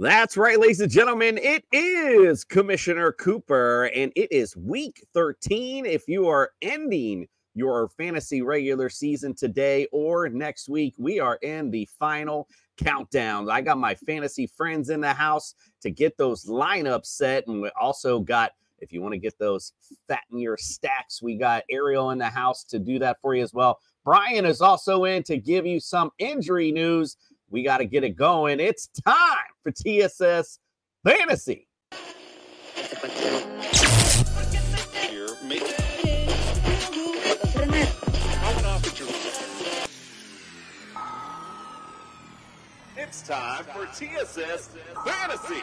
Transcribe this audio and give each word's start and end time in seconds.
That's 0.00 0.36
right, 0.36 0.60
ladies 0.60 0.78
and 0.78 0.92
gentlemen. 0.92 1.40
It 1.42 1.64
is 1.72 2.44
Commissioner 2.44 3.10
Cooper, 3.10 3.86
and 3.96 4.12
it 4.14 4.30
is 4.30 4.56
week 4.56 5.04
13. 5.12 5.86
If 5.86 6.06
you 6.06 6.28
are 6.28 6.52
ending 6.62 7.26
your 7.54 7.88
fantasy 7.88 8.40
regular 8.40 8.90
season 8.90 9.34
today 9.34 9.88
or 9.90 10.28
next 10.28 10.68
week, 10.68 10.94
we 10.98 11.18
are 11.18 11.34
in 11.42 11.72
the 11.72 11.88
final 11.98 12.46
countdown. 12.76 13.50
I 13.50 13.60
got 13.60 13.78
my 13.78 13.96
fantasy 13.96 14.46
friends 14.46 14.90
in 14.90 15.00
the 15.00 15.12
house 15.12 15.56
to 15.80 15.90
get 15.90 16.16
those 16.16 16.44
lineups 16.44 17.06
set, 17.06 17.48
and 17.48 17.60
we 17.60 17.68
also 17.70 18.20
got 18.20 18.52
if 18.80 18.92
you 18.92 19.02
want 19.02 19.14
to 19.14 19.18
get 19.18 19.36
those 19.40 19.72
fatten 20.06 20.38
your 20.38 20.56
stacks, 20.56 21.20
we 21.20 21.36
got 21.36 21.64
Ariel 21.68 22.12
in 22.12 22.18
the 22.18 22.30
house 22.30 22.62
to 22.66 22.78
do 22.78 23.00
that 23.00 23.16
for 23.20 23.34
you 23.34 23.42
as 23.42 23.52
well. 23.52 23.80
Brian 24.04 24.46
is 24.46 24.60
also 24.60 25.04
in 25.04 25.24
to 25.24 25.36
give 25.36 25.66
you 25.66 25.80
some 25.80 26.10
injury 26.18 26.70
news 26.70 27.16
we 27.50 27.62
got 27.62 27.78
to 27.78 27.86
get 27.86 28.04
it 28.04 28.16
going. 28.16 28.60
It's 28.60 28.88
time 29.06 29.46
for 29.62 29.72
TSS 29.72 30.58
Fantasy. 31.04 31.66
It's 42.96 43.22
time 43.22 43.64
for 43.64 43.86
TSS 43.86 44.70
Fantasy. 45.04 45.62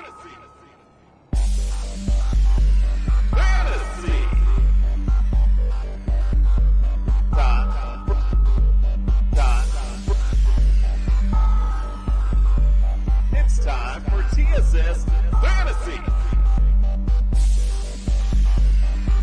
Fantasy. 3.31 4.35
time 7.35 7.84
TSS 14.75 15.05
Fantasy. 15.41 16.01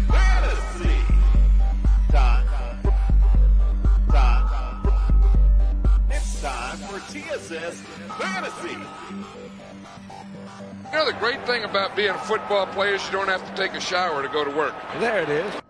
Fantasy. 0.08 0.96
Time. 2.10 2.46
Time. 4.08 4.86
It's 6.10 6.40
time 6.40 6.78
for 6.78 7.00
TSS 7.12 7.82
Fantasy. 8.18 8.76
You 10.90 10.98
know, 10.98 11.04
the 11.04 11.12
great 11.18 11.44
thing 11.46 11.64
about 11.64 11.94
being 11.96 12.10
a 12.10 12.18
football 12.18 12.66
player 12.68 12.94
is 12.94 13.04
you 13.04 13.12
don't 13.12 13.28
have 13.28 13.46
to 13.46 13.54
take 13.54 13.74
a 13.74 13.80
shower 13.80 14.22
to 14.22 14.28
go 14.28 14.44
to 14.44 14.50
work. 14.50 14.74
There 15.00 15.20
it 15.22 15.28
is. 15.28 15.61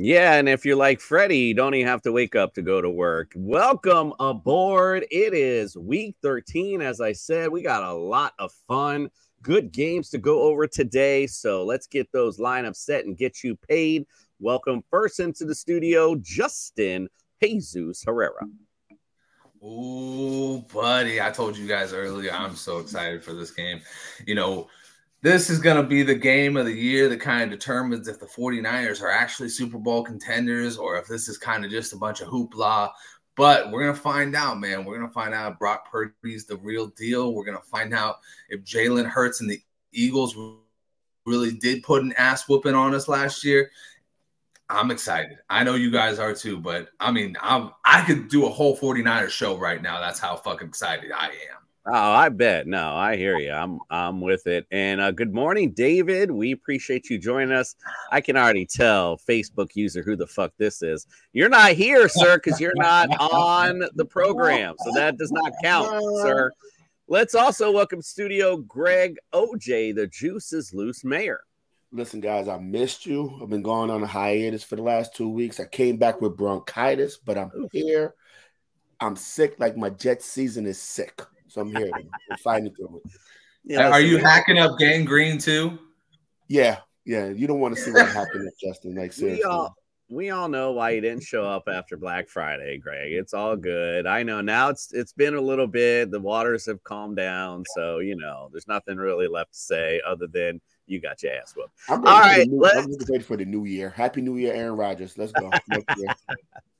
Yeah, 0.00 0.34
and 0.34 0.48
if 0.48 0.64
you're 0.64 0.76
like 0.76 1.00
Freddie, 1.00 1.38
you 1.38 1.54
don't 1.54 1.74
even 1.74 1.88
have 1.88 2.02
to 2.02 2.12
wake 2.12 2.36
up 2.36 2.54
to 2.54 2.62
go 2.62 2.80
to 2.80 2.88
work. 2.88 3.32
Welcome 3.34 4.12
aboard. 4.20 5.04
It 5.10 5.34
is 5.34 5.76
week 5.76 6.14
13. 6.22 6.80
As 6.80 7.00
I 7.00 7.10
said, 7.10 7.50
we 7.50 7.62
got 7.62 7.82
a 7.82 7.92
lot 7.92 8.32
of 8.38 8.52
fun, 8.68 9.10
good 9.42 9.72
games 9.72 10.10
to 10.10 10.18
go 10.18 10.42
over 10.42 10.68
today. 10.68 11.26
So 11.26 11.64
let's 11.64 11.88
get 11.88 12.12
those 12.12 12.38
lineups 12.38 12.76
set 12.76 13.06
and 13.06 13.16
get 13.16 13.42
you 13.42 13.56
paid. 13.56 14.06
Welcome 14.38 14.84
first 14.88 15.18
into 15.18 15.44
the 15.44 15.54
studio, 15.54 16.14
Justin 16.14 17.08
Jesus 17.42 18.04
Herrera. 18.06 18.46
Oh, 19.60 20.58
buddy, 20.72 21.20
I 21.20 21.32
told 21.32 21.56
you 21.56 21.66
guys 21.66 21.92
earlier, 21.92 22.30
I'm 22.30 22.54
so 22.54 22.78
excited 22.78 23.24
for 23.24 23.32
this 23.32 23.50
game. 23.50 23.80
You 24.28 24.36
know, 24.36 24.68
this 25.20 25.50
is 25.50 25.58
going 25.58 25.76
to 25.76 25.82
be 25.82 26.02
the 26.02 26.14
game 26.14 26.56
of 26.56 26.66
the 26.66 26.72
year 26.72 27.08
that 27.08 27.20
kind 27.20 27.42
of 27.42 27.50
determines 27.58 28.06
if 28.06 28.20
the 28.20 28.26
49ers 28.26 29.02
are 29.02 29.10
actually 29.10 29.48
Super 29.48 29.78
Bowl 29.78 30.04
contenders 30.04 30.76
or 30.76 30.96
if 30.96 31.08
this 31.08 31.28
is 31.28 31.38
kind 31.38 31.64
of 31.64 31.70
just 31.70 31.92
a 31.92 31.96
bunch 31.96 32.20
of 32.20 32.28
hoopla. 32.28 32.90
But 33.34 33.70
we're 33.70 33.82
going 33.82 33.94
to 33.94 34.00
find 34.00 34.34
out, 34.34 34.58
man. 34.58 34.84
We're 34.84 34.96
going 34.96 35.08
to 35.08 35.14
find 35.14 35.34
out 35.34 35.52
if 35.52 35.58
Brock 35.58 35.90
Purdy's 35.90 36.44
the 36.44 36.56
real 36.56 36.88
deal. 36.88 37.32
We're 37.32 37.44
going 37.44 37.58
to 37.58 37.64
find 37.64 37.94
out 37.94 38.16
if 38.48 38.62
Jalen 38.62 39.06
Hurts 39.06 39.40
and 39.40 39.50
the 39.50 39.60
Eagles 39.92 40.36
really 41.24 41.52
did 41.52 41.82
put 41.82 42.02
an 42.02 42.12
ass 42.14 42.48
whooping 42.48 42.74
on 42.74 42.94
us 42.94 43.08
last 43.08 43.44
year. 43.44 43.70
I'm 44.70 44.90
excited. 44.90 45.38
I 45.48 45.64
know 45.64 45.74
you 45.74 45.90
guys 45.90 46.18
are 46.18 46.34
too, 46.34 46.58
but 46.58 46.88
I 47.00 47.10
mean, 47.10 47.36
I'm, 47.40 47.70
I 47.84 48.02
could 48.02 48.28
do 48.28 48.46
a 48.46 48.50
whole 48.50 48.76
49ers 48.76 49.30
show 49.30 49.56
right 49.56 49.80
now. 49.80 50.00
That's 50.00 50.18
how 50.18 50.36
fucking 50.36 50.68
excited 50.68 51.10
I 51.10 51.26
am. 51.26 51.67
Oh, 51.90 52.12
I 52.12 52.28
bet. 52.28 52.66
No, 52.66 52.92
I 52.92 53.16
hear 53.16 53.38
you. 53.38 53.50
I'm 53.50 53.78
I'm 53.88 54.20
with 54.20 54.46
it. 54.46 54.66
And 54.70 55.00
uh, 55.00 55.10
good 55.10 55.32
morning, 55.32 55.72
David. 55.72 56.30
We 56.30 56.52
appreciate 56.52 57.08
you 57.08 57.18
joining 57.18 57.50
us. 57.50 57.74
I 58.12 58.20
can 58.20 58.36
already 58.36 58.66
tell 58.66 59.16
Facebook 59.16 59.70
user 59.74 60.02
who 60.02 60.14
the 60.14 60.26
fuck 60.26 60.52
this 60.58 60.82
is. 60.82 61.06
You're 61.32 61.48
not 61.48 61.72
here, 61.72 62.06
sir, 62.10 62.36
because 62.36 62.60
you're 62.60 62.74
not 62.74 63.08
on 63.18 63.84
the 63.94 64.04
program, 64.04 64.74
so 64.84 64.92
that 64.96 65.16
does 65.16 65.32
not 65.32 65.50
count, 65.64 65.88
sir. 66.20 66.52
Let's 67.06 67.34
also 67.34 67.70
welcome 67.70 68.02
studio 68.02 68.58
Greg 68.58 69.16
OJ, 69.32 69.94
the 69.94 70.08
Juice 70.08 70.52
is 70.52 70.74
Loose 70.74 71.04
Mayor. 71.04 71.40
Listen, 71.90 72.20
guys, 72.20 72.48
I 72.48 72.58
missed 72.58 73.06
you. 73.06 73.38
I've 73.42 73.48
been 73.48 73.62
going 73.62 73.88
on 73.88 74.02
a 74.02 74.06
hiatus 74.06 74.62
for 74.62 74.76
the 74.76 74.82
last 74.82 75.16
two 75.16 75.30
weeks. 75.30 75.58
I 75.58 75.64
came 75.64 75.96
back 75.96 76.20
with 76.20 76.36
bronchitis, 76.36 77.16
but 77.16 77.38
I'm 77.38 77.50
here. 77.72 78.14
I'm 79.00 79.16
sick, 79.16 79.54
like 79.58 79.78
my 79.78 79.88
Jet 79.88 80.20
season 80.20 80.66
is 80.66 80.78
sick. 80.78 81.22
So 81.48 81.62
I'm 81.62 81.74
here. 81.74 81.90
I'm 81.94 82.38
fighting 82.38 82.74
through 82.74 83.00
it. 83.04 83.12
Yeah, 83.64 83.90
Are 83.90 84.00
you 84.00 84.18
hacking 84.18 84.58
up 84.58 84.78
gangrene 84.78 85.38
too? 85.38 85.78
Yeah, 86.48 86.78
yeah. 87.04 87.28
You 87.28 87.46
don't 87.46 87.60
want 87.60 87.76
to 87.76 87.80
see 87.80 87.90
what 87.90 88.08
happened, 88.08 88.50
Justin. 88.62 88.94
Like 88.94 89.12
seriously. 89.12 89.42
We 89.42 89.44
all, 89.44 89.74
we 90.10 90.30
all 90.30 90.48
know 90.48 90.72
why 90.72 90.90
you 90.90 91.02
didn't 91.02 91.22
show 91.22 91.44
up 91.44 91.64
after 91.70 91.96
Black 91.98 92.28
Friday, 92.28 92.78
Greg. 92.78 93.12
It's 93.12 93.34
all 93.34 93.56
good. 93.56 94.06
I 94.06 94.22
know 94.22 94.40
now 94.40 94.70
it's 94.70 94.92
it's 94.94 95.12
been 95.12 95.34
a 95.34 95.40
little 95.40 95.66
bit. 95.66 96.10
The 96.10 96.20
waters 96.20 96.64
have 96.66 96.82
calmed 96.82 97.16
down, 97.16 97.64
so 97.74 97.98
you 97.98 98.16
know 98.16 98.48
there's 98.52 98.68
nothing 98.68 98.96
really 98.96 99.28
left 99.28 99.52
to 99.52 99.58
say 99.58 100.00
other 100.06 100.26
than 100.26 100.60
you 100.88 101.00
got 101.00 101.22
your 101.22 101.32
ass 101.32 101.54
whooped. 101.56 101.70
I'm 101.88 102.04
All 102.06 102.20
right, 102.20 102.48
new, 102.48 102.64
I'm 102.64 102.94
ready 103.08 103.22
for 103.22 103.36
the 103.36 103.44
new 103.44 103.64
year. 103.64 103.90
Happy 103.90 104.20
New 104.20 104.36
Year, 104.36 104.54
Aaron 104.54 104.76
Rodgers. 104.76 105.16
Let's 105.18 105.32
go. 105.32 105.50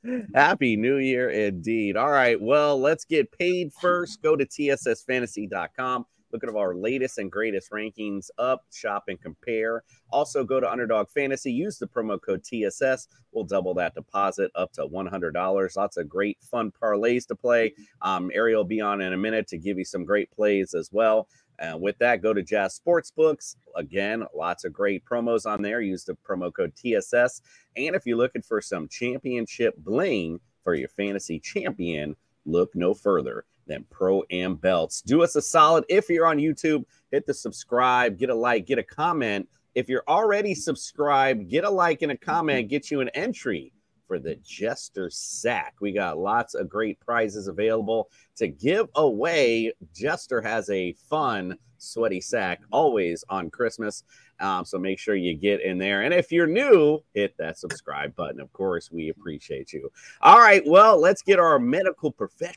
Happy 0.33 0.75
New 0.75 0.97
Year 0.97 1.29
indeed. 1.29 1.97
All 1.97 2.11
right. 2.11 2.39
Well, 2.39 2.79
let's 2.79 3.05
get 3.05 3.31
paid 3.31 3.71
first. 3.73 4.21
Go 4.21 4.35
to 4.35 4.45
tssfantasy.com. 4.45 6.05
Look 6.31 6.43
at 6.43 6.55
our 6.55 6.75
latest 6.75 7.17
and 7.17 7.31
greatest 7.31 7.71
rankings 7.71 8.29
up, 8.37 8.63
shop, 8.71 9.05
and 9.07 9.19
compare. 9.19 9.83
Also, 10.11 10.43
go 10.43 10.59
to 10.59 10.71
Underdog 10.71 11.09
Fantasy. 11.09 11.51
Use 11.51 11.79
the 11.79 11.87
promo 11.87 12.21
code 12.21 12.43
TSS. 12.43 13.07
We'll 13.31 13.45
double 13.45 13.73
that 13.75 13.95
deposit 13.95 14.51
up 14.55 14.71
to 14.73 14.85
$100. 14.85 15.75
Lots 15.75 15.97
of 15.97 16.07
great, 16.07 16.37
fun 16.41 16.71
parlays 16.71 17.25
to 17.27 17.35
play. 17.35 17.73
Um, 18.01 18.29
Ariel 18.33 18.59
will 18.59 18.67
be 18.67 18.81
on 18.81 19.01
in 19.01 19.13
a 19.13 19.17
minute 19.17 19.47
to 19.47 19.57
give 19.57 19.79
you 19.79 19.85
some 19.85 20.05
great 20.05 20.29
plays 20.31 20.73
as 20.73 20.89
well. 20.91 21.27
And 21.59 21.81
with 21.81 21.97
that, 21.99 22.21
go 22.21 22.33
to 22.33 22.41
Jazz 22.41 22.79
Sportsbooks. 22.79 23.55
Again, 23.75 24.23
lots 24.35 24.63
of 24.63 24.73
great 24.73 25.03
promos 25.05 25.45
on 25.45 25.61
there. 25.61 25.81
Use 25.81 26.05
the 26.05 26.15
promo 26.27 26.53
code 26.53 26.73
TSS. 26.75 27.41
And 27.75 27.95
if 27.95 28.05
you're 28.05 28.17
looking 28.17 28.41
for 28.41 28.61
some 28.61 28.87
championship 28.87 29.75
bling 29.77 30.39
for 30.63 30.73
your 30.73 30.89
fantasy 30.89 31.39
champion, 31.39 32.15
look 32.45 32.73
no 32.75 32.93
further 32.93 33.45
than 33.67 33.85
Pro 33.89 34.23
Am 34.31 34.55
Belts. 34.55 35.01
Do 35.01 35.21
us 35.21 35.35
a 35.35 35.41
solid 35.41 35.85
if 35.89 36.09
you're 36.09 36.25
on 36.25 36.37
YouTube, 36.37 36.85
hit 37.11 37.25
the 37.25 37.33
subscribe, 37.33 38.17
get 38.17 38.29
a 38.29 38.35
like, 38.35 38.65
get 38.65 38.79
a 38.79 38.83
comment. 38.83 39.47
If 39.75 39.87
you're 39.87 40.03
already 40.07 40.55
subscribed, 40.55 41.49
get 41.49 41.63
a 41.63 41.69
like 41.69 42.01
and 42.01 42.11
a 42.11 42.17
comment, 42.17 42.69
get 42.69 42.89
you 42.89 43.01
an 43.01 43.09
entry 43.09 43.71
for 44.09 44.19
the 44.19 44.35
Jester 44.43 45.11
Sack. 45.11 45.75
We 45.79 45.91
got 45.91 46.17
lots 46.17 46.55
of 46.55 46.67
great 46.67 46.99
prizes 46.99 47.47
available 47.47 48.09
to 48.37 48.47
give 48.47 48.89
away. 48.95 49.71
Jester 49.93 50.41
has 50.41 50.67
a 50.71 50.93
fun, 50.93 51.55
sweaty 51.77 52.19
sack 52.19 52.59
always 52.71 53.23
on 53.29 53.51
Christmas. 53.51 54.03
Um, 54.39 54.65
so 54.65 54.79
make 54.79 54.97
sure 54.97 55.13
you 55.13 55.35
get 55.35 55.61
in 55.61 55.77
there. 55.77 56.01
And 56.01 56.13
if 56.13 56.31
you're 56.31 56.47
new, 56.47 56.99
hit 57.13 57.37
that 57.37 57.59
subscribe 57.59 58.15
button. 58.15 58.41
Of 58.41 58.51
course, 58.51 58.91
we 58.91 59.09
appreciate 59.09 59.71
you. 59.73 59.91
All 60.21 60.39
right. 60.39 60.63
Well, 60.65 60.99
let's 60.99 61.21
get 61.21 61.37
our 61.37 61.59
medical 61.59 62.11
professional. 62.11 62.55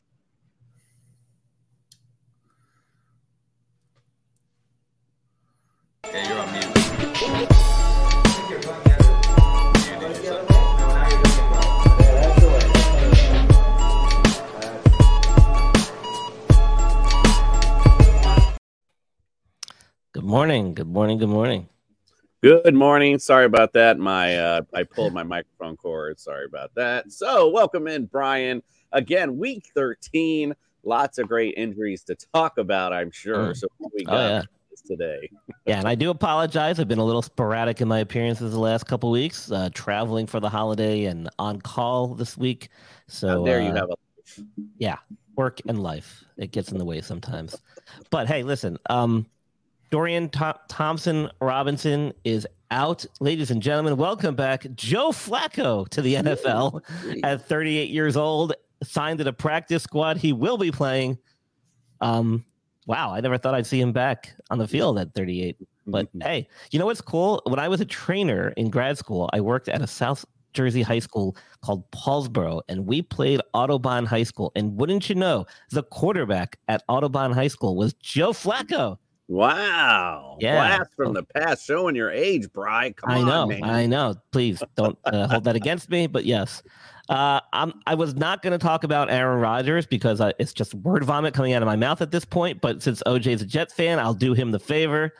Yeah, 6.10 6.28
you're 6.28 6.38
on 6.38 7.48
mute. 7.48 7.71
Morning. 20.32 20.72
Good 20.72 20.88
morning. 20.88 21.18
Good 21.18 21.28
morning. 21.28 21.68
Good 22.42 22.74
morning. 22.74 23.18
Sorry 23.18 23.44
about 23.44 23.74
that. 23.74 23.98
My 23.98 24.34
uh, 24.38 24.62
I 24.72 24.82
pulled 24.82 25.12
my 25.12 25.22
microphone 25.22 25.76
cord. 25.76 26.18
Sorry 26.18 26.46
about 26.46 26.74
that. 26.74 27.12
So 27.12 27.50
welcome 27.50 27.86
in, 27.86 28.06
Brian. 28.06 28.62
Again, 28.92 29.36
week 29.36 29.70
13. 29.74 30.54
Lots 30.84 31.18
of 31.18 31.28
great 31.28 31.52
injuries 31.58 32.02
to 32.04 32.16
talk 32.32 32.56
about, 32.56 32.94
I'm 32.94 33.10
sure. 33.10 33.50
Mm. 33.50 33.56
So 33.58 33.66
we 33.78 34.06
oh, 34.06 34.10
got 34.10 34.14
oh, 34.14 34.28
yeah. 34.28 34.42
today. 34.86 35.30
yeah, 35.66 35.78
and 35.78 35.86
I 35.86 35.94
do 35.94 36.08
apologize. 36.08 36.80
I've 36.80 36.88
been 36.88 36.98
a 36.98 37.04
little 37.04 37.20
sporadic 37.20 37.82
in 37.82 37.88
my 37.88 37.98
appearances 37.98 38.52
the 38.54 38.58
last 38.58 38.84
couple 38.86 39.10
weeks, 39.10 39.52
uh, 39.52 39.68
traveling 39.74 40.26
for 40.26 40.40
the 40.40 40.48
holiday 40.48 41.04
and 41.04 41.28
on 41.38 41.60
call 41.60 42.14
this 42.14 42.38
week. 42.38 42.70
So 43.06 43.44
there 43.44 43.60
you 43.60 43.68
uh, 43.68 43.74
have 43.74 43.90
a 43.90 44.42
yeah, 44.78 44.96
work 45.36 45.60
and 45.68 45.82
life. 45.82 46.24
It 46.38 46.52
gets 46.52 46.72
in 46.72 46.78
the 46.78 46.86
way 46.86 47.02
sometimes. 47.02 47.54
But 48.08 48.28
hey, 48.28 48.42
listen, 48.44 48.78
um, 48.88 49.26
Dorian 49.92 50.30
Thompson 50.30 51.28
Robinson 51.42 52.14
is 52.24 52.46
out. 52.70 53.04
Ladies 53.20 53.50
and 53.50 53.60
gentlemen, 53.60 53.98
welcome 53.98 54.34
back. 54.34 54.66
Joe 54.74 55.10
Flacco 55.10 55.86
to 55.90 56.00
the 56.00 56.14
NFL 56.14 56.80
at 57.22 57.46
38 57.46 57.90
years 57.90 58.16
old, 58.16 58.54
signed 58.82 59.18
to 59.18 59.24
the 59.24 59.34
practice 59.34 59.82
squad. 59.82 60.16
He 60.16 60.32
will 60.32 60.56
be 60.56 60.70
playing. 60.70 61.18
Um, 62.00 62.42
wow, 62.86 63.12
I 63.12 63.20
never 63.20 63.36
thought 63.36 63.54
I'd 63.54 63.66
see 63.66 63.82
him 63.82 63.92
back 63.92 64.32
on 64.48 64.56
the 64.56 64.66
field 64.66 64.98
at 64.98 65.12
38. 65.12 65.58
But 65.86 66.06
mm-hmm. 66.06 66.22
hey, 66.22 66.48
you 66.70 66.78
know 66.78 66.86
what's 66.86 67.02
cool? 67.02 67.42
When 67.44 67.58
I 67.58 67.68
was 67.68 67.82
a 67.82 67.84
trainer 67.84 68.48
in 68.56 68.70
grad 68.70 68.96
school, 68.96 69.28
I 69.34 69.42
worked 69.42 69.68
at 69.68 69.82
a 69.82 69.86
South 69.86 70.24
Jersey 70.54 70.80
high 70.80 71.00
school 71.00 71.36
called 71.60 71.84
Paulsboro, 71.90 72.62
and 72.66 72.86
we 72.86 73.02
played 73.02 73.42
Audubon 73.52 74.06
High 74.06 74.22
School. 74.22 74.52
And 74.56 74.74
wouldn't 74.74 75.10
you 75.10 75.16
know, 75.16 75.44
the 75.70 75.82
quarterback 75.82 76.58
at 76.68 76.82
Audubon 76.88 77.32
High 77.32 77.48
School 77.48 77.76
was 77.76 77.92
Joe 77.92 78.32
Flacco. 78.32 78.96
Wow. 79.32 80.36
Yeah. 80.40 80.56
Blast 80.56 80.94
from 80.94 81.14
the 81.14 81.22
past, 81.22 81.64
showing 81.64 81.96
your 81.96 82.10
age, 82.10 82.52
Bry. 82.52 82.92
Come 82.92 83.10
I 83.10 83.18
on, 83.20 83.26
know. 83.26 83.46
man. 83.46 83.64
I 83.64 83.86
know. 83.86 84.14
Please 84.30 84.62
don't 84.76 84.98
uh, 85.06 85.26
hold 85.26 85.44
that 85.44 85.56
against 85.56 85.88
me. 85.88 86.06
But 86.06 86.26
yes, 86.26 86.62
uh, 87.08 87.40
I'm, 87.54 87.72
I 87.86 87.94
was 87.94 88.14
not 88.14 88.42
going 88.42 88.50
to 88.50 88.58
talk 88.58 88.84
about 88.84 89.10
Aaron 89.10 89.40
Rodgers 89.40 89.86
because 89.86 90.20
I, 90.20 90.34
it's 90.38 90.52
just 90.52 90.74
word 90.74 91.02
vomit 91.04 91.32
coming 91.32 91.54
out 91.54 91.62
of 91.62 91.66
my 91.66 91.76
mouth 91.76 92.02
at 92.02 92.10
this 92.10 92.26
point. 92.26 92.60
But 92.60 92.82
since 92.82 93.02
OJ 93.06 93.28
is 93.28 93.40
a 93.40 93.46
Jet 93.46 93.72
fan, 93.72 93.98
I'll 93.98 94.12
do 94.12 94.34
him 94.34 94.50
the 94.50 94.58
favor. 94.58 95.14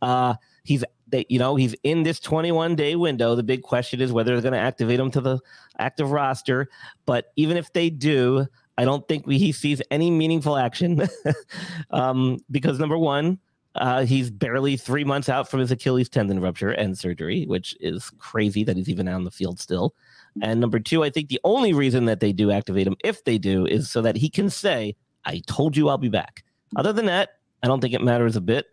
Uh, 0.00 0.34
he's 0.62 0.84
they, 1.08 1.26
you 1.28 1.40
know, 1.40 1.56
he's 1.56 1.74
in 1.82 2.04
this 2.04 2.20
21 2.20 2.76
day 2.76 2.94
window. 2.94 3.34
The 3.34 3.42
big 3.42 3.62
question 3.62 4.00
is 4.00 4.12
whether 4.12 4.32
they're 4.32 4.42
going 4.42 4.52
to 4.52 4.60
activate 4.60 5.00
him 5.00 5.10
to 5.10 5.20
the 5.20 5.40
active 5.80 6.12
roster. 6.12 6.68
But 7.04 7.32
even 7.34 7.56
if 7.56 7.72
they 7.72 7.90
do, 7.90 8.46
I 8.78 8.84
don't 8.84 9.06
think 9.08 9.26
we, 9.26 9.38
he 9.38 9.50
sees 9.50 9.82
any 9.90 10.08
meaningful 10.08 10.56
action 10.56 11.02
um, 11.90 12.38
because 12.48 12.78
number 12.78 12.98
one, 12.98 13.40
uh, 13.76 14.04
he's 14.04 14.30
barely 14.30 14.76
three 14.76 15.04
months 15.04 15.28
out 15.28 15.48
from 15.50 15.60
his 15.60 15.70
Achilles 15.70 16.08
tendon 16.08 16.40
rupture 16.40 16.70
and 16.70 16.96
surgery, 16.98 17.44
which 17.46 17.76
is 17.80 18.10
crazy 18.18 18.64
that 18.64 18.76
he's 18.76 18.88
even 18.88 19.08
out 19.08 19.14
on 19.14 19.24
the 19.24 19.30
field 19.30 19.58
still. 19.60 19.94
And 20.42 20.60
number 20.60 20.78
two, 20.78 21.02
I 21.02 21.10
think 21.10 21.28
the 21.28 21.40
only 21.44 21.72
reason 21.72 22.04
that 22.06 22.20
they 22.20 22.32
do 22.32 22.50
activate 22.50 22.86
him, 22.86 22.96
if 23.02 23.24
they 23.24 23.38
do, 23.38 23.66
is 23.66 23.90
so 23.90 24.02
that 24.02 24.16
he 24.16 24.28
can 24.28 24.50
say, 24.50 24.96
I 25.24 25.42
told 25.46 25.76
you 25.76 25.88
I'll 25.88 25.98
be 25.98 26.08
back. 26.08 26.44
Other 26.76 26.92
than 26.92 27.06
that, 27.06 27.30
I 27.62 27.68
don't 27.68 27.80
think 27.80 27.94
it 27.94 28.02
matters 28.02 28.36
a 28.36 28.40
bit 28.40 28.66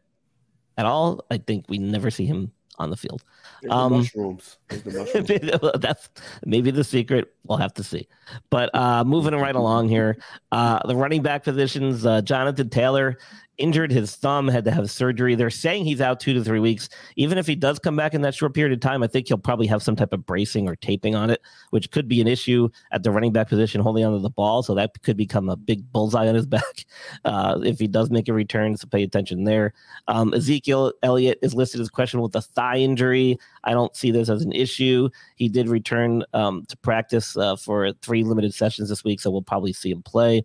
at 0.77 0.85
all. 0.85 1.25
I 1.31 1.37
think 1.37 1.65
we 1.69 1.77
never 1.77 2.11
see 2.11 2.25
him 2.25 2.51
on 2.79 2.89
the 2.89 2.97
field. 2.97 3.23
Um, 3.69 3.93
mushrooms. 3.93 4.57
The 4.69 4.91
mushrooms. 5.15 5.71
that's 5.81 6.09
maybe 6.45 6.71
the 6.71 6.83
secret. 6.83 7.33
We'll 7.45 7.57
have 7.57 7.73
to 7.75 7.83
see. 7.83 8.07
But 8.49 8.73
uh, 8.73 9.03
moving 9.03 9.33
right 9.35 9.55
along 9.55 9.89
here, 9.89 10.17
uh, 10.51 10.79
the 10.87 10.95
running 10.95 11.21
back 11.21 11.43
positions. 11.43 12.05
Uh, 12.05 12.21
Jonathan 12.21 12.69
Taylor 12.69 13.17
injured 13.57 13.91
his 13.91 14.15
thumb, 14.15 14.47
had 14.47 14.65
to 14.65 14.71
have 14.71 14.89
surgery. 14.89 15.35
They're 15.35 15.49
saying 15.49 15.85
he's 15.85 16.01
out 16.01 16.19
two 16.19 16.33
to 16.33 16.43
three 16.43 16.59
weeks. 16.59 16.89
Even 17.15 17.37
if 17.37 17.47
he 17.47 17.55
does 17.55 17.79
come 17.79 17.95
back 17.95 18.13
in 18.13 18.21
that 18.21 18.33
short 18.33 18.53
period 18.53 18.73
of 18.73 18.79
time, 18.79 19.03
I 19.03 19.07
think 19.07 19.27
he'll 19.27 19.37
probably 19.37 19.67
have 19.67 19.83
some 19.83 19.95
type 19.95 20.13
of 20.13 20.25
bracing 20.25 20.67
or 20.67 20.75
taping 20.75 21.15
on 21.15 21.29
it, 21.29 21.41
which 21.69 21.91
could 21.91 22.07
be 22.07 22.21
an 22.21 22.27
issue 22.27 22.69
at 22.91 23.03
the 23.03 23.11
running 23.11 23.31
back 23.31 23.49
position 23.49 23.81
holding 23.81 24.05
onto 24.05 24.19
the 24.19 24.29
ball. 24.29 24.63
So 24.63 24.73
that 24.75 25.01
could 25.03 25.17
become 25.17 25.49
a 25.49 25.55
big 25.55 25.91
bullseye 25.91 26.27
on 26.27 26.35
his 26.35 26.45
back 26.53 26.85
uh, 27.25 27.59
if 27.63 27.79
he 27.79 27.87
does 27.87 28.09
make 28.09 28.27
a 28.27 28.33
return. 28.33 28.75
So 28.77 28.87
pay 28.87 29.03
attention 29.03 29.43
there. 29.43 29.73
Um, 30.07 30.33
Ezekiel 30.33 30.93
Elliott 31.03 31.39
is 31.41 31.53
listed 31.53 31.81
as 31.81 31.89
questionable 31.89 32.27
with 32.27 32.35
a 32.35 32.41
thigh 32.41 32.77
injury. 32.77 33.37
I 33.63 33.71
don't 33.71 33.95
see 33.95 34.11
this 34.11 34.29
as 34.29 34.41
an 34.41 34.51
issue. 34.51 35.09
He 35.35 35.49
did 35.49 35.67
return 35.69 36.23
um, 36.33 36.65
to 36.67 36.77
practice 36.77 37.37
uh, 37.37 37.55
for 37.55 37.93
three 38.01 38.23
limited 38.23 38.53
sessions 38.53 38.89
this 38.89 39.03
week, 39.03 39.19
so 39.19 39.31
we'll 39.31 39.41
probably 39.41 39.73
see 39.73 39.91
him 39.91 40.01
play. 40.01 40.41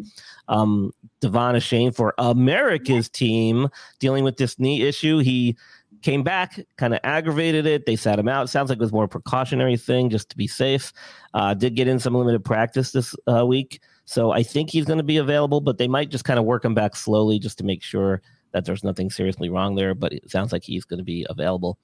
Um, 0.49 0.93
De'Von 1.21 1.57
Achane 1.57 1.95
for 1.95 2.15
America's 2.19 3.09
team 3.09 3.69
dealing 3.99 4.25
with 4.25 4.37
this 4.37 4.59
knee 4.59 4.83
issue. 4.83 5.19
He 5.19 5.57
came 6.03 6.23
back, 6.23 6.61
kind 6.77 6.95
of 6.95 7.01
aggravated 7.03 7.67
it. 7.67 7.87
They 7.87 7.97
sat 7.97 8.19
him 8.19 8.29
out. 8.29 8.49
Sounds 8.49 8.69
like 8.69 8.77
it 8.77 8.83
was 8.83 8.93
more 8.93 9.05
a 9.05 9.09
precautionary 9.09 9.77
thing 9.77 10.11
just 10.11 10.31
to 10.31 10.37
be 10.37 10.47
safe. 10.47 10.93
Uh, 11.35 11.55
did 11.55 11.75
get 11.75 11.89
in 11.89 11.99
some 11.99 12.15
limited 12.15 12.45
practice 12.45 12.93
this 12.93 13.15
uh, 13.27 13.45
week. 13.45 13.81
So 14.05 14.31
I 14.31 14.43
think 14.43 14.71
he's 14.71 14.85
going 14.85 14.99
to 14.99 15.05
be 15.05 15.19
available, 15.19 15.61
but 15.61 15.79
they 15.79 15.89
might 15.89 16.09
just 16.09 16.25
kind 16.25 16.39
of 16.39 16.45
work 16.45 16.65
him 16.65 16.75
back 16.75 16.97
slowly 16.97 17.39
just 17.39 17.59
to 17.59 17.65
make 17.65 17.83
sure 17.83 18.23
that 18.59 18.67
there's 18.67 18.85
nothing 18.85 19.11
seriously 19.11 19.49
wrong 19.49 19.75
there. 19.75 19.95
But 19.95 20.13
it 20.13 20.31
sounds 20.31 20.53
like 20.53 20.65
he's 20.65 20.85
going 20.85 20.99
to 20.99 21.05
be 21.05 21.27
available. 21.31 21.79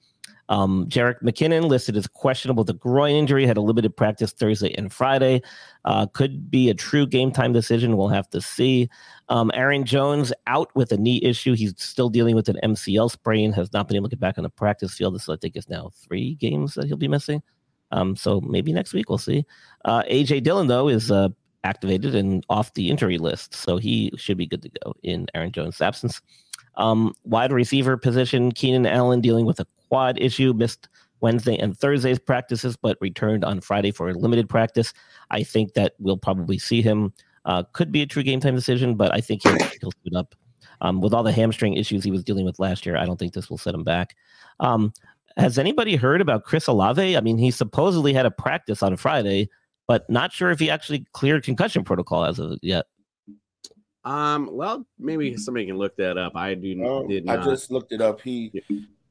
Um, 0.47 0.85
Jerick 0.89 1.21
McKinnon 1.23 1.67
listed 1.67 1.97
as 1.97 2.07
questionable 2.07 2.63
with 2.63 2.69
a 2.69 2.77
groin 2.77 3.15
injury, 3.15 3.47
had 3.47 3.57
a 3.57 3.61
limited 3.61 3.97
practice 3.97 4.31
Thursday 4.31 4.73
and 4.77 4.93
Friday. 4.93 5.41
Uh, 5.85 6.05
could 6.07 6.51
be 6.51 6.69
a 6.69 6.73
true 6.73 7.07
game 7.07 7.31
time 7.31 7.51
decision. 7.51 7.97
We'll 7.97 8.09
have 8.09 8.29
to 8.29 8.41
see. 8.41 8.89
Um, 9.29 9.49
Aaron 9.53 9.85
Jones 9.85 10.31
out 10.45 10.69
with 10.75 10.91
a 10.91 10.97
knee 10.97 11.19
issue. 11.23 11.55
He's 11.55 11.73
still 11.77 12.09
dealing 12.09 12.35
with 12.35 12.47
an 12.49 12.59
MCL 12.63 13.11
sprain, 13.11 13.51
has 13.53 13.73
not 13.73 13.87
been 13.87 13.97
able 13.97 14.09
to 14.09 14.15
get 14.15 14.19
back 14.19 14.37
on 14.37 14.43
the 14.43 14.49
practice 14.49 14.93
field. 14.93 15.15
This, 15.15 15.29
I 15.29 15.35
think, 15.37 15.55
is 15.55 15.69
now 15.69 15.91
three 15.95 16.35
games 16.35 16.75
that 16.75 16.85
he'll 16.85 16.97
be 16.97 17.07
missing. 17.07 17.41
Um, 17.91 18.15
so 18.15 18.41
maybe 18.41 18.73
next 18.73 18.93
week 18.93 19.09
we'll 19.09 19.17
see. 19.17 19.45
Uh, 19.83 20.03
AJ 20.03 20.43
Dillon, 20.43 20.67
though, 20.67 20.89
is 20.89 21.11
uh, 21.11 21.29
activated 21.65 22.15
and 22.15 22.45
off 22.49 22.73
the 22.75 22.89
injury 22.89 23.17
list. 23.17 23.53
So 23.53 23.77
he 23.77 24.11
should 24.15 24.37
be 24.37 24.45
good 24.45 24.61
to 24.61 24.69
go 24.83 24.93
in 25.03 25.27
Aaron 25.33 25.51
Jones' 25.51 25.81
absence. 25.81 26.21
Um, 26.75 27.13
wide 27.23 27.51
receiver 27.51 27.97
position, 27.97 28.51
Keenan 28.51 28.85
Allen 28.85 29.21
dealing 29.21 29.45
with 29.45 29.59
a 29.59 29.67
quad 29.89 30.19
issue, 30.19 30.53
missed 30.53 30.87
Wednesday 31.21 31.57
and 31.57 31.77
Thursday's 31.77 32.19
practices, 32.19 32.77
but 32.77 32.97
returned 33.01 33.43
on 33.43 33.61
Friday 33.61 33.91
for 33.91 34.09
a 34.09 34.13
limited 34.13 34.47
practice. 34.47 34.93
I 35.31 35.43
think 35.43 35.73
that 35.73 35.93
we'll 35.99 36.17
probably 36.17 36.59
see 36.59 36.81
him. 36.81 37.13
Uh, 37.45 37.63
could 37.73 37.91
be 37.91 38.01
a 38.01 38.05
true 38.05 38.23
game 38.23 38.39
time 38.39 38.55
decision, 38.55 38.95
but 38.95 39.13
I 39.13 39.21
think 39.21 39.43
he'll, 39.43 39.57
he'll 39.81 39.91
suit 40.03 40.15
up. 40.15 40.35
Um, 40.81 40.99
with 40.99 41.13
all 41.13 41.23
the 41.23 41.31
hamstring 41.31 41.75
issues 41.75 42.03
he 42.03 42.11
was 42.11 42.23
dealing 42.23 42.45
with 42.45 42.59
last 42.59 42.85
year, 42.85 42.97
I 42.97 43.05
don't 43.05 43.17
think 43.17 43.33
this 43.33 43.49
will 43.49 43.57
set 43.57 43.73
him 43.73 43.83
back. 43.83 44.15
Um, 44.59 44.91
has 45.37 45.57
anybody 45.57 45.95
heard 45.95 46.21
about 46.21 46.43
Chris 46.43 46.67
Olave? 46.67 47.15
I 47.15 47.21
mean, 47.21 47.37
he 47.37 47.51
supposedly 47.51 48.13
had 48.13 48.25
a 48.25 48.31
practice 48.31 48.83
on 48.83 48.95
Friday, 48.97 49.49
but 49.87 50.09
not 50.09 50.31
sure 50.31 50.51
if 50.51 50.59
he 50.59 50.69
actually 50.69 51.05
cleared 51.13 51.43
concussion 51.43 51.83
protocol 51.83 52.25
as 52.25 52.39
of 52.39 52.57
yet. 52.61 52.85
Um, 54.03 54.49
well, 54.51 54.85
maybe 54.99 55.35
somebody 55.35 55.65
can 55.65 55.77
look 55.77 55.95
that 55.97 56.17
up. 56.17 56.35
I 56.35 56.53
do. 56.53 56.83
Um, 56.85 57.07
did 57.07 57.25
not. 57.25 57.39
I 57.39 57.43
just 57.43 57.71
looked 57.71 57.91
it 57.91 58.01
up. 58.01 58.21
He 58.21 58.51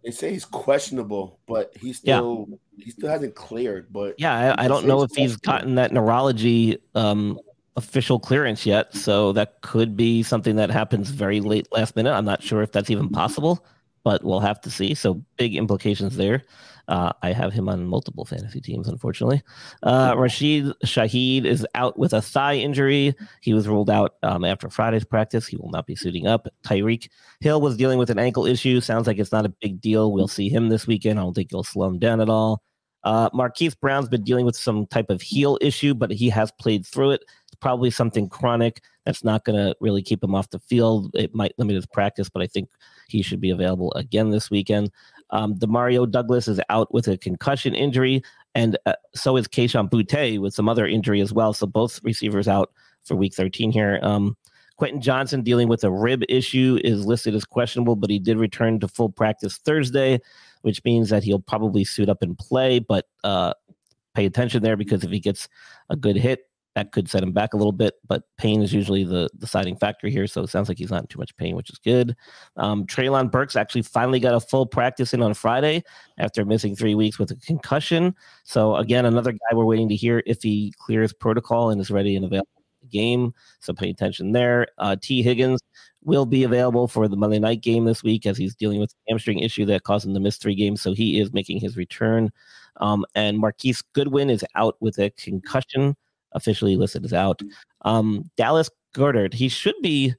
they 0.04 0.10
say 0.10 0.30
he's 0.30 0.44
questionable, 0.44 1.40
but 1.46 1.76
he 1.76 1.92
still 1.92 2.46
yeah. 2.48 2.56
he 2.84 2.90
still 2.90 3.08
hasn't 3.08 3.34
cleared. 3.34 3.92
But 3.92 4.14
yeah, 4.18 4.54
I, 4.56 4.64
I 4.64 4.68
don't 4.68 4.86
know 4.86 5.02
if 5.02 5.10
he's 5.14 5.36
gotten 5.36 5.74
that 5.76 5.92
neurology 5.92 6.78
um 6.94 7.38
official 7.76 8.20
clearance 8.20 8.64
yet. 8.64 8.94
So 8.94 9.32
that 9.32 9.60
could 9.62 9.96
be 9.96 10.22
something 10.22 10.56
that 10.56 10.70
happens 10.70 11.10
very 11.10 11.40
late 11.40 11.66
last 11.72 11.96
minute. 11.96 12.12
I'm 12.12 12.24
not 12.24 12.42
sure 12.42 12.62
if 12.62 12.70
that's 12.70 12.90
even 12.90 13.08
possible, 13.08 13.66
but 14.04 14.22
we'll 14.22 14.40
have 14.40 14.60
to 14.60 14.70
see. 14.70 14.94
So 14.94 15.22
big 15.36 15.56
implications 15.56 16.16
there. 16.16 16.44
Uh, 16.88 17.12
I 17.22 17.32
have 17.32 17.52
him 17.52 17.68
on 17.68 17.86
multiple 17.86 18.24
fantasy 18.24 18.60
teams, 18.60 18.88
unfortunately. 18.88 19.42
Uh, 19.82 20.14
Rashid 20.16 20.66
Shaheed 20.84 21.44
is 21.44 21.66
out 21.74 21.98
with 21.98 22.12
a 22.12 22.20
thigh 22.20 22.56
injury. 22.56 23.14
He 23.40 23.54
was 23.54 23.66
ruled 23.66 23.90
out 23.90 24.16
um, 24.22 24.44
after 24.44 24.68
Friday's 24.68 25.04
practice. 25.04 25.46
He 25.46 25.56
will 25.56 25.70
not 25.70 25.86
be 25.86 25.96
suiting 25.96 26.26
up. 26.26 26.46
Tyreek 26.64 27.08
Hill 27.40 27.60
was 27.60 27.76
dealing 27.76 27.98
with 27.98 28.10
an 28.10 28.18
ankle 28.18 28.46
issue. 28.46 28.80
Sounds 28.80 29.06
like 29.06 29.18
it's 29.18 29.32
not 29.32 29.46
a 29.46 29.54
big 29.60 29.80
deal. 29.80 30.12
We'll 30.12 30.28
see 30.28 30.48
him 30.48 30.68
this 30.68 30.86
weekend. 30.86 31.18
I 31.18 31.22
don't 31.22 31.34
think 31.34 31.50
he'll 31.50 31.64
slow 31.64 31.88
him 31.88 31.98
down 31.98 32.20
at 32.20 32.28
all. 32.28 32.62
Uh, 33.04 33.28
Marquise 33.34 33.74
Brown's 33.74 34.08
been 34.08 34.24
dealing 34.24 34.46
with 34.46 34.56
some 34.56 34.86
type 34.86 35.10
of 35.10 35.20
heel 35.20 35.58
issue, 35.60 35.94
but 35.94 36.10
he 36.10 36.30
has 36.30 36.50
played 36.52 36.86
through 36.86 37.10
it. 37.12 37.22
It's 37.46 37.60
probably 37.60 37.90
something 37.90 38.28
chronic 38.30 38.80
that's 39.04 39.22
not 39.22 39.44
going 39.44 39.56
to 39.56 39.76
really 39.80 40.02
keep 40.02 40.24
him 40.24 40.34
off 40.34 40.48
the 40.50 40.58
field. 40.58 41.10
It 41.14 41.34
might 41.34 41.52
limit 41.58 41.76
his 41.76 41.86
practice, 41.86 42.30
but 42.30 42.42
I 42.42 42.46
think 42.46 42.70
he 43.08 43.20
should 43.20 43.40
be 43.40 43.50
available 43.50 43.92
again 43.92 44.30
this 44.30 44.50
weekend. 44.50 44.90
Um, 45.34 45.54
Demario 45.56 46.10
Douglas 46.10 46.48
is 46.48 46.60
out 46.70 46.92
with 46.94 47.08
a 47.08 47.18
concussion 47.18 47.74
injury, 47.74 48.22
and 48.54 48.78
uh, 48.86 48.94
so 49.14 49.36
is 49.36 49.48
Kayshon 49.48 49.90
Boutte 49.90 50.38
with 50.38 50.54
some 50.54 50.68
other 50.68 50.86
injury 50.86 51.20
as 51.20 51.32
well. 51.32 51.52
So 51.52 51.66
both 51.66 52.00
receivers 52.02 52.48
out 52.48 52.72
for 53.04 53.16
Week 53.16 53.34
13 53.34 53.72
here. 53.72 53.98
Um, 54.02 54.36
Quentin 54.76 55.00
Johnston 55.00 55.42
dealing 55.42 55.68
with 55.68 55.84
a 55.84 55.90
rib 55.90 56.22
issue 56.28 56.78
is 56.82 57.04
listed 57.04 57.34
as 57.34 57.44
questionable, 57.44 57.96
but 57.96 58.10
he 58.10 58.18
did 58.18 58.38
return 58.38 58.80
to 58.80 58.88
full 58.88 59.10
practice 59.10 59.58
Thursday, 59.58 60.20
which 60.62 60.82
means 60.84 61.10
that 61.10 61.22
he'll 61.22 61.40
probably 61.40 61.84
suit 61.84 62.08
up 62.08 62.22
and 62.22 62.38
play. 62.38 62.78
But 62.78 63.06
uh, 63.22 63.54
pay 64.14 64.26
attention 64.26 64.62
there 64.62 64.76
because 64.76 65.04
if 65.04 65.10
he 65.10 65.20
gets 65.20 65.48
a 65.90 65.96
good 65.96 66.16
hit, 66.16 66.48
that 66.74 66.92
could 66.92 67.08
set 67.08 67.22
him 67.22 67.32
back 67.32 67.54
a 67.54 67.56
little 67.56 67.72
bit, 67.72 67.94
but 68.06 68.24
pain 68.36 68.62
is 68.62 68.72
usually 68.72 69.04
the 69.04 69.28
deciding 69.38 69.76
factor 69.76 70.08
here. 70.08 70.26
So 70.26 70.42
it 70.42 70.50
sounds 70.50 70.68
like 70.68 70.78
he's 70.78 70.90
not 70.90 71.02
in 71.02 71.06
too 71.06 71.18
much 71.18 71.36
pain, 71.36 71.54
which 71.54 71.70
is 71.70 71.78
good. 71.78 72.16
Um, 72.56 72.84
Treylon 72.86 73.30
Burks 73.30 73.56
actually 73.56 73.82
finally 73.82 74.18
got 74.18 74.34
a 74.34 74.40
full 74.40 74.66
practice 74.66 75.14
in 75.14 75.22
on 75.22 75.34
Friday 75.34 75.84
after 76.18 76.44
missing 76.44 76.74
three 76.74 76.94
weeks 76.94 77.18
with 77.18 77.30
a 77.30 77.36
concussion. 77.36 78.14
So 78.42 78.76
again, 78.76 79.06
another 79.06 79.32
guy 79.32 79.54
we're 79.54 79.64
waiting 79.64 79.88
to 79.88 79.96
hear 79.96 80.22
if 80.26 80.42
he 80.42 80.74
clears 80.78 81.12
protocol 81.12 81.70
and 81.70 81.80
is 81.80 81.90
ready 81.90 82.16
and 82.16 82.24
available 82.24 82.48
game. 82.90 83.32
So 83.60 83.72
pay 83.72 83.90
attention 83.90 84.32
there. 84.32 84.66
Uh, 84.78 84.96
Tee 85.00 85.22
Higgins 85.22 85.60
will 86.02 86.26
be 86.26 86.44
available 86.44 86.86
for 86.86 87.08
the 87.08 87.16
Monday 87.16 87.38
night 87.38 87.62
game 87.62 87.84
this 87.84 88.02
week 88.02 88.26
as 88.26 88.36
he's 88.36 88.54
dealing 88.54 88.80
with 88.80 88.94
hamstring 89.08 89.38
issue 89.38 89.64
that 89.66 89.84
caused 89.84 90.06
him 90.06 90.14
to 90.14 90.20
miss 90.20 90.36
three 90.36 90.54
games. 90.54 90.82
So 90.82 90.92
he 90.92 91.20
is 91.20 91.32
making 91.32 91.60
his 91.60 91.76
return. 91.76 92.30
Um, 92.78 93.06
and 93.14 93.38
Marquise 93.38 93.82
Goodwin 93.94 94.28
is 94.28 94.44
out 94.54 94.76
with 94.80 94.98
a 94.98 95.10
concussion 95.10 95.96
officially 96.34 96.76
listed 96.76 97.04
as 97.04 97.12
out. 97.12 97.40
Um, 97.82 98.30
Dallas 98.36 98.70
Goedert. 98.94 99.34
He 99.34 99.48
should 99.48 99.76
be 99.82 100.14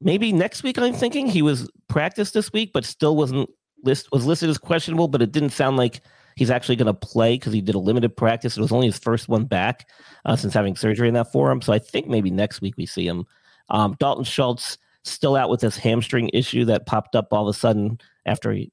maybe 0.00 0.32
next 0.32 0.62
week. 0.62 0.78
I'm 0.78 0.94
thinking 0.94 1.26
he 1.26 1.42
was 1.42 1.70
practiced 1.88 2.34
this 2.34 2.52
week, 2.52 2.70
but 2.72 2.84
still 2.84 3.16
wasn't 3.16 3.50
list 3.84 4.08
was 4.12 4.26
listed 4.26 4.50
as 4.50 4.58
questionable. 4.58 5.08
But 5.08 5.22
it 5.22 5.32
didn't 5.32 5.50
sound 5.50 5.76
like 5.76 6.02
he's 6.36 6.50
actually 6.50 6.76
going 6.76 6.86
to 6.86 6.94
play 6.94 7.34
because 7.34 7.52
he 7.52 7.60
did 7.60 7.74
a 7.74 7.80
limited 7.80 8.16
practice. 8.16 8.56
It 8.56 8.60
was 8.60 8.72
only 8.72 8.86
his 8.86 8.98
first 8.98 9.28
one 9.28 9.44
back 9.44 9.88
uh, 10.24 10.36
since 10.36 10.54
having 10.54 10.76
surgery 10.76 11.08
in 11.08 11.14
that 11.14 11.32
forearm. 11.32 11.62
So 11.62 11.72
I 11.72 11.78
think 11.78 12.08
maybe 12.08 12.30
next 12.30 12.60
week 12.60 12.74
we 12.76 12.86
see 12.86 13.06
him. 13.06 13.26
Um, 13.68 13.96
Dalton 13.98 14.24
Schultz 14.24 14.78
still 15.04 15.36
out 15.36 15.50
with 15.50 15.60
this 15.60 15.76
hamstring 15.76 16.30
issue 16.32 16.64
that 16.66 16.86
popped 16.86 17.16
up 17.16 17.28
all 17.32 17.48
of 17.48 17.54
a 17.54 17.58
sudden 17.58 17.98
after 18.24 18.52
he 18.52 18.70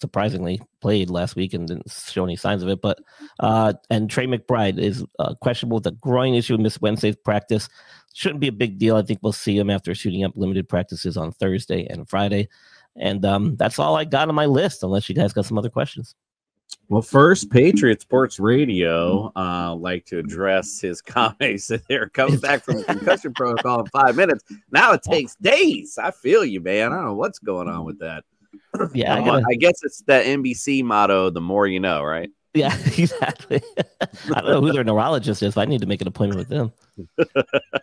surprisingly 0.00 0.60
played 0.80 1.10
last 1.10 1.36
week 1.36 1.54
and 1.54 1.68
didn't 1.68 1.90
show 1.90 2.24
any 2.24 2.36
signs 2.36 2.62
of 2.62 2.68
it. 2.68 2.80
But 2.80 2.98
uh, 3.40 3.74
and 3.90 4.10
Trey 4.10 4.26
McBride 4.26 4.78
is 4.78 5.04
uh, 5.18 5.34
questionable 5.40 5.76
with 5.76 5.86
a 5.86 5.92
groin 5.92 6.34
issue, 6.34 6.56
missed 6.58 6.82
Wednesday's 6.82 7.16
practice. 7.16 7.68
Shouldn't 8.14 8.40
be 8.40 8.48
a 8.48 8.52
big 8.52 8.78
deal. 8.78 8.96
I 8.96 9.02
think 9.02 9.20
we'll 9.22 9.32
see 9.32 9.58
him 9.58 9.70
after 9.70 9.94
shooting 9.94 10.24
up 10.24 10.32
limited 10.36 10.68
practices 10.68 11.16
on 11.16 11.32
Thursday 11.32 11.86
and 11.86 12.08
Friday. 12.08 12.48
And 12.96 13.24
um, 13.26 13.56
that's 13.56 13.78
all 13.78 13.96
I 13.96 14.04
got 14.04 14.28
on 14.28 14.34
my 14.34 14.46
list, 14.46 14.82
unless 14.82 15.08
you 15.08 15.14
guys 15.14 15.32
got 15.32 15.44
some 15.44 15.58
other 15.58 15.68
questions. 15.68 16.14
Well, 16.88 17.02
first, 17.02 17.50
Patriot 17.50 18.00
Sports 18.00 18.38
Radio 18.38 19.32
uh, 19.34 19.74
like 19.74 20.04
to 20.06 20.18
address 20.18 20.80
his 20.80 21.02
comments 21.02 21.70
there. 21.88 22.08
Comes 22.08 22.40
back 22.40 22.64
from 22.64 22.82
concussion 22.84 23.34
protocol 23.34 23.80
in 23.80 23.86
five 23.86 24.16
minutes. 24.16 24.44
Now 24.70 24.92
it 24.92 25.02
takes 25.02 25.34
days. 25.36 25.98
I 26.00 26.10
feel 26.12 26.44
you, 26.44 26.60
man. 26.60 26.92
I 26.92 26.96
don't 26.96 27.04
know 27.06 27.14
what's 27.14 27.38
going 27.38 27.68
on 27.68 27.84
with 27.84 27.98
that. 28.00 28.24
Yeah, 28.94 29.14
I 29.14 29.24
gotta- 29.24 29.46
I 29.48 29.54
guess 29.54 29.78
it's 29.82 30.02
that 30.06 30.26
NBC 30.26 30.82
motto: 30.82 31.30
"The 31.30 31.40
more 31.40 31.66
you 31.66 31.80
know." 31.80 32.02
Right? 32.02 32.30
Yeah, 32.54 32.74
exactly. 32.96 33.60
I 34.00 34.40
don't 34.40 34.46
know 34.46 34.60
who 34.62 34.72
their 34.72 34.82
neurologist 34.82 35.42
is, 35.42 35.54
but 35.54 35.60
I 35.60 35.64
need 35.66 35.82
to 35.82 35.86
make 35.86 36.00
an 36.00 36.08
appointment 36.08 36.38
with 36.38 36.48
them. 36.48 36.72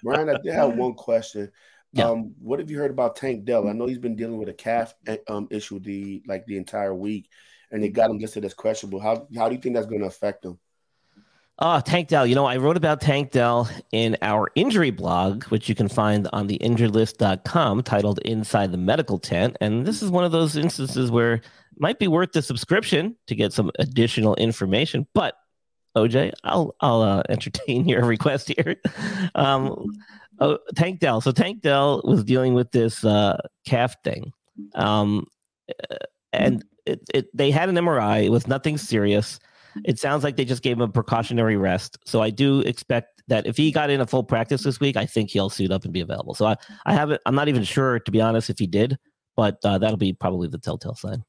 Brian, 0.02 0.30
I 0.30 0.40
did 0.40 0.52
have 0.52 0.76
one 0.76 0.96
question. 0.96 1.52
Yeah. 1.92 2.10
Um, 2.10 2.34
what 2.40 2.58
have 2.58 2.72
you 2.72 2.80
heard 2.80 2.90
about 2.90 3.16
Tank 3.16 3.46
Dell? 3.46 3.68
I 3.68 3.74
know 3.74 3.86
he's 3.86 4.00
been 4.00 4.16
dealing 4.16 4.40
with 4.40 4.50
a 4.50 4.54
calf 4.54 4.96
um 5.28 5.48
issue 5.52 5.80
the 5.80 6.24
like 6.28 6.48
the 6.48 6.58
entire 6.58 6.96
week, 6.96 7.30
and 7.70 7.84
they 7.84 7.90
got 7.90 8.10
him 8.10 8.18
listed 8.18 8.46
as 8.46 8.56
questionable. 8.56 9.00
How 9.00 9.28
how 9.38 9.48
do 9.48 9.54
you 9.54 9.62
think 9.62 9.76
that's 9.76 9.86
going 9.86 10.02
to 10.02 10.08
affect 10.08 10.44
him? 10.44 10.58
Oh, 11.60 11.80
Tank 11.80 12.08
Dell. 12.08 12.26
You 12.26 12.34
know, 12.34 12.46
I 12.46 12.58
wrote 12.58 12.78
about 12.78 13.00
Tank 13.00 13.32
Dell 13.32 13.70
in 13.92 14.18
our 14.24 14.50
injury 14.56 14.90
blog, 14.90 15.44
which 15.46 15.70
you 15.70 15.76
can 15.76 15.88
find 15.88 16.28
on 16.34 16.48
the 16.48 16.58
injuredlist.com 16.58 17.84
titled 17.84 18.20
Inside 18.20 18.72
the 18.72 18.78
Medical 18.78 19.20
Tent. 19.20 19.56
And 19.62 19.86
this 19.86 20.02
is 20.02 20.10
one 20.10 20.24
of 20.24 20.32
those 20.32 20.58
instances 20.58 21.12
where 21.12 21.34
it 21.36 21.44
might 21.78 22.00
be 22.00 22.08
worth 22.08 22.32
the 22.32 22.42
subscription 22.42 23.16
to 23.28 23.36
get 23.36 23.54
some 23.54 23.70
additional 23.78 24.34
information. 24.36 25.06
But 25.14 25.36
OJ, 25.96 26.32
I'll 26.44 26.76
I'll 26.80 27.02
uh, 27.02 27.24
entertain 27.30 27.88
your 27.88 28.04
request 28.04 28.52
here. 28.56 28.78
Um, 29.36 29.86
oh, 30.40 30.58
Tank 30.76 31.00
Dell. 31.00 31.22
So 31.22 31.32
Tank 31.32 31.62
Dell 31.62 32.02
was 32.04 32.24
dealing 32.24 32.56
with 32.56 32.72
this 32.72 33.06
uh, 33.06 33.38
calf 33.68 33.96
thing, 34.04 34.34
um, 34.74 35.28
and 36.32 36.66
it, 36.86 37.02
it, 37.14 37.38
they 37.38 37.52
had 37.52 37.70
an 37.70 37.76
MRI. 37.76 38.24
It 38.24 38.30
was 38.30 38.48
nothing 38.48 38.78
serious. 38.78 39.40
It 39.86 40.00
sounds 40.00 40.24
like 40.24 40.36
they 40.36 40.46
just 40.46 40.64
gave 40.64 40.78
him 40.78 40.82
a 40.82 40.88
precautionary 40.88 41.58
rest. 41.58 41.98
So 42.06 42.22
I 42.22 42.30
do 42.30 42.62
expect 42.62 43.24
that 43.28 43.48
if 43.48 43.58
he 43.58 43.72
got 43.72 43.90
in 43.90 44.02
a 44.02 44.08
full 44.08 44.24
practice 44.24 44.64
this 44.64 44.80
week, 44.80 44.98
I 44.98 45.06
think 45.06 45.30
he'll 45.30 45.50
suit 45.50 45.72
up 45.72 45.84
and 45.84 45.94
be 45.94 46.02
available. 46.02 46.34
So 46.34 46.46
I, 46.46 46.56
I 46.86 46.94
haven't. 46.94 47.22
I'm 47.26 47.36
not 47.36 47.48
even 47.48 47.64
sure 47.64 48.00
to 48.00 48.12
be 48.12 48.22
honest 48.22 48.50
if 48.50 48.60
he 48.60 48.68
did, 48.68 48.98
but 49.36 49.58
uh, 49.64 49.78
that'll 49.78 49.98
be 49.98 50.14
probably 50.14 50.48
the 50.48 50.58
telltale 50.58 50.96
sign. 50.96 51.24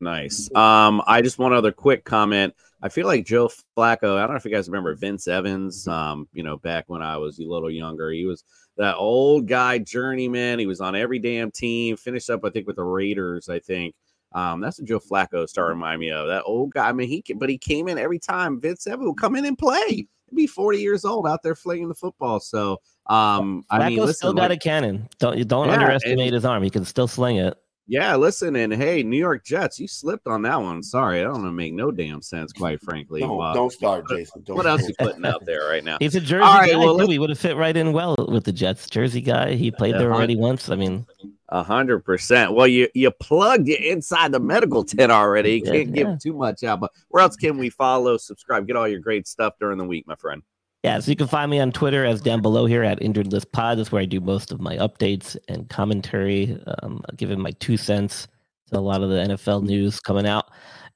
Nice. 0.00 0.52
Um, 0.54 1.02
I 1.06 1.22
just 1.22 1.38
one 1.38 1.52
other 1.52 1.72
quick 1.72 2.04
comment. 2.04 2.54
I 2.82 2.88
feel 2.88 3.06
like 3.06 3.24
Joe 3.24 3.48
Flacco. 3.76 4.16
I 4.16 4.20
don't 4.20 4.30
know 4.30 4.36
if 4.36 4.44
you 4.44 4.50
guys 4.50 4.68
remember 4.68 4.94
Vince 4.94 5.26
Evans. 5.28 5.88
Um, 5.88 6.28
you 6.32 6.42
know, 6.42 6.58
back 6.58 6.84
when 6.88 7.02
I 7.02 7.16
was 7.16 7.38
a 7.38 7.44
little 7.44 7.70
younger, 7.70 8.10
he 8.10 8.26
was 8.26 8.44
that 8.76 8.96
old 8.96 9.48
guy 9.48 9.78
journeyman. 9.78 10.58
He 10.58 10.66
was 10.66 10.80
on 10.80 10.94
every 10.94 11.18
damn 11.18 11.50
team. 11.50 11.96
Finished 11.96 12.28
up, 12.28 12.44
I 12.44 12.50
think, 12.50 12.66
with 12.66 12.76
the 12.76 12.84
Raiders. 12.84 13.48
I 13.48 13.60
think. 13.60 13.94
Um, 14.36 14.60
that's 14.60 14.78
what 14.78 14.86
Joe 14.86 15.00
Flacco 15.00 15.48
started 15.48 15.70
remind 15.70 15.98
me 15.98 16.10
of. 16.10 16.28
That 16.28 16.42
old 16.44 16.72
guy. 16.72 16.88
I 16.88 16.92
mean, 16.92 17.08
he 17.08 17.24
but 17.36 17.48
he 17.48 17.56
came 17.56 17.88
in 17.88 17.96
every 17.96 18.18
time. 18.18 18.60
Vince 18.60 18.86
Evans 18.86 19.06
would 19.08 19.16
come 19.18 19.34
in 19.34 19.46
and 19.46 19.56
play. 19.56 19.86
He'd 19.88 20.08
be 20.34 20.46
40 20.46 20.78
years 20.78 21.06
old 21.06 21.26
out 21.26 21.42
there 21.42 21.54
flinging 21.54 21.88
the 21.88 21.94
football. 21.94 22.38
So, 22.40 22.78
um, 23.06 23.64
I 23.70 23.88
mean, 23.88 23.98
listen, 23.98 24.14
still 24.14 24.34
got 24.34 24.50
like- 24.50 24.58
a 24.58 24.60
cannon. 24.60 25.08
Don't 25.18 25.38
you 25.38 25.44
don't 25.46 25.68
Yeah, 25.68 25.74
underestimate 25.74 26.34
his 26.34 26.44
arm. 26.44 26.62
He 26.62 26.68
can 26.70 26.84
still 26.84 27.08
sling 27.08 27.36
it. 27.36 27.56
Yeah, 27.88 28.16
listen, 28.16 28.56
and 28.56 28.72
hey, 28.74 29.04
New 29.04 29.16
York 29.18 29.44
Jets, 29.44 29.78
you 29.78 29.86
slipped 29.86 30.26
on 30.26 30.42
that 30.42 30.60
one. 30.60 30.82
Sorry, 30.82 31.20
I 31.20 31.24
don't 31.24 31.44
know, 31.44 31.52
make 31.52 31.72
no 31.72 31.92
damn 31.92 32.20
sense, 32.20 32.52
quite 32.52 32.80
frankly. 32.82 33.20
Don't, 33.20 33.40
Uh, 33.40 33.54
don't 33.54 33.70
start, 33.72 34.08
Jason. 34.08 34.42
Don't 34.42 34.56
what 34.56 34.66
else 34.66 34.80
start. 34.82 34.94
you 34.98 35.06
putting 35.06 35.24
out 35.24 35.44
there 35.44 35.68
right 35.68 35.84
now? 35.84 35.96
He's 36.00 36.16
a 36.16 36.20
Jersey 36.20 36.42
All 36.42 36.58
right, 36.58 36.72
guy 36.72 36.78
well, 36.78 36.98
too. 36.98 37.06
He 37.06 37.20
would 37.20 37.30
have 37.30 37.38
fit 37.38 37.56
right 37.56 37.76
in 37.76 37.92
well 37.92 38.16
with 38.28 38.42
the 38.42 38.50
Jets. 38.52 38.88
Jersey 38.90 39.20
guy. 39.20 39.52
He 39.54 39.70
played 39.70 39.94
there 39.94 40.08
Uh-huh. 40.10 40.16
already 40.18 40.34
once. 40.36 40.68
I 40.68 40.74
mean, 40.74 41.06
A 41.50 41.62
hundred 41.62 42.00
percent. 42.00 42.54
Well, 42.54 42.66
you 42.66 42.88
you 42.92 43.08
plugged 43.12 43.68
it 43.68 43.80
inside 43.84 44.32
the 44.32 44.40
medical 44.40 44.82
tent 44.82 45.12
already. 45.12 45.62
Yeah, 45.64 45.70
Can't 45.70 45.88
yeah. 45.90 45.94
give 46.04 46.18
too 46.18 46.32
much 46.32 46.64
out, 46.64 46.80
but 46.80 46.90
where 47.10 47.22
else 47.22 47.36
can 47.36 47.56
we 47.56 47.70
follow, 47.70 48.16
subscribe, 48.16 48.66
get 48.66 48.74
all 48.74 48.88
your 48.88 48.98
great 48.98 49.28
stuff 49.28 49.54
during 49.60 49.78
the 49.78 49.84
week, 49.84 50.08
my 50.08 50.16
friend? 50.16 50.42
Yeah. 50.86 51.00
So 51.00 51.10
you 51.10 51.16
can 51.16 51.26
find 51.26 51.50
me 51.50 51.58
on 51.58 51.72
Twitter 51.72 52.04
as 52.04 52.20
down 52.20 52.40
below 52.40 52.64
here 52.64 52.84
at 52.84 53.02
Injured 53.02 53.32
List 53.32 53.50
Pod. 53.50 53.76
That's 53.76 53.90
where 53.90 54.00
I 54.00 54.04
do 54.04 54.20
most 54.20 54.52
of 54.52 54.60
my 54.60 54.76
updates 54.76 55.36
and 55.48 55.68
commentary, 55.68 56.56
um, 56.80 57.02
giving 57.16 57.40
my 57.40 57.50
two 57.58 57.76
cents 57.76 58.28
to 58.68 58.78
a 58.78 58.80
lot 58.80 59.02
of 59.02 59.10
the 59.10 59.16
NFL 59.16 59.64
news 59.64 59.98
coming 59.98 60.28
out. 60.28 60.44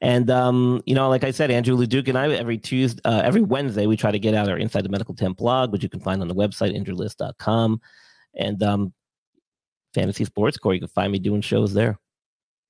And 0.01 0.31
um, 0.31 0.81
you 0.87 0.95
know, 0.95 1.09
like 1.09 1.25
I 1.25 1.33
said, 1.33 1.51
Andrew 1.51 1.75
Leduc 1.75 2.07
and 2.07 2.17
I 2.17 2.31
every 2.31 2.57
Tuesday, 2.57 3.01
uh, 3.05 3.23
every 3.25 3.43
Wednesday, 3.43 3.87
we 3.87 3.97
try 3.97 4.13
to 4.13 4.21
get 4.21 4.33
out 4.33 4.49
our 4.49 4.59
Inside 4.59 4.85
the 4.85 4.91
Medical 4.91 5.13
Tent 5.17 5.37
blog, 5.37 5.73
which 5.73 5.83
you 5.83 5.89
can 5.89 5.99
find 5.99 6.23
on 6.23 6.29
the 6.29 6.37
website 6.37 6.73
injuredlist.com. 6.73 7.81
And 8.37 8.63
um, 8.63 8.93
fantasy 9.93 10.25
sports 10.25 10.57
core, 10.57 10.73
you 10.73 10.79
can 10.79 10.89
find 10.89 11.11
me 11.11 11.19
doing 11.19 11.41
shows 11.41 11.75
there. 11.75 11.99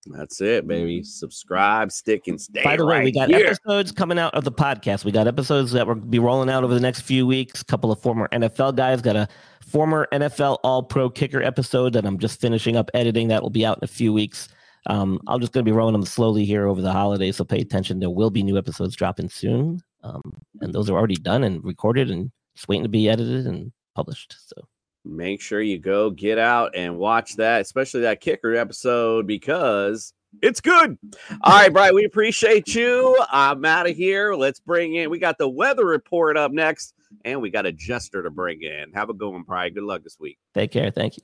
That's 0.07 0.41
it, 0.41 0.67
baby. 0.67 1.03
Subscribe, 1.03 1.93
stick, 1.93 2.27
and 2.27 2.41
stay. 2.41 2.63
By 2.63 2.77
the 2.77 2.87
way, 2.87 3.05
we 3.05 3.13
got 3.13 3.29
here. 3.29 3.49
episodes 3.49 3.93
coming 3.93 4.19
out 4.19 4.35
of 4.35 4.45
the 4.45 4.53
podcast. 4.53 5.05
We 5.05 5.13
got 5.13 5.27
episodes 5.27 5.73
that 5.73 5.87
will 5.87 5.95
be 5.95 6.19
rolling 6.19 6.49
out 6.49 6.65
over 6.65 6.73
the 6.73 6.81
next 6.81 7.03
few 7.03 7.27
weeks. 7.27 7.61
A 7.61 7.65
couple 7.65 7.93
of 7.93 8.01
former 8.01 8.29
NFL 8.33 8.77
guys. 8.77 9.03
Got 9.03 9.17
a 9.17 9.29
former 9.67 10.09
NFL 10.13 10.59
All 10.65 10.83
Pro 10.83 11.11
kicker 11.11 11.43
episode 11.43 11.93
that 11.93 12.07
I'm 12.07 12.19
just 12.19 12.41
finishing 12.41 12.77
up 12.77 12.91
editing. 12.95 13.29
That 13.29 13.43
will 13.43 13.51
be 13.51 13.67
out 13.67 13.79
in 13.79 13.85
a 13.85 13.89
few 13.89 14.13
weeks. 14.13 14.49
Um, 14.87 15.21
I'm 15.27 15.41
just 15.41 15.53
going 15.53 15.65
to 15.65 15.71
be 15.71 15.77
rolling 15.77 15.93
them 15.93 16.07
slowly 16.07 16.47
here 16.47 16.67
over 16.67 16.81
the 16.81 16.93
holidays, 16.93 17.37
so 17.37 17.45
pay 17.45 17.61
attention. 17.61 18.01
There 18.01 18.09
will 18.09 18.31
be 18.31 18.43
new 18.43 18.57
episodes 18.57 18.97
dropping 18.97 19.29
soon, 19.29 19.83
um, 20.03 20.23
and 20.63 20.73
those 20.73 20.89
are 20.89 20.97
already 20.97 21.17
done 21.17 21.45
and 21.45 21.63
recorded 21.63 22.11
and 22.11 22.31
just 22.57 22.69
waiting 22.69 22.85
to 22.85 22.89
be 22.89 23.09
edited 23.09 23.47
and 23.47 23.73
published. 23.95 24.37
So 24.47 24.67
make 25.05 25.41
sure 25.41 25.61
you 25.61 25.79
go 25.79 26.11
get 26.11 26.39
out 26.39 26.73
and 26.75 26.99
watch 26.99 27.37
that, 27.37 27.61
especially 27.61 28.03
that 28.03 28.21
kicker 28.21 28.55
episode, 28.55 29.27
because 29.27 30.13
it's 30.43 30.61
good. 30.61 30.99
All 31.43 31.53
right, 31.53 31.73
Brian, 31.73 31.95
we 31.95 32.05
appreciate 32.05 32.75
you. 32.75 33.19
I'm 33.31 33.65
out 33.65 33.89
of 33.89 33.97
here. 33.97 34.35
Let's 34.35 34.61
bring 34.61 34.95
in, 34.95 35.11
we 35.11 35.19
got 35.19 35.39
the 35.39 35.49
weather 35.49 35.85
report 35.85 36.37
up 36.37 36.53
next, 36.53 36.95
and 37.25 37.41
we 37.41 37.51
got 37.51 37.67
a 37.67 37.73
jester 37.73 38.23
to 38.23 38.31
bring 38.31 38.63
in. 38.63 38.93
Have 38.95 39.11
a 39.11 39.15
good 39.15 39.31
one, 39.31 39.43
Brian. 39.43 39.75
Good 39.75 39.85
luck 39.85 40.03
this 40.03 40.19
week. 40.21 40.39
take 40.55 40.71
care. 40.71 40.91
Thank 40.91 41.17
you. 41.17 41.23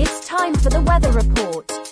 It's 0.00 0.26
time 0.28 0.54
for 0.54 0.70
the 0.70 0.80
weather 0.80 1.10
report. 1.10 1.87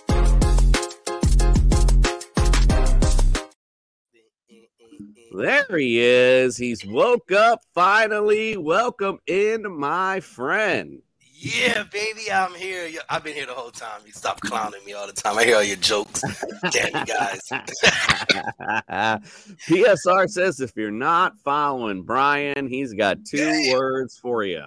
There 5.32 5.78
he 5.78 6.00
is. 6.00 6.56
He's 6.56 6.84
woke 6.84 7.32
up 7.32 7.60
finally. 7.74 8.56
Welcome 8.56 9.18
in, 9.26 9.70
my 9.78 10.20
friend. 10.20 11.02
Yeah, 11.38 11.82
baby, 11.92 12.32
I'm 12.32 12.54
here. 12.54 12.88
I've 13.10 13.22
been 13.22 13.34
here 13.34 13.44
the 13.44 13.52
whole 13.52 13.70
time. 13.70 14.00
You 14.06 14.12
stop 14.12 14.40
clowning 14.40 14.82
me 14.86 14.94
all 14.94 15.06
the 15.06 15.12
time. 15.12 15.36
I 15.36 15.44
hear 15.44 15.56
all 15.56 15.62
your 15.62 15.76
jokes. 15.76 16.22
Damn 16.70 16.86
you 16.86 17.04
guys. 17.04 17.40
PSR 19.68 20.30
says 20.30 20.60
if 20.60 20.72
you're 20.74 20.90
not 20.90 21.36
following 21.44 22.02
Brian, 22.04 22.66
he's 22.68 22.94
got 22.94 23.18
two 23.26 23.70
words 23.74 24.18
for 24.18 24.44
you. 24.44 24.64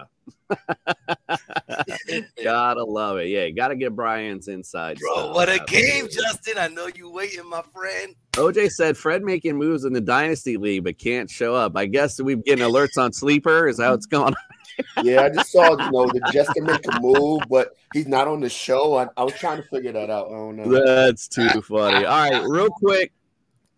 gotta 2.42 2.84
love 2.84 3.18
it. 3.18 3.28
Yeah, 3.28 3.50
gotta 3.50 3.76
get 3.76 3.94
Brian's 3.94 4.48
inside. 4.48 4.98
Bro, 4.98 5.12
stuff. 5.12 5.34
what 5.34 5.48
a 5.48 5.58
game, 5.66 6.04
Absolutely. 6.04 6.22
Justin. 6.22 6.58
I 6.58 6.68
know 6.68 6.88
you 6.94 7.10
waiting, 7.10 7.48
my 7.48 7.62
friend. 7.74 8.14
OJ 8.32 8.70
said 8.70 8.96
Fred 8.96 9.22
making 9.22 9.56
moves 9.56 9.84
in 9.84 9.92
the 9.92 10.00
Dynasty 10.00 10.56
League, 10.56 10.84
but 10.84 10.98
can't 10.98 11.30
show 11.30 11.54
up. 11.54 11.76
I 11.76 11.86
guess 11.86 12.20
we've 12.20 12.44
getting 12.44 12.64
alerts 12.64 12.98
on 12.98 13.12
Sleeper. 13.12 13.68
Is 13.68 13.80
how 13.80 13.94
it's 13.94 14.06
going? 14.06 14.34
Yeah, 15.02 15.24
I 15.24 15.28
just 15.28 15.52
saw 15.52 15.72
you 15.72 15.90
know 15.90 16.06
the 16.06 16.30
just 16.32 16.52
to 16.54 16.62
make 16.62 16.86
a 16.86 17.00
move, 17.02 17.42
but 17.50 17.76
he's 17.92 18.06
not 18.08 18.28
on 18.28 18.40
the 18.40 18.48
show. 18.48 18.96
I, 18.96 19.08
I 19.14 19.24
was 19.24 19.34
trying 19.34 19.58
to 19.58 19.68
figure 19.68 19.92
that 19.92 20.08
out. 20.08 20.28
I 20.28 20.30
don't 20.30 20.56
know. 20.56 20.84
That's 20.84 21.28
too 21.28 21.60
funny. 21.60 22.06
All 22.06 22.30
right, 22.30 22.42
real 22.48 22.70
quick. 22.70 23.12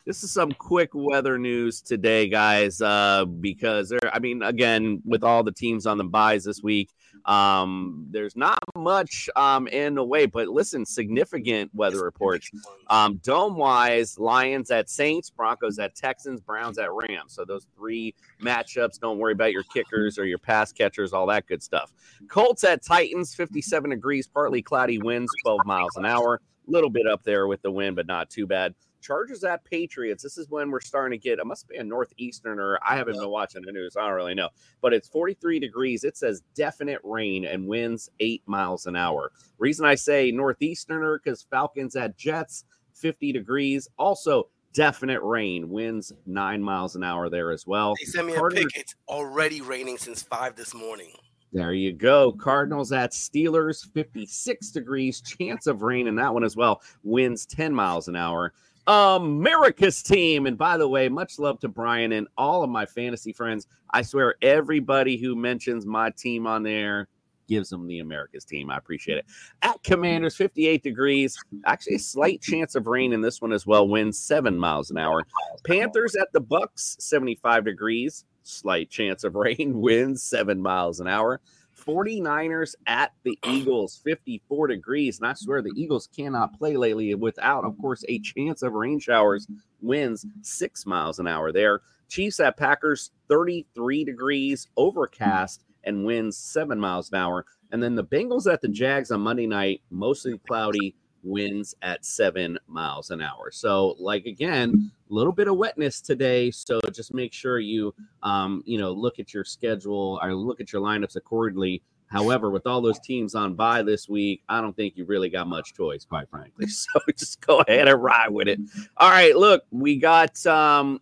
This 0.05 0.25
is 0.25 0.33
some 0.33 0.51
quick 0.53 0.91
weather 0.95 1.39
news 1.39 1.81
today, 1.81 2.29
guys. 2.29 2.81
Uh, 2.81 3.25
because 3.25 3.89
there, 3.89 4.11
I 4.13 4.19
mean, 4.19 4.43
again, 4.43 5.01
with 5.05 5.23
all 5.23 5.43
the 5.43 5.53
teams 5.53 5.87
on 5.87 5.99
the 5.99 6.05
buys 6.05 6.45
this 6.45 6.63
week, 6.63 6.91
um, 7.25 8.07
there's 8.11 8.35
not 8.37 8.59
much 8.77 9.31
um 9.37 9.69
in 9.69 9.95
the 9.95 10.05
way. 10.05 10.27
But 10.27 10.49
listen, 10.49 10.85
significant 10.85 11.73
weather 11.73 12.03
reports. 12.03 12.51
Um, 12.89 13.21
dome 13.23 13.57
wise, 13.57 14.19
Lions 14.19 14.71
at 14.71 14.91
Saints, 14.91 15.31
Broncos 15.31 15.79
at 15.79 15.95
Texans, 15.95 16.41
Browns 16.41 16.79
at 16.79 16.89
Rams. 16.93 17.35
So 17.35 17.45
those 17.45 17.67
three 17.77 18.15
matchups. 18.41 18.99
Don't 18.99 19.19
worry 19.19 19.33
about 19.33 19.53
your 19.53 19.63
kickers 19.65 20.19
or 20.19 20.25
your 20.25 20.39
pass 20.39 20.73
catchers, 20.73 21.13
all 21.13 21.27
that 21.27 21.47
good 21.47 21.63
stuff. 21.63 21.93
Colts 22.29 22.65
at 22.65 22.85
Titans, 22.85 23.35
57 23.35 23.91
degrees, 23.91 24.27
partly 24.27 24.63
cloudy 24.63 24.99
winds, 24.99 25.31
12 25.45 25.61
miles 25.65 25.97
an 25.97 26.05
hour. 26.05 26.41
A 26.67 26.71
little 26.71 26.91
bit 26.91 27.07
up 27.07 27.23
there 27.25 27.47
with 27.47 27.63
the 27.63 27.71
wind, 27.71 27.97
but 27.97 28.07
not 28.07 28.31
too 28.31 28.47
bad. 28.47 28.75
Chargers 29.03 29.45
at 29.45 29.65
Patriots. 29.65 30.23
This 30.23 30.39
is 30.39 30.49
when 30.49 30.71
we're 30.71 30.81
starting 30.81 31.19
to 31.19 31.23
get. 31.23 31.39
It 31.39 31.47
must 31.47 31.69
be 31.69 31.77
a 31.77 31.83
northeasterner. 31.83 32.79
I 32.87 32.97
haven't 32.97 33.19
been 33.19 33.29
watching 33.29 33.63
the 33.63 33.73
news. 33.73 33.97
I 33.97 34.07
don't 34.07 34.15
really 34.15 34.35
know, 34.35 34.49
but 34.81 34.93
it's 34.93 35.09
43 35.09 35.59
degrees. 35.59 36.05
It 36.05 36.17
says 36.17 36.43
definite 36.55 37.01
rain 37.05 37.45
and 37.45 37.67
winds 37.67 38.09
eight 38.21 38.43
miles 38.47 38.87
an 38.87 38.97
hour. 38.97 39.33
Reason 39.59 39.85
I 39.85 39.97
say 39.97 40.31
northeasterner 40.31 41.19
because 41.23 41.43
Falcons 41.43 41.97
at 41.97 42.17
Jets, 42.17 42.65
50 42.95 43.33
degrees. 43.33 43.89
Also 43.99 44.49
definite 44.73 45.23
rain, 45.23 45.69
winds 45.69 46.13
nine 46.27 46.63
miles 46.63 46.97
an 46.97 47.03
hour 47.03 47.29
there 47.29 47.51
as 47.51 47.67
well. 47.67 47.95
They 47.99 48.07
sent 48.07 48.27
me 48.27 48.35
a 48.35 48.43
pic. 48.49 48.69
It's 48.75 48.95
already 49.09 49.61
raining 49.61 49.99
since 49.99 50.23
five 50.23 50.57
this 50.57 50.75
morning. 50.75 51.13
There 51.53 51.75
you 51.75 51.93
go. 51.93 52.33
Cardinals 52.33 52.93
at 52.93 53.13
Steelers, 53.13 53.85
56 53.93 54.71
degrees, 54.71 55.21
chance 55.21 55.67
of 55.67 55.83
rain 55.83 56.07
in 56.07 56.15
that 56.17 56.33
one 56.33 56.45
as 56.45 56.57
well. 56.57 56.81
Winds 57.03 57.45
10 57.45 57.75
miles 57.75 58.09
an 58.09 58.17
hour. 58.17 58.55
Um, 58.87 59.25
America's 59.39 60.03
team. 60.03 60.47
And 60.47 60.59
by 60.59 60.77
the 60.77 60.89
way, 60.89 61.09
much 61.09 61.39
love 61.39 61.61
to 61.61 61.69
Brian 61.69 62.13
and 62.13 62.27
all 62.37 62.65
of 62.65 62.71
my 62.71 62.87
fantasy 62.87 63.33
friends. 63.33 63.67
I 63.91 64.03
swear, 64.03 64.35
everybody 64.43 65.17
who 65.17 65.37
mentions 65.37 65.87
my 65.87 66.11
team 66.11 66.47
on 66.47 66.63
there 66.63 67.09
gives 67.49 67.69
them 67.69 67.87
the 67.87 67.99
America's 67.99 68.45
team. 68.45 68.71
I 68.71 68.79
appreciate 68.79 69.19
it. 69.19 69.27
At 69.63 69.83
Commanders, 69.83 70.37
58 70.37 70.83
degrees. 70.83 71.39
Actually, 71.67 71.97
a 71.97 72.01
slight 72.01 72.41
chance 72.41 72.75
of 72.75 72.87
rain 72.87 73.13
in 73.13 73.21
this 73.21 73.41
one 73.43 73.53
as 73.53 73.67
well. 73.67 73.87
Winds 73.87 74.19
seven 74.19 74.59
miles 74.59 74.91
an 74.91 74.99
hour. 74.99 75.23
Panthers 75.65 76.17
at 76.17 76.33
the 76.33 76.41
Bucks, 76.41 76.97
75 76.99 77.65
degrees. 77.65 78.25
Slight 78.43 78.91
chance 78.91 79.23
of 79.25 79.35
rain. 79.37 79.81
Winds 79.81 80.23
seven 80.23 80.61
miles 80.61 81.01
an 81.01 81.09
hour. 81.09 81.41
49ers 81.85 82.75
at 82.87 83.13
the 83.25 83.39
Eagles, 83.47 84.01
54 84.05 84.69
degrees. 84.69 85.19
And 85.19 85.29
I 85.29 85.35
swear 85.35 85.63
the 85.63 85.73
Eagles 85.77 86.09
cannot 86.15 86.59
play 86.59 86.77
lately 86.77 87.15
without, 87.15 87.65
of 87.65 87.77
course, 87.79 88.05
a 88.09 88.19
chance 88.21 88.63
of 88.63 88.73
rain 88.73 88.99
showers. 88.99 89.47
Winds 89.81 90.27
six 90.43 90.87
miles 90.87 91.19
an 91.19 91.27
hour 91.27 91.53
there. 91.53 91.81
Chiefs 92.09 92.41
at 92.41 92.57
Packers, 92.57 93.11
33 93.29 94.05
degrees, 94.05 94.69
overcast, 94.77 95.65
and 95.85 96.05
winds 96.05 96.37
seven 96.37 96.79
miles 96.79 97.11
an 97.11 97.19
hour. 97.19 97.47
And 97.71 97.83
then 97.83 97.95
the 97.95 98.05
Bengals 98.05 98.53
at 98.53 98.61
the 98.61 98.69
Jags 98.69 99.11
on 99.11 99.23
Monday 99.23 99.47
night, 99.47 99.81
mostly 99.91 100.39
cloudy, 100.47 100.95
winds 101.23 101.75
at 101.83 102.05
seven 102.05 102.59
miles 102.67 103.11
an 103.11 103.21
hour. 103.23 103.51
So, 103.51 103.97
like 103.99 104.27
again, 104.27 104.91
a 105.11 105.15
little 105.15 105.33
bit 105.33 105.49
of 105.49 105.57
wetness 105.57 106.01
today. 106.01 106.51
So 106.51 106.81
just 106.93 107.15
make 107.15 107.33
sure 107.33 107.59
you, 107.59 107.95
um, 108.23 108.63
you 108.67 108.79
know, 108.79 108.93
look 108.93 109.19
at 109.19 109.33
your 109.35 109.45
schedule 109.45 110.19
or 110.23 110.35
look 110.35 110.61
at 110.61 110.73
your 110.73 110.83
lineups 110.83 111.17
accordingly. 111.17 111.83
However, 112.07 112.51
with 112.51 112.67
all 112.67 112.83
those 112.83 112.99
teams 112.99 113.35
on 113.35 113.55
by 113.55 113.83
this 113.83 114.07
week, 114.07 114.43
I 114.49 114.61
don't 114.61 114.77
think 114.77 114.99
you 114.99 115.07
really 115.07 115.31
got 115.31 115.47
much 115.47 115.73
choice, 115.73 116.05
quite 116.05 116.29
frankly. 116.29 116.67
So 116.69 117.01
just 117.17 117.41
go 117.41 117.61
ahead 117.61 117.89
and 117.89 118.03
ride 118.03 118.29
with 118.29 118.49
it. 118.49 118.61
All 118.99 119.11
right, 119.11 119.35
look, 119.35 119.65
we 119.71 119.97
got 119.97 120.45
um 120.47 121.01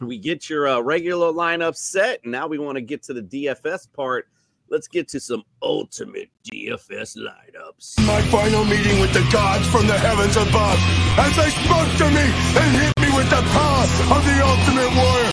we 0.00 0.18
get 0.18 0.48
your 0.48 0.66
uh, 0.66 0.80
regular 0.80 1.32
lineup 1.32 1.76
set. 1.76 2.24
Now 2.24 2.46
we 2.46 2.58
want 2.58 2.76
to 2.76 2.82
get 2.82 3.02
to 3.04 3.12
the 3.12 3.22
DFS 3.22 3.92
part. 3.92 4.28
Let's 4.70 4.86
get 4.86 5.08
to 5.08 5.18
some 5.18 5.42
ultimate 5.60 6.30
DFS 6.44 7.16
lineups. 7.18 8.06
My 8.06 8.22
final 8.30 8.64
meeting 8.64 9.00
with 9.00 9.12
the 9.12 9.28
gods 9.32 9.66
from 9.66 9.88
the 9.88 9.98
heavens 9.98 10.36
above 10.36 10.78
as 11.18 11.34
they 11.34 11.50
spoke 11.50 11.90
to 11.98 12.06
me 12.14 12.22
and 12.22 12.76
hit 12.76 12.94
me 13.00 13.16
with 13.16 13.28
the 13.30 13.42
power 13.50 13.82
of 14.16 14.24
the 14.24 14.40
ultimate 14.46 14.94
warrior. 14.94 15.32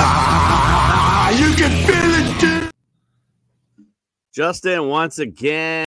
Ah, 0.00 1.30
you 1.32 1.54
can 1.54 1.70
feel 1.86 2.14
it, 2.14 2.40
dude. 2.40 2.70
Justin 4.32 4.88
once 4.88 5.18
again 5.18 5.84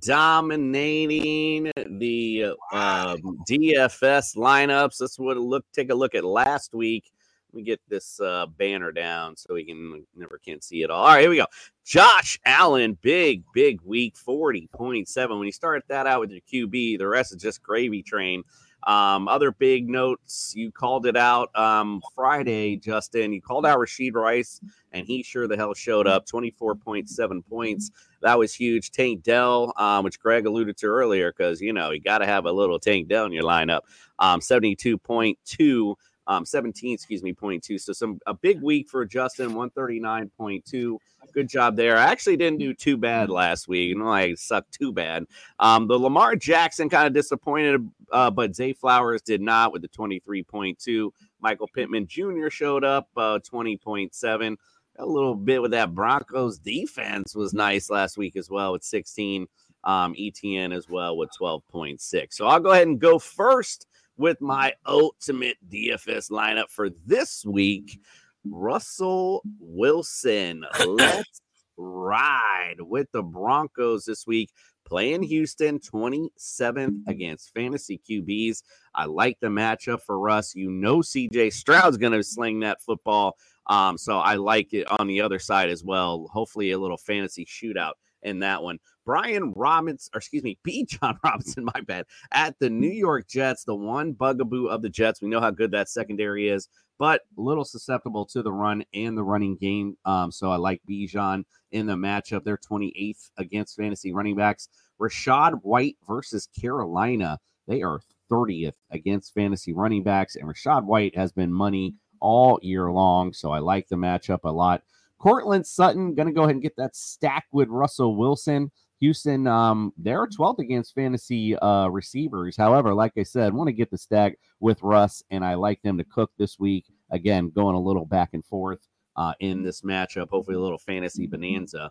dominating 0.00 1.70
the 1.76 2.44
um, 2.72 3.38
DFS 3.48 4.36
lineups. 4.36 4.96
That's 4.98 5.16
what 5.16 5.36
look. 5.36 5.64
Take 5.72 5.90
a 5.90 5.94
look 5.94 6.16
at 6.16 6.24
last 6.24 6.74
week. 6.74 7.12
Let 7.52 7.56
me 7.56 7.62
get 7.64 7.80
this 7.88 8.20
uh, 8.20 8.46
banner 8.46 8.92
down 8.92 9.36
so 9.36 9.54
we 9.54 9.64
can 9.64 10.06
never 10.16 10.38
can't 10.38 10.64
see 10.64 10.82
it 10.82 10.90
all. 10.90 11.02
All 11.02 11.08
right, 11.08 11.20
here 11.20 11.30
we 11.30 11.36
go. 11.36 11.46
Josh 11.84 12.38
Allen, 12.46 12.96
big 13.02 13.44
big 13.52 13.80
week, 13.82 14.16
forty 14.16 14.68
point 14.72 15.08
seven. 15.08 15.38
When 15.38 15.46
you 15.46 15.52
start 15.52 15.84
that 15.88 16.06
out 16.06 16.20
with 16.20 16.30
your 16.30 16.40
QB, 16.40 16.98
the 16.98 17.08
rest 17.08 17.34
is 17.34 17.42
just 17.42 17.62
gravy 17.62 18.02
train. 18.02 18.44
Um, 18.84 19.28
other 19.28 19.52
big 19.52 19.88
notes, 19.88 20.54
you 20.56 20.72
called 20.72 21.06
it 21.06 21.16
out 21.16 21.56
um, 21.56 22.02
Friday, 22.14 22.76
Justin. 22.76 23.32
You 23.32 23.40
called 23.40 23.64
out 23.66 23.78
Rashee 23.78 24.12
Rice, 24.12 24.60
and 24.92 25.06
he 25.06 25.22
sure 25.22 25.46
the 25.46 25.56
hell 25.56 25.74
showed 25.74 26.06
up. 26.06 26.26
24.7 26.26 27.46
points. 27.46 27.90
That 28.22 28.38
was 28.38 28.54
huge. 28.54 28.90
Tank 28.90 29.22
Dell, 29.22 29.72
um, 29.76 30.04
which 30.04 30.18
Greg 30.18 30.46
alluded 30.46 30.76
to 30.78 30.86
earlier, 30.86 31.32
because, 31.32 31.60
you 31.60 31.72
know, 31.72 31.90
you 31.90 32.00
got 32.00 32.18
to 32.18 32.26
have 32.26 32.44
a 32.46 32.52
little 32.52 32.78
Tank 32.78 33.08
Dell 33.08 33.26
in 33.26 33.32
your 33.32 33.44
lineup. 33.44 33.80
Um, 34.18 34.40
72.2, 34.40 35.94
um, 36.26 36.44
17, 36.44 36.94
excuse 36.94 37.22
me, 37.22 37.32
0.2. 37.32 37.80
So 37.80 37.92
some 37.92 38.20
a 38.26 38.34
big 38.34 38.62
week 38.62 38.88
for 38.88 39.04
Justin, 39.04 39.50
139.2. 39.50 40.98
Good 41.32 41.48
job 41.48 41.76
there. 41.76 41.96
I 41.98 42.04
actually 42.04 42.36
didn't 42.36 42.58
do 42.58 42.74
too 42.74 42.96
bad 42.96 43.30
last 43.30 43.68
week. 43.68 43.96
Know, 43.96 44.08
I 44.08 44.34
sucked 44.34 44.72
too 44.72 44.92
bad. 44.92 45.24
Um, 45.58 45.86
the 45.86 45.98
Lamar 45.98 46.36
Jackson 46.36 46.88
kind 46.88 47.06
of 47.06 47.12
disappointed, 47.12 47.88
uh, 48.10 48.30
but 48.30 48.54
Zay 48.54 48.72
Flowers 48.72 49.22
did 49.22 49.40
not 49.40 49.72
with 49.72 49.82
the 49.82 49.88
23.2. 49.88 51.10
Michael 51.40 51.68
Pittman 51.74 52.06
Jr. 52.06 52.50
showed 52.50 52.84
up, 52.84 53.08
uh, 53.16 53.38
20.7. 53.38 54.56
A 54.98 55.06
little 55.06 55.34
bit 55.34 55.62
with 55.62 55.70
that 55.70 55.94
Broncos 55.94 56.58
defense 56.58 57.34
was 57.34 57.54
nice 57.54 57.88
last 57.88 58.18
week 58.18 58.36
as 58.36 58.50
well 58.50 58.72
with 58.72 58.84
16. 58.84 59.46
Um, 59.84 60.14
ETN 60.14 60.72
as 60.72 60.88
well 60.88 61.16
with 61.16 61.30
12.6. 61.40 62.34
So 62.34 62.46
I'll 62.46 62.60
go 62.60 62.70
ahead 62.70 62.86
and 62.86 63.00
go 63.00 63.18
first 63.18 63.86
with 64.16 64.40
my 64.40 64.72
ultimate 64.86 65.56
DFS 65.68 66.30
lineup 66.30 66.70
for 66.70 66.90
this 67.06 67.44
week. 67.44 68.00
Russell 68.44 69.42
Wilson. 69.60 70.64
Let's 70.86 71.40
ride 71.76 72.76
with 72.78 73.10
the 73.12 73.22
Broncos 73.22 74.04
this 74.04 74.26
week. 74.26 74.50
Playing 74.84 75.22
Houston 75.22 75.78
27th 75.78 77.06
against 77.06 77.54
fantasy 77.54 78.00
QBs. 78.08 78.62
I 78.94 79.06
like 79.06 79.38
the 79.40 79.46
matchup 79.46 80.02
for 80.02 80.18
Russ. 80.18 80.54
You 80.54 80.70
know, 80.70 80.98
CJ 80.98 81.52
Stroud's 81.52 81.96
going 81.96 82.12
to 82.12 82.22
sling 82.22 82.60
that 82.60 82.82
football. 82.82 83.36
Um, 83.68 83.96
so 83.96 84.18
I 84.18 84.34
like 84.34 84.74
it 84.74 84.86
on 84.98 85.06
the 85.06 85.20
other 85.20 85.38
side 85.38 85.70
as 85.70 85.84
well. 85.84 86.28
Hopefully, 86.32 86.72
a 86.72 86.78
little 86.78 86.96
fantasy 86.96 87.46
shootout 87.46 87.92
in 88.22 88.40
that 88.40 88.62
one. 88.62 88.78
Brian 89.04 89.52
Robbins, 89.54 90.10
or 90.14 90.18
excuse 90.18 90.42
me, 90.42 90.58
Bijan 90.66 91.18
Robinson, 91.24 91.64
my 91.64 91.80
bad, 91.86 92.06
at 92.32 92.58
the 92.58 92.70
New 92.70 92.90
York 92.90 93.28
Jets, 93.28 93.64
the 93.64 93.74
one 93.74 94.12
bugaboo 94.12 94.66
of 94.66 94.82
the 94.82 94.88
Jets. 94.88 95.22
We 95.22 95.28
know 95.28 95.40
how 95.40 95.50
good 95.50 95.70
that 95.72 95.88
secondary 95.88 96.48
is, 96.48 96.68
but 96.98 97.22
a 97.36 97.40
little 97.40 97.64
susceptible 97.64 98.24
to 98.26 98.42
the 98.42 98.52
run 98.52 98.84
and 98.94 99.16
the 99.16 99.24
running 99.24 99.56
game. 99.56 99.96
Um, 100.04 100.30
so 100.30 100.50
I 100.50 100.56
like 100.56 100.82
Bijan 100.88 101.44
in 101.72 101.86
the 101.86 101.94
matchup. 101.94 102.44
They're 102.44 102.58
28th 102.58 103.30
against 103.38 103.76
fantasy 103.76 104.12
running 104.12 104.36
backs. 104.36 104.68
Rachaad 105.00 105.60
White 105.62 105.96
versus 106.06 106.48
Carolina. 106.58 107.38
They 107.66 107.82
are 107.82 108.00
30th 108.30 108.76
against 108.90 109.34
fantasy 109.34 109.72
running 109.72 110.02
backs, 110.02 110.36
and 110.36 110.48
Rachaad 110.48 110.84
White 110.84 111.16
has 111.16 111.32
been 111.32 111.52
money 111.52 111.94
all 112.20 112.58
year 112.62 112.90
long. 112.90 113.32
So 113.32 113.50
I 113.50 113.58
like 113.58 113.88
the 113.88 113.96
matchup 113.96 114.40
a 114.44 114.50
lot. 114.50 114.82
Courtland 115.18 115.66
Sutton 115.66 116.14
going 116.14 116.26
to 116.26 116.34
go 116.34 116.42
ahead 116.42 116.54
and 116.54 116.62
get 116.62 116.76
that 116.76 116.96
stack 116.96 117.46
with 117.52 117.68
Russell 117.68 118.16
Wilson. 118.16 118.70
Houston, 119.02 119.48
um, 119.48 119.92
they're 119.96 120.28
12th 120.28 120.60
against 120.60 120.94
fantasy 120.94 121.56
uh, 121.56 121.88
receivers. 121.88 122.56
However, 122.56 122.94
like 122.94 123.10
I 123.18 123.24
said, 123.24 123.52
want 123.52 123.66
to 123.66 123.72
get 123.72 123.90
the 123.90 123.98
stack 123.98 124.38
with 124.60 124.80
Russ, 124.80 125.24
and 125.28 125.44
I 125.44 125.54
like 125.54 125.82
them 125.82 125.98
to 125.98 126.04
cook 126.04 126.30
this 126.38 126.56
week. 126.56 126.84
Again, 127.10 127.50
going 127.50 127.74
a 127.74 127.80
little 127.80 128.06
back 128.06 128.30
and 128.32 128.44
forth 128.44 128.86
uh, 129.16 129.32
in 129.40 129.64
this 129.64 129.80
matchup. 129.80 130.28
Hopefully, 130.28 130.56
a 130.56 130.60
little 130.60 130.78
fantasy 130.78 131.26
bonanza. 131.26 131.90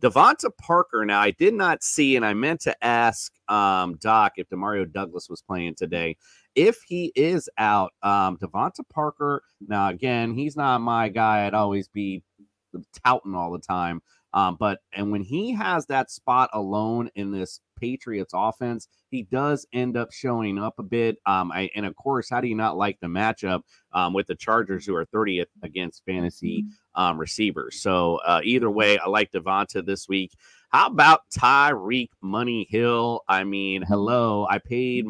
DeVante 0.00 0.56
Parker. 0.56 1.04
Now, 1.04 1.20
I 1.20 1.32
did 1.32 1.54
not 1.54 1.82
see, 1.82 2.14
and 2.14 2.24
I 2.24 2.32
meant 2.32 2.60
to 2.60 2.84
ask 2.84 3.32
um, 3.48 3.96
Doc 3.96 4.34
if 4.36 4.48
Demario 4.48 4.90
Douglas 4.90 5.28
was 5.28 5.42
playing 5.42 5.74
today. 5.74 6.16
If 6.54 6.78
he 6.86 7.10
is 7.16 7.48
out, 7.58 7.92
um, 8.04 8.36
DeVante 8.36 8.88
Parker. 8.88 9.42
Now, 9.66 9.88
again, 9.88 10.32
he's 10.32 10.56
not 10.56 10.78
my 10.78 11.08
guy. 11.08 11.44
I'd 11.44 11.54
always 11.54 11.88
be 11.88 12.22
touting 13.04 13.34
all 13.34 13.50
the 13.50 13.58
time. 13.58 14.00
Um, 14.34 14.56
but 14.58 14.80
and 14.94 15.10
when 15.10 15.22
he 15.22 15.52
has 15.52 15.86
that 15.86 16.10
spot 16.10 16.50
alone 16.52 17.10
in 17.14 17.30
this 17.30 17.60
Patriots 17.78 18.32
offense, 18.34 18.88
he 19.10 19.24
does 19.24 19.66
end 19.72 19.96
up 19.96 20.12
showing 20.12 20.58
up 20.58 20.74
a 20.78 20.82
bit. 20.82 21.18
Um, 21.26 21.50
I, 21.52 21.68
and 21.74 21.84
of 21.84 21.96
course, 21.96 22.30
how 22.30 22.40
do 22.40 22.48
you 22.48 22.54
not 22.54 22.76
like 22.76 22.98
the 23.00 23.08
matchup 23.08 23.62
um, 23.92 24.14
with 24.14 24.28
the 24.28 24.36
Chargers, 24.36 24.86
who 24.86 24.94
are 24.94 25.04
30th 25.06 25.46
against 25.62 26.04
fantasy 26.06 26.64
um, 26.94 27.18
receivers? 27.18 27.82
So 27.82 28.20
uh, 28.24 28.40
either 28.44 28.70
way, 28.70 28.98
I 28.98 29.08
like 29.08 29.32
DeVante 29.32 29.84
this 29.84 30.08
week. 30.08 30.32
How 30.68 30.86
about 30.86 31.22
Tyreek 31.36 32.08
Money 32.22 32.66
Hill? 32.70 33.22
I 33.28 33.44
mean, 33.44 33.82
hello, 33.82 34.46
I 34.48 34.58
paid 34.58 35.04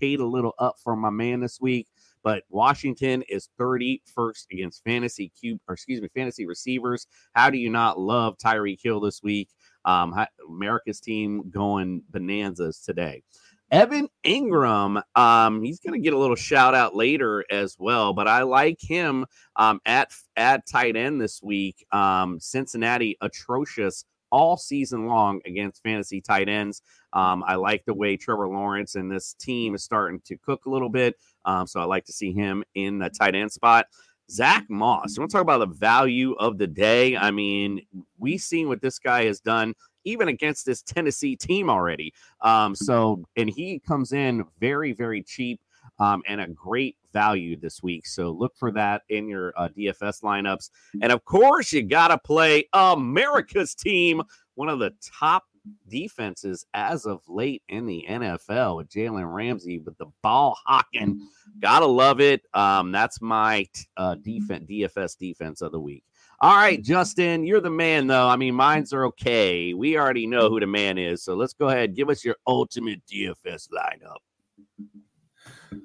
paid 0.00 0.18
a 0.18 0.26
little 0.26 0.54
up 0.58 0.76
for 0.82 0.96
my 0.96 1.10
man 1.10 1.40
this 1.40 1.60
week 1.60 1.86
but 2.24 2.42
Washington 2.48 3.22
is 3.28 3.50
31st 3.60 4.46
against 4.50 4.82
fantasy 4.82 5.30
cube 5.38 5.60
or 5.68 5.74
excuse 5.74 6.00
me, 6.00 6.08
fantasy 6.14 6.46
receivers. 6.46 7.06
How 7.34 7.50
do 7.50 7.58
you 7.58 7.70
not 7.70 8.00
love 8.00 8.36
Tyreek 8.38 8.80
Hill 8.82 9.00
this 9.00 9.22
week? 9.22 9.50
Um, 9.84 10.14
America's 10.48 11.00
team 11.00 11.50
going 11.50 12.02
bonanzas 12.10 12.82
today. 12.82 13.22
Evan 13.70 14.08
Engram, 14.24 15.02
um, 15.16 15.62
he's 15.62 15.80
going 15.80 15.94
to 15.94 16.04
get 16.04 16.12
a 16.12 16.18
little 16.18 16.36
shout 16.36 16.74
out 16.74 16.94
later 16.94 17.44
as 17.50 17.76
well, 17.78 18.12
but 18.12 18.28
I 18.28 18.42
like 18.42 18.78
him 18.80 19.26
um, 19.56 19.80
at 19.84 20.12
at 20.36 20.66
tight 20.66 20.96
end 20.96 21.20
this 21.20 21.42
week. 21.42 21.84
Um, 21.90 22.38
Cincinnati 22.40 23.16
atrocious 23.20 24.04
all 24.34 24.56
season 24.56 25.06
long 25.06 25.40
against 25.46 25.80
fantasy 25.84 26.20
tight 26.20 26.48
ends. 26.48 26.82
Um, 27.12 27.44
I 27.46 27.54
like 27.54 27.84
the 27.84 27.94
way 27.94 28.16
Trevor 28.16 28.48
Lawrence 28.48 28.96
and 28.96 29.08
this 29.08 29.34
team 29.34 29.76
is 29.76 29.84
starting 29.84 30.20
to 30.24 30.36
cook 30.38 30.66
a 30.66 30.70
little 30.70 30.88
bit. 30.88 31.14
Um, 31.44 31.68
so 31.68 31.78
I 31.78 31.84
like 31.84 32.04
to 32.06 32.12
see 32.12 32.32
him 32.32 32.64
in 32.74 32.98
the 32.98 33.10
tight 33.10 33.36
end 33.36 33.52
spot. 33.52 33.86
Zack 34.28 34.64
Moss. 34.68 35.16
I 35.16 35.20
want 35.20 35.30
to 35.30 35.36
talk 35.36 35.42
about 35.42 35.58
the 35.58 35.76
value 35.76 36.32
of 36.32 36.58
the 36.58 36.66
day. 36.66 37.16
I 37.16 37.30
mean, 37.30 37.82
we've 38.18 38.40
seen 38.40 38.66
what 38.66 38.82
this 38.82 38.98
guy 38.98 39.26
has 39.26 39.38
done 39.38 39.74
even 40.02 40.26
against 40.26 40.66
this 40.66 40.82
Tennessee 40.82 41.36
team 41.36 41.70
already. 41.70 42.12
Um, 42.40 42.74
so, 42.74 43.24
and 43.36 43.48
he 43.48 43.78
comes 43.78 44.12
in 44.12 44.44
very, 44.58 44.92
very 44.92 45.22
cheap 45.22 45.60
um, 46.00 46.22
and 46.26 46.40
a 46.40 46.48
great 46.48 46.96
value 47.14 47.56
this 47.58 47.82
week. 47.82 48.06
So 48.06 48.30
look 48.30 48.54
for 48.56 48.70
that 48.72 49.02
in 49.08 49.26
your 49.26 49.54
uh, 49.56 49.68
DFS 49.68 50.22
lineups. 50.22 50.68
And 51.00 51.10
of 51.10 51.24
course, 51.24 51.72
you 51.72 51.82
got 51.82 52.08
to 52.08 52.18
play 52.18 52.68
America's 52.74 53.74
team, 53.74 54.20
one 54.56 54.68
of 54.68 54.78
the 54.80 54.92
top 55.18 55.44
defenses 55.88 56.66
as 56.74 57.06
of 57.06 57.20
late 57.28 57.62
in 57.68 57.86
the 57.86 58.04
NFL 58.08 58.76
with 58.76 58.90
Jalen 58.90 59.32
Ramsey 59.32 59.78
with 59.78 59.96
the 59.98 60.06
ball 60.22 60.58
hawking. 60.64 61.26
Gotta 61.60 61.86
love 61.86 62.20
it. 62.20 62.42
Um, 62.52 62.92
that's 62.92 63.20
my 63.20 63.66
uh, 63.96 64.16
defense 64.16 64.66
DFS 64.68 65.16
defense 65.16 65.62
of 65.62 65.72
the 65.72 65.80
week. 65.80 66.04
All 66.40 66.56
right, 66.56 66.82
Justin, 66.82 67.44
you're 67.44 67.60
the 67.60 67.70
man 67.70 68.06
though. 68.06 68.28
I 68.28 68.36
mean, 68.36 68.54
mines 68.54 68.92
are 68.92 69.06
okay. 69.06 69.72
We 69.72 69.96
already 69.96 70.26
know 70.26 70.50
who 70.50 70.60
the 70.60 70.66
man 70.66 70.98
is, 70.98 71.22
so 71.22 71.34
let's 71.34 71.54
go 71.54 71.68
ahead. 71.68 71.94
Give 71.94 72.10
us 72.10 72.24
your 72.24 72.36
ultimate 72.46 73.00
DFS 73.06 73.68
lineup. 73.70 74.18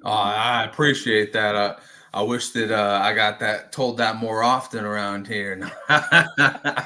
Oh, 0.04 0.10
I 0.10 0.64
appreciate 0.64 1.32
that. 1.32 1.54
Uh, 1.54 1.76
I 2.12 2.22
wish 2.22 2.50
that 2.50 2.72
uh, 2.72 3.00
I 3.02 3.14
got 3.14 3.38
that 3.38 3.70
told 3.70 3.98
that 3.98 4.16
more 4.16 4.42
often 4.42 4.84
around 4.84 5.28
here. 5.28 5.70
but 5.88 6.02
uh, 6.18 6.76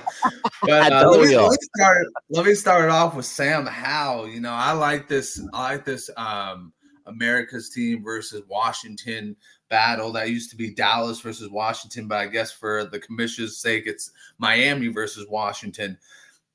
let, 1.11 1.21
me, 1.21 1.37
let, 1.37 1.51
me 1.51 1.57
start, 1.77 2.07
let 2.29 2.47
me 2.47 2.55
start 2.55 2.91
off 2.91 3.17
with 3.17 3.25
Sam 3.25 3.65
Howell. 3.65 4.29
You 4.29 4.41
know, 4.41 4.53
I 4.53 4.73
like 4.73 5.09
this. 5.09 5.41
I 5.55 5.73
like 5.73 5.85
this 5.87 6.11
um, 6.19 6.75
America's 7.07 7.71
team 7.71 8.03
versus 8.03 8.43
Washington 8.49 9.35
battle. 9.71 10.13
That 10.13 10.29
used 10.29 10.51
to 10.51 10.57
be 10.57 10.75
Dallas 10.75 11.21
versus 11.21 11.51
Washington, 11.51 12.07
but 12.07 12.19
I 12.19 12.27
guess 12.27 12.53
for 12.53 12.85
the 12.85 13.01
commission's 13.01 13.57
sake, 13.57 13.85
it's 13.87 14.11
Miami 14.39 14.89
versus 14.89 15.27
Washington. 15.31 15.97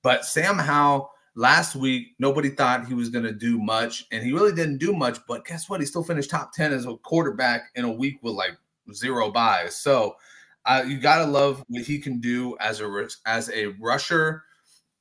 But 0.03 0.25
Sam 0.25 0.59
Howell 0.59 1.11
last 1.39 1.73
week 1.73 2.07
nobody 2.19 2.49
thought 2.49 2.85
he 2.85 2.93
was 2.93 3.09
going 3.09 3.23
to 3.23 3.31
do 3.31 3.57
much 3.57 4.05
and 4.11 4.21
he 4.21 4.33
really 4.33 4.51
didn't 4.51 4.77
do 4.77 4.91
much 4.91 5.19
but 5.25 5.45
guess 5.45 5.69
what? 5.69 5.79
He 5.79 5.85
still 5.85 6.03
finished 6.03 6.29
top 6.29 6.51
10 6.51 6.73
as 6.73 6.85
a 6.85 6.97
quarterback 6.97 7.69
in 7.75 7.85
a 7.85 7.91
week 7.91 8.19
with 8.21 8.33
like 8.33 8.57
zero 8.93 9.31
buys. 9.31 9.77
So 9.77 10.17
uh, 10.65 10.83
you 10.85 10.99
got 10.99 11.23
to 11.23 11.31
love 11.31 11.63
what 11.69 11.83
he 11.83 11.97
can 11.97 12.19
do 12.19 12.57
as 12.59 12.81
a 12.81 13.07
as 13.25 13.49
a 13.51 13.67
rusher 13.79 14.43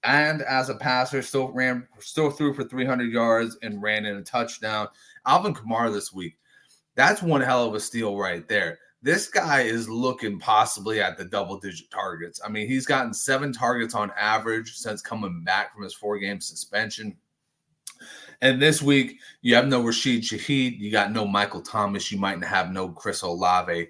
and 0.04 0.42
as 0.42 0.68
a 0.68 0.76
passer. 0.76 1.22
Still 1.22 1.50
ran 1.50 1.88
still 1.98 2.30
threw 2.30 2.54
for 2.54 2.62
300 2.62 3.10
yards 3.10 3.58
and 3.62 3.82
ran 3.82 4.06
in 4.06 4.16
a 4.16 4.22
touchdown. 4.22 4.86
Alvin 5.26 5.54
kamara 5.54 5.92
this 5.92 6.12
week 6.12 6.38
that's 6.94 7.22
one 7.22 7.40
hell 7.40 7.64
of 7.64 7.74
a 7.74 7.80
steal 7.80 8.16
right 8.16 8.48
there 8.48 8.78
this 9.02 9.28
guy 9.28 9.62
is 9.62 9.88
looking 9.88 10.38
possibly 10.38 11.00
at 11.00 11.16
the 11.16 11.24
double 11.24 11.58
digit 11.58 11.90
targets. 11.90 12.40
I 12.44 12.48
mean, 12.48 12.66
he's 12.66 12.86
gotten 12.86 13.14
seven 13.14 13.52
targets 13.52 13.94
on 13.94 14.10
average 14.18 14.74
since 14.74 15.00
coming 15.00 15.44
back 15.44 15.72
from 15.72 15.84
his 15.84 15.94
four 15.94 16.18
game 16.18 16.40
suspension. 16.40 17.16
And 18.40 18.60
this 18.62 18.82
week, 18.82 19.18
you 19.42 19.54
have 19.54 19.66
no 19.66 19.82
Rashid 19.82 20.22
Shaheed, 20.22 20.78
you 20.78 20.90
got 20.90 21.12
no 21.12 21.26
Michael 21.26 21.62
Thomas, 21.62 22.10
you 22.12 22.18
might 22.18 22.42
have 22.44 22.72
no 22.72 22.88
Chris 22.88 23.22
Olave. 23.22 23.88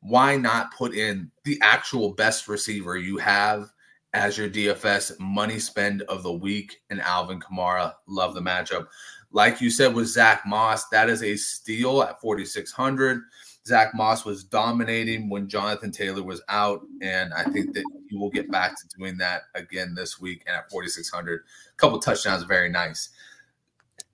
Why 0.00 0.36
not 0.36 0.74
put 0.74 0.94
in 0.94 1.30
the 1.44 1.58
actual 1.62 2.12
best 2.12 2.48
receiver 2.48 2.96
you 2.96 3.18
have 3.18 3.72
as 4.12 4.36
your 4.36 4.48
DFS 4.48 5.18
money 5.18 5.58
spend 5.58 6.02
of 6.02 6.22
the 6.22 6.32
week 6.32 6.82
and 6.90 7.00
Alvin 7.00 7.40
Kamara? 7.40 7.94
Love 8.06 8.34
the 8.34 8.40
matchup. 8.40 8.86
Like 9.30 9.60
you 9.60 9.70
said 9.70 9.94
with 9.94 10.06
Zack 10.06 10.42
Moss, 10.46 10.88
that 10.88 11.08
is 11.08 11.22
a 11.22 11.36
steal 11.36 12.02
at 12.02 12.20
4,600. 12.20 13.22
Zack 13.66 13.94
Moss 13.94 14.24
was 14.24 14.44
dominating 14.44 15.30
when 15.30 15.48
Jonathan 15.48 15.90
Taylor 15.90 16.22
was 16.22 16.42
out, 16.48 16.82
and 17.00 17.32
I 17.32 17.44
think 17.44 17.72
that 17.74 17.84
he 18.10 18.16
will 18.16 18.30
get 18.30 18.50
back 18.50 18.78
to 18.78 18.98
doing 18.98 19.16
that 19.18 19.42
again 19.54 19.94
this 19.94 20.20
week. 20.20 20.42
And 20.46 20.54
at 20.54 20.70
4,600, 20.70 21.40
a 21.40 21.76
couple 21.76 21.98
touchdowns, 21.98 22.42
very 22.44 22.68
nice. 22.68 23.08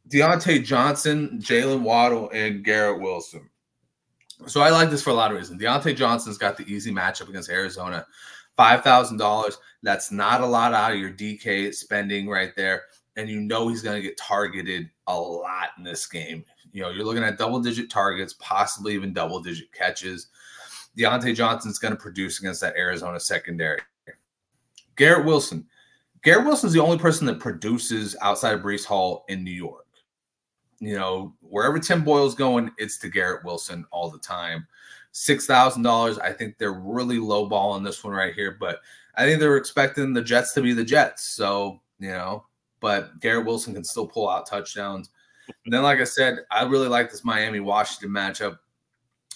Diontae 0.08 0.64
Johnson, 0.64 1.40
Jaylen 1.42 1.82
Waddle, 1.82 2.30
and 2.32 2.64
Garrett 2.64 3.00
Wilson. 3.00 3.48
So 4.46 4.60
I 4.60 4.70
like 4.70 4.90
this 4.90 5.02
for 5.02 5.10
a 5.10 5.14
lot 5.14 5.30
of 5.30 5.36
reasons. 5.36 5.60
Diontae 5.60 5.96
Johnson's 5.96 6.38
got 6.38 6.56
the 6.56 6.64
easy 6.72 6.92
matchup 6.92 7.28
against 7.28 7.50
Arizona. 7.50 8.06
$5,000. 8.58 9.52
That's 9.82 10.10
not 10.10 10.40
a 10.40 10.46
lot 10.46 10.74
out 10.74 10.92
of 10.92 10.98
your 10.98 11.10
DK 11.10 11.74
spending 11.74 12.28
right 12.28 12.54
there. 12.56 12.84
And 13.16 13.28
you 13.28 13.40
know 13.40 13.68
he's 13.68 13.82
going 13.82 13.96
to 13.96 14.06
get 14.06 14.16
targeted 14.16 14.88
a 15.06 15.18
lot 15.18 15.70
in 15.76 15.84
this 15.84 16.06
game. 16.06 16.44
You 16.72 16.82
know, 16.82 16.90
you're 16.90 17.04
looking 17.04 17.24
at 17.24 17.38
double 17.38 17.60
digit 17.60 17.90
targets, 17.90 18.34
possibly 18.38 18.94
even 18.94 19.12
double 19.12 19.40
digit 19.40 19.72
catches. 19.72 20.28
Diontae 20.96 21.34
Johnson's 21.34 21.78
going 21.78 21.94
to 21.94 22.00
produce 22.00 22.38
against 22.40 22.60
that 22.60 22.76
Arizona 22.76 23.20
secondary. 23.20 23.80
Garrett 24.96 25.24
Wilson. 25.24 25.66
Garrett 26.22 26.44
Wilson's 26.44 26.72
the 26.72 26.82
only 26.82 26.98
person 26.98 27.26
that 27.26 27.40
produces 27.40 28.14
outside 28.20 28.54
of 28.54 28.60
Breece 28.60 28.84
Hall 28.84 29.24
in 29.28 29.42
New 29.42 29.50
York. 29.50 29.86
You 30.80 30.96
know, 30.96 31.34
wherever 31.40 31.78
Tim 31.78 32.04
Boyle's 32.04 32.34
going, 32.34 32.70
it's 32.78 32.98
to 32.98 33.08
Garrett 33.08 33.44
Wilson 33.44 33.84
all 33.90 34.10
the 34.10 34.18
time. 34.18 34.66
Six 35.12 35.46
thousand 35.46 35.82
dollars. 35.82 36.18
I 36.18 36.32
think 36.32 36.56
they're 36.58 36.72
really 36.72 37.18
low 37.18 37.46
ball 37.46 37.72
on 37.72 37.82
this 37.82 38.04
one 38.04 38.12
right 38.12 38.34
here, 38.34 38.56
but 38.60 38.80
I 39.16 39.24
think 39.24 39.40
they're 39.40 39.56
expecting 39.56 40.12
the 40.12 40.22
Jets 40.22 40.52
to 40.52 40.62
be 40.62 40.72
the 40.72 40.84
Jets. 40.84 41.24
So 41.24 41.80
you 41.98 42.10
know, 42.10 42.46
but 42.80 43.18
Garrett 43.20 43.46
Wilson 43.46 43.74
can 43.74 43.84
still 43.84 44.06
pull 44.06 44.28
out 44.28 44.46
touchdowns. 44.46 45.10
And 45.64 45.72
then, 45.72 45.82
like 45.82 46.00
I 46.00 46.04
said, 46.04 46.38
I 46.50 46.64
really 46.64 46.88
like 46.88 47.10
this 47.10 47.24
Miami 47.24 47.60
Washington 47.60 48.10
matchup. 48.10 48.58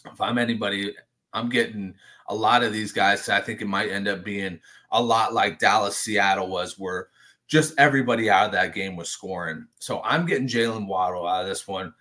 If 0.06 0.20
I'm 0.20 0.38
anybody, 0.38 0.94
I'm 1.32 1.48
getting 1.48 1.94
a 2.28 2.34
lot 2.34 2.62
of 2.62 2.72
these 2.72 2.92
guys. 2.92 3.28
I 3.28 3.40
think 3.40 3.60
it 3.60 3.68
might 3.68 3.90
end 3.90 4.08
up 4.08 4.24
being 4.24 4.60
a 4.92 5.02
lot 5.02 5.34
like 5.34 5.58
Dallas 5.58 5.96
Seattle 5.96 6.48
was, 6.48 6.78
where 6.78 7.08
just 7.46 7.74
everybody 7.78 8.30
out 8.30 8.46
of 8.46 8.52
that 8.52 8.74
game 8.74 8.96
was 8.96 9.10
scoring. 9.10 9.66
So 9.78 10.00
I'm 10.02 10.26
getting 10.26 10.48
Jaylen 10.48 10.86
Waddle 10.86 11.26
out 11.26 11.42
of 11.42 11.48
this 11.48 11.68
one. 11.68 11.92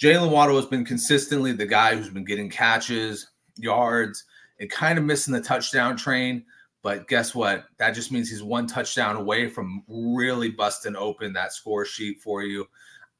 Jaylen 0.00 0.30
Waddle 0.30 0.56
has 0.56 0.66
been 0.66 0.84
consistently 0.84 1.52
the 1.52 1.66
guy 1.66 1.96
who's 1.96 2.10
been 2.10 2.24
getting 2.24 2.48
catches, 2.48 3.28
yards, 3.56 4.24
and 4.60 4.70
kind 4.70 4.98
of 4.98 5.04
missing 5.04 5.34
the 5.34 5.40
touchdown 5.40 5.96
train. 5.96 6.44
But 6.82 7.08
guess 7.08 7.34
what? 7.34 7.64
That 7.78 7.90
just 7.90 8.12
means 8.12 8.30
he's 8.30 8.42
one 8.42 8.68
touchdown 8.68 9.16
away 9.16 9.48
from 9.48 9.82
really 9.88 10.50
busting 10.50 10.94
open 10.94 11.32
that 11.32 11.52
score 11.52 11.84
sheet 11.84 12.20
for 12.22 12.42
you. 12.42 12.68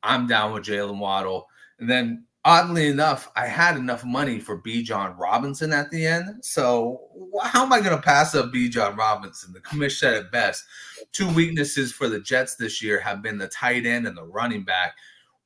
I'm 0.02 0.26
down 0.26 0.52
with 0.52 0.64
Jaylen 0.64 0.98
Waddle. 0.98 1.46
And 1.78 1.88
then 1.88 2.24
oddly 2.44 2.88
enough, 2.88 3.30
I 3.37 3.46
had 3.46 3.76
enough 3.76 4.04
money 4.04 4.38
for 4.38 4.62
Bijan 4.62 5.18
Robinson 5.18 5.72
at 5.72 5.90
the 5.90 6.06
end. 6.06 6.44
So 6.44 7.00
how 7.42 7.64
am 7.64 7.72
I 7.72 7.80
going 7.80 7.96
to 7.96 8.02
pass 8.02 8.34
up 8.34 8.52
Bijan 8.52 8.96
Robinson? 8.96 9.52
The 9.52 9.61
commission 9.61 9.98
said 9.98 10.14
it 10.14 10.32
best. 10.32 10.64
Two 11.12 11.32
weaknesses 11.34 11.92
for 11.92 12.08
the 12.08 12.20
Jets 12.20 12.56
this 12.56 12.82
year 12.82 13.00
have 13.00 13.22
been 13.22 13.38
the 13.38 13.48
tight 13.48 13.87
end 13.87 14.06
and 14.06 14.16
the 14.16 14.24
running 14.24 14.64
back. 14.64 14.94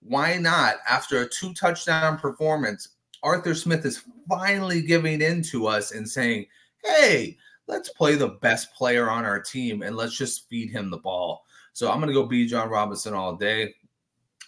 Why 0.01 0.37
not? 0.37 0.77
After 0.89 1.23
a 1.23 1.29
two 1.29 1.55
touchdown 1.55 2.19
performance, 2.19 2.89
Arthur 3.23 3.55
Smith 3.55 3.85
is 3.87 4.03
finally 4.29 4.83
giving 4.83 5.21
in 5.21 5.43
to 5.45 5.67
us 5.67 5.93
and 5.93 6.09
saying, 6.09 6.47
hey, 6.85 7.37
let's 7.69 7.89
play 7.91 8.17
the 8.17 8.29
best 8.29 8.75
player 8.75 9.09
on 9.09 9.25
our 9.25 9.41
team 9.41 9.83
and 9.83 9.97
let's 9.97 10.17
just 10.17 10.49
feed 10.49 10.71
him 10.71 10.91
the 10.91 10.99
ball. 10.99 11.45
So 11.73 11.91
I'm 11.91 12.01
going 12.01 12.09
to 12.09 12.15
go 12.15 12.29
Bijan 12.29 12.69
Robinson 12.69 13.15
all 13.15 13.37
day. 13.37 13.75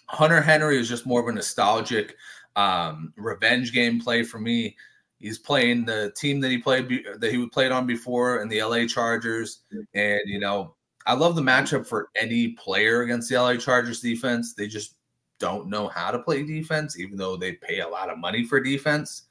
Hunter 0.07 0.41
Henry 0.41 0.77
is 0.77 0.89
just 0.89 1.05
more 1.05 1.21
of 1.21 1.27
a 1.27 1.31
nostalgic 1.31 2.15
um, 2.55 3.13
revenge 3.17 3.73
game 3.73 3.99
play 3.99 4.23
for 4.23 4.39
me. 4.39 4.75
He's 5.19 5.39
playing 5.39 5.85
the 5.85 6.11
team 6.15 6.39
that 6.41 6.51
he 6.51 6.57
played 6.57 6.87
be- 6.87 7.05
that 7.17 7.31
he 7.31 7.37
would 7.37 7.51
played 7.51 7.71
on 7.71 7.87
before 7.87 8.41
in 8.41 8.49
the 8.49 8.61
LA 8.61 8.85
Chargers, 8.85 9.61
and 9.93 10.21
you 10.25 10.39
know 10.39 10.75
I 11.05 11.13
love 11.13 11.35
the 11.35 11.41
matchup 11.41 11.87
for 11.87 12.09
any 12.15 12.49
player 12.49 13.01
against 13.01 13.29
the 13.29 13.35
LA 13.35 13.55
Chargers 13.55 14.01
defense. 14.01 14.53
They 14.53 14.67
just 14.67 14.95
don't 15.39 15.67
know 15.67 15.87
how 15.87 16.11
to 16.11 16.19
play 16.19 16.43
defense, 16.43 16.99
even 16.99 17.17
though 17.17 17.37
they 17.37 17.53
pay 17.53 17.81
a 17.81 17.87
lot 17.87 18.09
of 18.09 18.17
money 18.17 18.45
for 18.45 18.59
defense. 18.59 19.23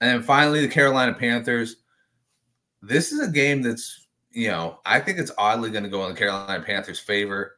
And 0.00 0.10
then 0.10 0.22
finally, 0.22 0.60
the 0.60 0.72
Carolina 0.72 1.12
Panthers. 1.12 1.76
This 2.80 3.10
is 3.10 3.20
a 3.20 3.30
game 3.30 3.60
that's, 3.60 4.06
you 4.30 4.48
know, 4.48 4.78
I 4.86 5.00
think 5.00 5.18
it's 5.18 5.32
oddly 5.36 5.70
going 5.70 5.82
to 5.82 5.90
go 5.90 6.04
in 6.06 6.14
the 6.14 6.18
Carolina 6.18 6.62
Panthers' 6.64 7.00
favor. 7.00 7.56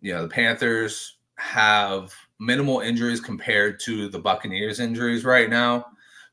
You 0.00 0.14
know, 0.14 0.22
the 0.22 0.28
Panthers 0.28 1.15
have 1.38 2.14
minimal 2.38 2.80
injuries 2.80 3.20
compared 3.20 3.80
to 3.80 4.08
the 4.08 4.18
Buccaneers' 4.18 4.80
injuries 4.80 5.24
right 5.24 5.50
now. 5.50 5.86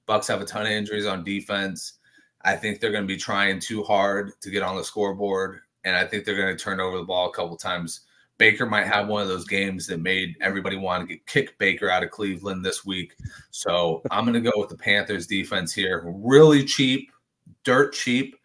Bucks 0.06 0.28
have 0.28 0.42
a 0.42 0.46
ton 0.46 0.66
of 0.66 0.72
injuries 0.72 1.06
on 1.06 1.24
defense. 1.24 1.94
I 2.42 2.56
think 2.56 2.80
they're 2.80 2.92
going 2.92 3.04
to 3.04 3.14
be 3.14 3.18
trying 3.18 3.60
too 3.60 3.84
hard 3.84 4.40
to 4.42 4.50
get 4.50 4.64
on 4.64 4.76
the 4.76 4.84
scoreboard, 4.84 5.60
and 5.86 5.96
I 5.96 6.06
think 6.06 6.26
they're 6.26 6.36
going 6.36 6.56
to 6.56 6.62
turn 6.62 6.80
over 6.80 6.98
the 6.98 7.04
ball 7.04 7.30
a 7.30 7.34
couple 7.34 7.56
times. 7.56 8.02
Baker 8.38 8.66
might 8.66 8.88
have 8.88 9.08
one 9.08 9.22
of 9.22 9.28
those 9.28 9.46
games 9.46 9.88
that 9.88 10.02
made 10.02 10.36
everybody 10.42 10.76
want 10.76 11.08
to 11.08 11.08
get 11.08 11.26
kick 11.28 11.58
Baker 11.58 11.90
out 11.90 12.04
of 12.04 12.10
Cleveland 12.10 12.66
this 12.66 12.84
week. 12.84 13.16
So 13.52 14.02
I'm 14.12 14.26
going 14.26 14.42
to 14.42 14.52
go 14.52 14.60
with 14.60 14.70
the 14.70 14.78
Panthers 14.78 15.28
defense 15.28 15.74
here. 15.74 16.04
Really 16.06 16.66
cheap, 16.66 17.12
dirt 17.64 17.94
cheap, 17.94 18.36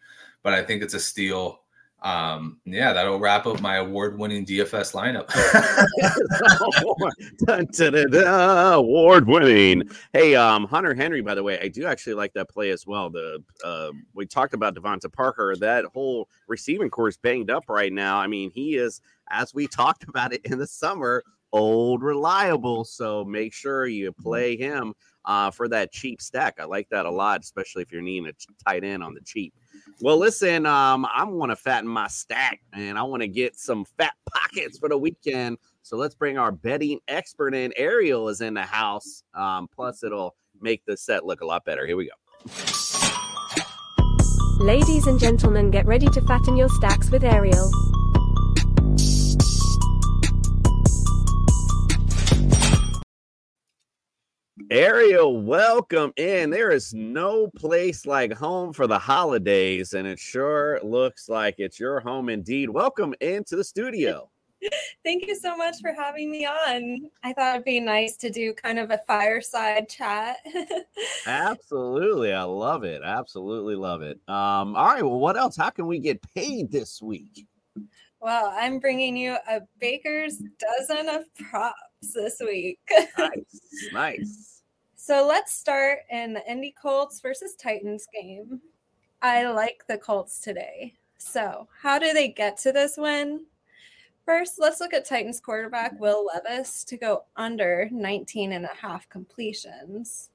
but 0.43 0.53
I 0.53 0.63
think 0.63 0.83
it's 0.83 0.93
a 0.93 0.99
steal. 0.99 1.61
Um, 2.01 2.59
yeah, 2.65 2.93
that'll 2.93 3.19
wrap 3.19 3.45
up 3.45 3.59
my 3.59 3.77
award-winning 3.77 4.45
DFS 4.45 4.93
lineup. 4.93 5.27
Dun, 7.45 7.65
dun, 7.71 7.93
dun, 7.93 8.11
dun, 8.11 8.73
award 8.73 9.27
winning. 9.27 9.89
Hey, 10.13 10.35
um, 10.35 10.65
Hunter 10.65 10.93
Henry, 10.93 11.21
by 11.21 11.35
the 11.35 11.43
way, 11.43 11.59
I 11.59 11.67
do 11.67 11.85
actually 11.85 12.13
like 12.13 12.33
that 12.33 12.49
play 12.49 12.69
as 12.69 12.87
well. 12.87 13.09
The 13.09 13.43
uh, 13.63 13.91
we 14.13 14.25
talked 14.25 14.53
about 14.53 14.75
DeVante 14.75 15.11
Parker. 15.11 15.55
That 15.57 15.85
whole 15.85 16.29
receiving 16.47 16.89
core 16.89 17.09
is 17.09 17.17
banged 17.17 17.51
up 17.51 17.65
right 17.67 17.91
now. 17.91 18.17
I 18.17 18.27
mean, 18.27 18.49
he 18.51 18.75
is, 18.75 19.01
as 19.29 19.53
we 19.53 19.67
talked 19.67 20.05
about 20.07 20.31
it 20.31 20.41
in 20.45 20.57
the 20.57 20.67
summer, 20.67 21.23
old 21.51 22.01
reliable. 22.01 22.85
So 22.85 23.25
make 23.25 23.53
sure 23.53 23.87
you 23.87 24.11
play 24.13 24.55
him 24.55 24.93
uh, 25.29 25.51
for 25.51 25.67
that 25.67 25.91
cheap 25.91 26.19
stack. 26.19 26.59
I 26.59 26.65
like 26.65 26.89
that 26.89 27.05
a 27.05 27.11
lot, 27.11 27.41
especially 27.41 27.83
if 27.83 27.91
you're 27.91 28.01
needing 28.01 28.27
a 28.27 28.33
tight 28.67 28.83
end 28.83 29.03
on 29.03 29.13
the 29.13 29.21
cheap. 29.21 29.53
Well, 30.01 30.17
listen, 30.17 30.65
um, 30.65 31.05
I 31.05 31.23
want 31.23 31.51
to 31.51 31.55
fatten 31.55 31.87
my 31.87 32.07
stack 32.07 32.61
and 32.73 32.97
I 32.97 33.03
want 33.03 33.21
to 33.21 33.27
get 33.27 33.55
some 33.55 33.85
fat 33.85 34.15
pockets 34.33 34.79
for 34.79 34.89
the 34.89 34.97
weekend. 34.97 35.59
So 35.83 35.97
let's 35.97 36.15
bring 36.15 36.39
our 36.39 36.51
betting 36.51 36.99
expert 37.07 37.53
in. 37.53 37.71
Ariel 37.77 38.27
is 38.29 38.41
in 38.41 38.55
the 38.55 38.63
house. 38.63 39.23
Um, 39.35 39.67
plus, 39.73 40.03
it'll 40.03 40.35
make 40.59 40.83
the 40.85 40.97
set 40.97 41.23
look 41.27 41.41
a 41.41 41.45
lot 41.45 41.63
better. 41.63 41.85
Here 41.85 41.95
we 41.95 42.05
go. 42.05 42.15
Ladies 44.59 45.05
and 45.05 45.19
gentlemen, 45.19 45.69
get 45.69 45.85
ready 45.85 46.07
to 46.07 46.21
fatten 46.21 46.57
your 46.57 46.69
stacks 46.69 47.11
with 47.11 47.23
Ariel. 47.23 47.71
Ariel, 54.71 55.41
welcome 55.41 56.13
in. 56.17 56.49
There 56.49 56.71
is 56.71 56.93
no 56.93 57.47
place 57.47 58.05
like 58.05 58.33
home 58.33 58.73
for 58.73 58.87
the 58.87 58.99
holidays, 58.99 59.93
and 59.93 60.07
it 60.07 60.19
sure 60.19 60.79
looks 60.83 61.27
like 61.27 61.55
it's 61.57 61.79
your 61.79 61.99
home 61.99 62.29
indeed. 62.29 62.69
Welcome 62.69 63.15
into 63.21 63.55
the 63.55 63.63
studio. 63.63 64.29
Thank 65.03 65.25
you 65.25 65.35
so 65.35 65.55
much 65.55 65.77
for 65.81 65.93
having 65.93 66.29
me 66.29 66.45
on. 66.45 67.09
I 67.23 67.33
thought 67.33 67.55
it'd 67.55 67.65
be 67.65 67.79
nice 67.79 68.17
to 68.17 68.29
do 68.29 68.53
kind 68.53 68.77
of 68.77 68.91
a 68.91 68.99
fireside 69.07 69.89
chat. 69.89 70.37
Absolutely. 71.25 72.33
I 72.33 72.43
love 72.43 72.83
it. 72.83 73.01
Absolutely 73.03 73.75
love 73.75 74.01
it. 74.01 74.19
Um, 74.27 74.75
all 74.75 74.87
right. 74.87 75.03
Well, 75.03 75.19
what 75.19 75.37
else? 75.37 75.55
How 75.55 75.69
can 75.69 75.87
we 75.87 75.99
get 75.99 76.21
paid 76.35 76.71
this 76.71 77.01
week? 77.01 77.47
well, 78.21 78.53
I'm 78.55 78.79
bringing 78.79 79.15
you 79.15 79.37
a 79.49 79.61
baker's 79.79 80.41
dozen 80.59 81.07
of 81.07 81.23
props 81.35 81.79
this 82.13 82.39
week. 82.39 82.79
Nice. 83.17 83.89
nice. 83.93 84.61
So 84.95 85.25
let's 85.27 85.53
start 85.53 85.99
in 86.09 86.33
the 86.33 86.51
Indy 86.51 86.73
Colts 86.79 87.19
versus 87.19 87.55
Titans 87.55 88.07
game. 88.13 88.61
I 89.21 89.47
like 89.47 89.83
the 89.87 89.97
Colts 89.97 90.39
today. 90.39 90.95
So, 91.17 91.67
how 91.81 91.99
do 91.99 92.13
they 92.13 92.29
get 92.29 92.57
to 92.59 92.71
this 92.71 92.95
win? 92.97 93.45
First, 94.25 94.59
let's 94.59 94.79
look 94.79 94.93
at 94.93 95.05
Titans 95.05 95.41
quarterback 95.41 95.99
Will 95.99 96.25
Levis 96.25 96.83
to 96.85 96.95
go 96.95 97.23
under 97.35 97.89
19 97.91 98.53
and 98.53 98.65
a 98.65 98.75
half 98.79 99.09
completions. 99.09 100.29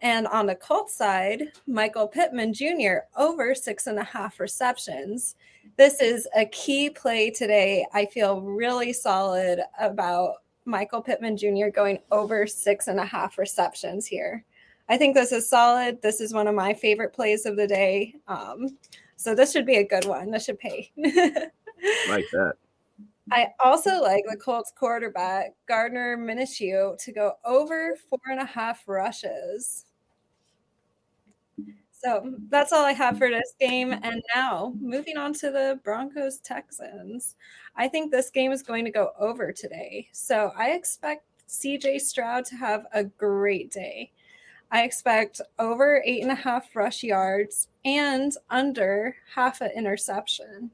And 0.00 0.26
on 0.28 0.46
the 0.46 0.54
Colts 0.54 0.94
side, 0.94 1.52
Michael 1.66 2.06
Pittman 2.06 2.54
Jr. 2.54 2.98
over 3.16 3.54
six 3.54 3.86
and 3.86 3.98
a 3.98 4.04
half 4.04 4.38
receptions. 4.38 5.34
This 5.76 6.00
is 6.00 6.28
a 6.36 6.46
key 6.46 6.88
play 6.88 7.30
today. 7.30 7.86
I 7.92 8.06
feel 8.06 8.40
really 8.40 8.92
solid 8.92 9.60
about 9.78 10.43
Michael 10.64 11.02
Pittman 11.02 11.36
Jr. 11.36 11.68
going 11.72 11.98
over 12.10 12.46
six 12.46 12.88
and 12.88 12.98
a 12.98 13.04
half 13.04 13.38
receptions 13.38 14.06
here. 14.06 14.44
I 14.88 14.98
think 14.98 15.14
this 15.14 15.32
is 15.32 15.48
solid. 15.48 16.02
This 16.02 16.20
is 16.20 16.34
one 16.34 16.46
of 16.46 16.54
my 16.54 16.74
favorite 16.74 17.12
plays 17.12 17.46
of 17.46 17.56
the 17.56 17.66
day. 17.66 18.14
Um, 18.28 18.76
so 19.16 19.34
this 19.34 19.52
should 19.52 19.66
be 19.66 19.76
a 19.76 19.86
good 19.86 20.04
one. 20.04 20.30
This 20.30 20.44
should 20.44 20.58
pay. 20.58 20.90
Like 22.08 22.24
that. 22.32 22.54
I 23.30 23.48
also 23.62 24.00
like 24.00 24.24
the 24.28 24.36
Colts 24.36 24.72
quarterback, 24.76 25.54
Gardner 25.66 26.16
Minshew, 26.16 26.96
to 26.98 27.12
go 27.12 27.34
over 27.44 27.96
four 28.08 28.20
and 28.30 28.40
a 28.40 28.44
half 28.44 28.84
rushes. 28.86 29.86
So 31.92 32.34
that's 32.50 32.72
all 32.72 32.84
I 32.84 32.92
have 32.92 33.16
for 33.16 33.30
this 33.30 33.54
game. 33.58 33.92
And 33.92 34.22
now 34.34 34.74
moving 34.78 35.16
on 35.16 35.32
to 35.34 35.50
the 35.50 35.80
Broncos 35.84 36.38
Texans. 36.38 37.36
I 37.76 37.88
think 37.88 38.10
this 38.10 38.30
game 38.30 38.52
is 38.52 38.62
going 38.62 38.84
to 38.84 38.90
go 38.90 39.12
over 39.18 39.52
today. 39.52 40.08
So 40.12 40.52
I 40.56 40.70
expect 40.70 41.24
CJ 41.48 42.00
Stroud 42.00 42.44
to 42.46 42.56
have 42.56 42.86
a 42.92 43.04
great 43.04 43.70
day. 43.70 44.12
I 44.70 44.82
expect 44.82 45.40
over 45.58 46.02
eight 46.04 46.22
and 46.22 46.30
a 46.30 46.36
half 46.36 46.74
rush 46.74 47.02
yards 47.02 47.68
and 47.84 48.32
under 48.50 49.16
half 49.34 49.60
an 49.60 49.70
interception. 49.76 50.70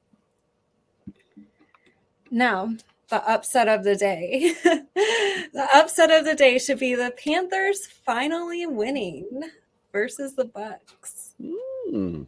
Now, 2.31 2.75
the 3.09 3.29
upset 3.29 3.69
of 3.69 3.85
the 3.85 3.97
day. 3.97 4.55
the 4.65 5.69
upset 5.75 6.11
of 6.11 6.25
the 6.25 6.35
day 6.35 6.59
should 6.59 6.79
be 6.79 6.95
the 6.95 7.13
Panthers 7.23 7.87
finally 7.87 8.67
winning 8.67 9.43
versus 9.93 10.35
the 10.35 10.45
Bucks. 10.45 11.35
Hmm. 11.43 12.23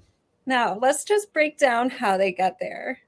Now, 0.45 0.77
let's 0.81 1.05
just 1.05 1.33
break 1.33 1.57
down 1.57 1.89
how 1.89 2.17
they 2.17 2.33
get 2.33 2.59
there. 2.59 2.99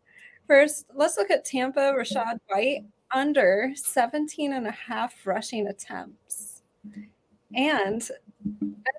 First, 0.47 0.87
let's 0.95 1.17
look 1.17 1.31
at 1.31 1.45
Tampa 1.45 1.81
Rachaad 1.81 2.39
White 2.49 2.85
under 3.13 3.73
17 3.75 4.53
and 4.53 4.67
a 4.67 4.73
half 4.73 5.27
rushing 5.27 5.69
attempts. 5.69 6.63
And 7.55 8.07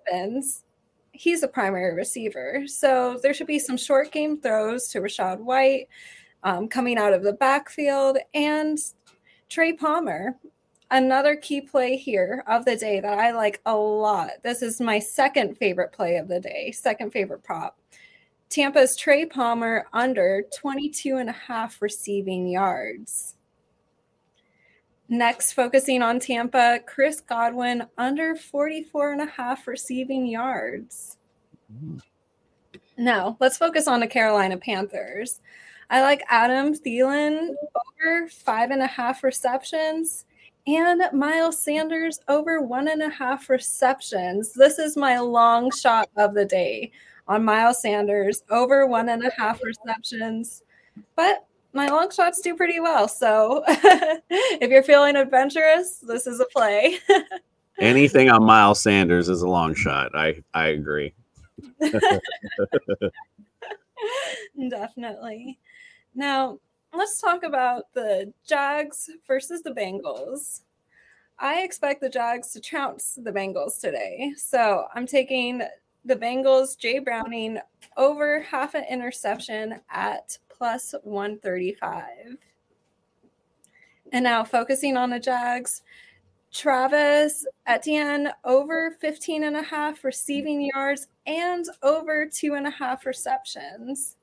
Evans, 0.07 0.63
he's 1.11 1.43
a 1.43 1.47
primary 1.47 1.93
receiver. 1.93 2.63
So 2.65 3.19
there 3.21 3.33
should 3.33 3.47
be 3.47 3.59
some 3.59 3.77
short 3.77 4.11
game 4.11 4.39
throws 4.39 4.87
to 4.89 5.01
Rachaad 5.01 5.39
White 5.39 5.87
um, 6.43 6.67
coming 6.67 6.97
out 6.97 7.13
of 7.13 7.23
the 7.23 7.33
backfield 7.33 8.17
and 8.33 8.77
Trey 9.49 9.73
Palmer. 9.73 10.37
Another 10.91 11.35
key 11.35 11.61
play 11.61 11.97
here 11.97 12.43
of 12.47 12.63
the 12.63 12.75
day 12.75 12.99
that 12.99 13.19
I 13.19 13.31
like 13.31 13.59
a 13.65 13.75
lot. 13.75 14.31
This 14.43 14.61
is 14.61 14.79
my 14.79 14.99
second 14.99 15.57
favorite 15.57 15.91
play 15.91 16.17
of 16.17 16.27
the 16.27 16.39
day, 16.39 16.71
second 16.71 17.11
favorite 17.11 17.43
prop. 17.43 17.77
Tampa's 18.55 18.95
Trey 18.95 19.25
Palmer 19.25 19.85
under 19.91 20.45
22 20.57 21.17
and 21.17 21.29
a 21.29 21.33
half 21.33 21.81
receiving 21.81 22.47
yards. 22.47 23.35
Next, 25.09 25.51
focusing 25.51 26.01
on 26.01 26.21
Tampa, 26.21 26.79
Chris 26.85 27.19
Godwin 27.19 27.85
under 27.97 28.33
44 28.37 29.11
and 29.11 29.21
a 29.23 29.25
half 29.25 29.67
receiving 29.67 30.25
yards. 30.25 31.17
Now, 32.97 33.35
let's 33.41 33.57
focus 33.57 33.89
on 33.89 33.99
the 33.99 34.07
Carolina 34.07 34.55
Panthers. 34.55 35.41
I 35.89 36.01
like 36.01 36.23
Adam 36.29 36.73
Thielen 36.73 37.49
over 37.49 38.29
five 38.29 38.71
and 38.71 38.81
a 38.81 38.87
half 38.87 39.21
receptions 39.21 40.23
and 40.65 41.01
Miles 41.11 41.61
Sanders 41.61 42.21
over 42.29 42.61
one 42.61 42.87
and 42.87 43.03
a 43.03 43.09
half 43.09 43.49
receptions. 43.49 44.53
This 44.53 44.79
is 44.79 44.95
my 44.95 45.19
long 45.19 45.71
shot 45.71 46.09
of 46.15 46.33
the 46.33 46.45
day 46.45 46.93
on 47.27 47.43
Miles 47.43 47.81
Sanders 47.81 48.43
over 48.49 48.85
one 48.85 49.09
and 49.09 49.25
a 49.25 49.31
half 49.37 49.61
receptions. 49.63 50.63
But 51.15 51.45
my 51.73 51.87
long 51.89 52.09
shots 52.11 52.41
do 52.41 52.55
pretty 52.55 52.79
well. 52.79 53.07
So 53.07 53.63
if 53.67 54.69
you're 54.69 54.83
feeling 54.83 55.15
adventurous, 55.15 55.97
this 55.97 56.27
is 56.27 56.39
a 56.39 56.45
play. 56.45 56.97
Anything 57.79 58.29
on 58.29 58.43
Miles 58.43 58.81
Sanders 58.81 59.27
is 59.27 59.41
a 59.41 59.49
long 59.49 59.73
shot. 59.73 60.15
I 60.15 60.41
I 60.53 60.67
agree. 60.67 61.13
Definitely. 64.69 65.59
Now, 66.13 66.59
let's 66.93 67.19
talk 67.19 67.43
about 67.43 67.91
the 67.93 68.31
Jags 68.47 69.09
versus 69.27 69.61
the 69.61 69.71
Bengals. 69.71 70.61
I 71.37 71.63
expect 71.63 71.99
the 71.99 72.09
Jags 72.09 72.51
to 72.51 72.61
trounce 72.61 73.19
the 73.21 73.31
Bengals 73.31 73.81
today. 73.81 74.33
So 74.37 74.85
I'm 74.93 75.05
taking 75.05 75.61
the 76.05 76.15
Bengals, 76.15 76.77
Jake 76.77 77.03
Browning, 77.03 77.59
over 77.97 78.41
half 78.41 78.75
an 78.75 78.85
interception 78.89 79.81
at 79.89 80.37
plus 80.49 80.93
135. 81.03 82.37
And 84.13 84.23
now 84.23 84.43
focusing 84.43 84.95
on 84.95 85.09
the 85.09 85.19
Jags, 85.19 85.81
Travis 86.51 87.45
Etienne 87.67 88.29
over 88.45 88.91
15 89.01 89.43
and 89.43 89.57
a 89.57 89.61
half 89.61 90.03
receiving 90.03 90.61
yards 90.61 91.07
and 91.25 91.65
over 91.83 92.29
two 92.31 92.53
and 92.53 92.65
a 92.65 92.71
half 92.71 93.05
receptions. 93.05 94.15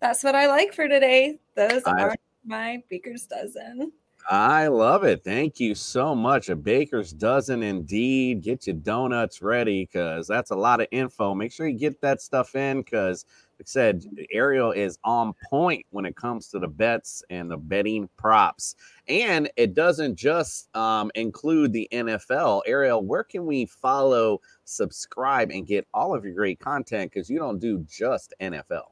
That's 0.00 0.24
what 0.24 0.34
I 0.34 0.48
like 0.48 0.74
for 0.74 0.88
today. 0.88 1.38
Those 1.54 1.82
are 1.84 2.16
my 2.44 2.82
Baker's 2.88 3.26
dozen. 3.26 3.92
I 4.30 4.68
love 4.68 5.04
it. 5.04 5.24
Thank 5.24 5.58
you 5.58 5.74
so 5.74 6.14
much. 6.14 6.48
A 6.48 6.56
baker's 6.56 7.12
dozen 7.12 7.62
indeed. 7.62 8.42
Get 8.42 8.66
your 8.66 8.76
donuts 8.76 9.42
ready 9.42 9.84
because 9.84 10.28
that's 10.28 10.50
a 10.52 10.56
lot 10.56 10.80
of 10.80 10.86
info. 10.92 11.34
Make 11.34 11.52
sure 11.52 11.66
you 11.66 11.78
get 11.78 12.00
that 12.02 12.22
stuff 12.22 12.54
in 12.54 12.82
because, 12.82 13.26
like 13.58 13.66
I 13.66 13.68
said, 13.68 14.04
Ariel 14.32 14.70
is 14.70 14.98
on 15.02 15.34
point 15.50 15.84
when 15.90 16.04
it 16.04 16.14
comes 16.14 16.48
to 16.48 16.60
the 16.60 16.68
bets 16.68 17.24
and 17.30 17.50
the 17.50 17.56
betting 17.56 18.08
props. 18.16 18.76
And 19.08 19.50
it 19.56 19.74
doesn't 19.74 20.14
just 20.14 20.74
um, 20.76 21.10
include 21.16 21.72
the 21.72 21.88
NFL. 21.92 22.62
Ariel, 22.66 23.04
where 23.04 23.24
can 23.24 23.44
we 23.44 23.66
follow, 23.66 24.40
subscribe, 24.64 25.50
and 25.50 25.66
get 25.66 25.86
all 25.92 26.14
of 26.14 26.24
your 26.24 26.34
great 26.34 26.60
content? 26.60 27.12
Because 27.12 27.28
you 27.28 27.38
don't 27.38 27.58
do 27.58 27.84
just 27.88 28.34
NFL. 28.40 28.91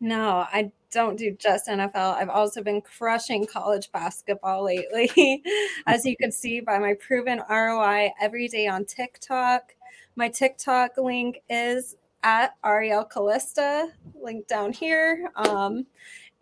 No, 0.00 0.46
I 0.52 0.70
don't 0.90 1.18
do 1.18 1.36
just 1.38 1.68
NFL. 1.68 2.16
I've 2.16 2.28
also 2.28 2.62
been 2.62 2.80
crushing 2.80 3.46
college 3.46 3.90
basketball 3.92 4.64
lately, 4.64 5.42
as 5.86 6.04
you 6.04 6.16
can 6.16 6.30
see 6.30 6.60
by 6.60 6.78
my 6.78 6.94
proven 6.94 7.42
ROI 7.50 8.12
every 8.20 8.48
day 8.48 8.68
on 8.68 8.84
TikTok. 8.84 9.74
My 10.16 10.28
TikTok 10.28 10.96
link 10.96 11.42
is 11.50 11.96
at 12.22 12.54
Ariel 12.64 13.04
Callista, 13.04 13.88
link 14.20 14.46
down 14.46 14.72
here. 14.72 15.30
Um, 15.36 15.86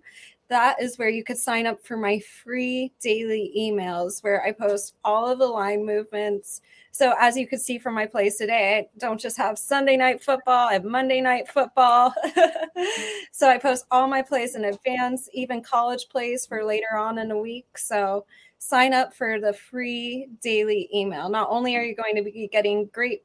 That 0.48 0.80
is 0.80 0.98
where 0.98 1.10
you 1.10 1.24
could 1.24 1.38
sign 1.38 1.66
up 1.66 1.84
for 1.84 1.96
my 1.96 2.20
free 2.20 2.92
daily 3.00 3.52
emails 3.56 4.22
where 4.22 4.42
I 4.42 4.52
post 4.52 4.94
all 5.04 5.28
of 5.28 5.38
the 5.38 5.46
line 5.46 5.84
movements. 5.84 6.62
So, 6.90 7.14
as 7.18 7.36
you 7.36 7.46
could 7.46 7.60
see 7.60 7.78
from 7.78 7.94
my 7.94 8.06
plays 8.06 8.36
today, 8.36 8.78
I 8.78 8.98
don't 8.98 9.20
just 9.20 9.36
have 9.36 9.58
Sunday 9.58 9.96
night 9.96 10.22
football, 10.22 10.68
I 10.68 10.74
have 10.74 10.84
Monday 10.84 11.20
night 11.20 11.48
football. 11.48 12.14
so, 13.32 13.48
I 13.48 13.58
post 13.58 13.84
all 13.90 14.06
my 14.06 14.22
plays 14.22 14.54
in 14.54 14.64
advance, 14.64 15.28
even 15.32 15.62
college 15.62 16.08
plays 16.08 16.46
for 16.46 16.64
later 16.64 16.96
on 16.96 17.18
in 17.18 17.28
the 17.28 17.38
week. 17.38 17.78
So, 17.78 18.26
sign 18.58 18.92
up 18.94 19.14
for 19.14 19.40
the 19.40 19.52
free 19.52 20.28
daily 20.42 20.88
email. 20.94 21.28
Not 21.28 21.48
only 21.50 21.76
are 21.76 21.82
you 21.82 21.94
going 21.94 22.16
to 22.16 22.22
be 22.22 22.48
getting 22.50 22.86
great 22.86 23.22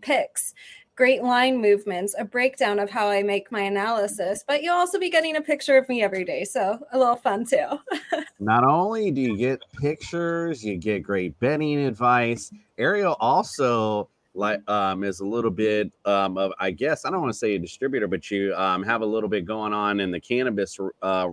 picks, 0.00 0.54
great 0.96 1.22
line 1.22 1.60
movements, 1.60 2.14
a 2.18 2.24
breakdown 2.24 2.78
of 2.78 2.90
how 2.90 3.08
I 3.08 3.22
make 3.22 3.52
my 3.52 3.60
analysis, 3.60 4.42
but 4.48 4.62
you'll 4.62 4.74
also 4.74 4.98
be 4.98 5.10
getting 5.10 5.36
a 5.36 5.42
picture 5.42 5.76
of 5.76 5.88
me 5.88 6.02
every 6.02 6.24
day. 6.24 6.44
So 6.44 6.78
a 6.90 6.98
little 6.98 7.16
fun 7.16 7.44
too. 7.44 7.78
Not 8.40 8.64
only 8.64 9.10
do 9.10 9.20
you 9.20 9.36
get 9.36 9.62
pictures, 9.78 10.64
you 10.64 10.76
get 10.78 11.02
great 11.02 11.38
betting 11.38 11.78
advice. 11.78 12.50
Ariel 12.78 13.16
also 13.20 14.08
like 14.34 14.68
um 14.68 15.04
is 15.04 15.20
a 15.20 15.26
little 15.26 15.50
bit 15.50 15.90
um 16.04 16.36
of 16.36 16.52
I 16.58 16.70
guess 16.70 17.04
I 17.04 17.10
don't 17.10 17.20
want 17.20 17.32
to 17.32 17.38
say 17.38 17.54
a 17.54 17.58
distributor, 17.58 18.08
but 18.08 18.30
you 18.30 18.54
um 18.56 18.82
have 18.82 19.02
a 19.02 19.06
little 19.06 19.28
bit 19.28 19.44
going 19.44 19.74
on 19.74 20.00
in 20.00 20.10
the 20.10 20.20
cannabis 20.20 20.78
uh 21.02 21.28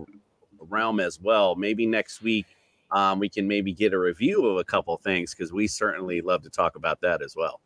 realm 0.60 1.00
as 1.00 1.18
well. 1.20 1.54
Maybe 1.54 1.86
next 1.86 2.22
week 2.22 2.46
um 2.90 3.18
we 3.18 3.30
can 3.30 3.48
maybe 3.48 3.72
get 3.72 3.94
a 3.94 3.98
review 3.98 4.44
of 4.46 4.58
a 4.58 4.64
couple 4.64 4.94
things 4.98 5.34
because 5.34 5.54
we 5.54 5.66
certainly 5.66 6.20
love 6.20 6.42
to 6.42 6.50
talk 6.50 6.76
about 6.76 7.00
that 7.00 7.22
as 7.22 7.34
well. 7.34 7.60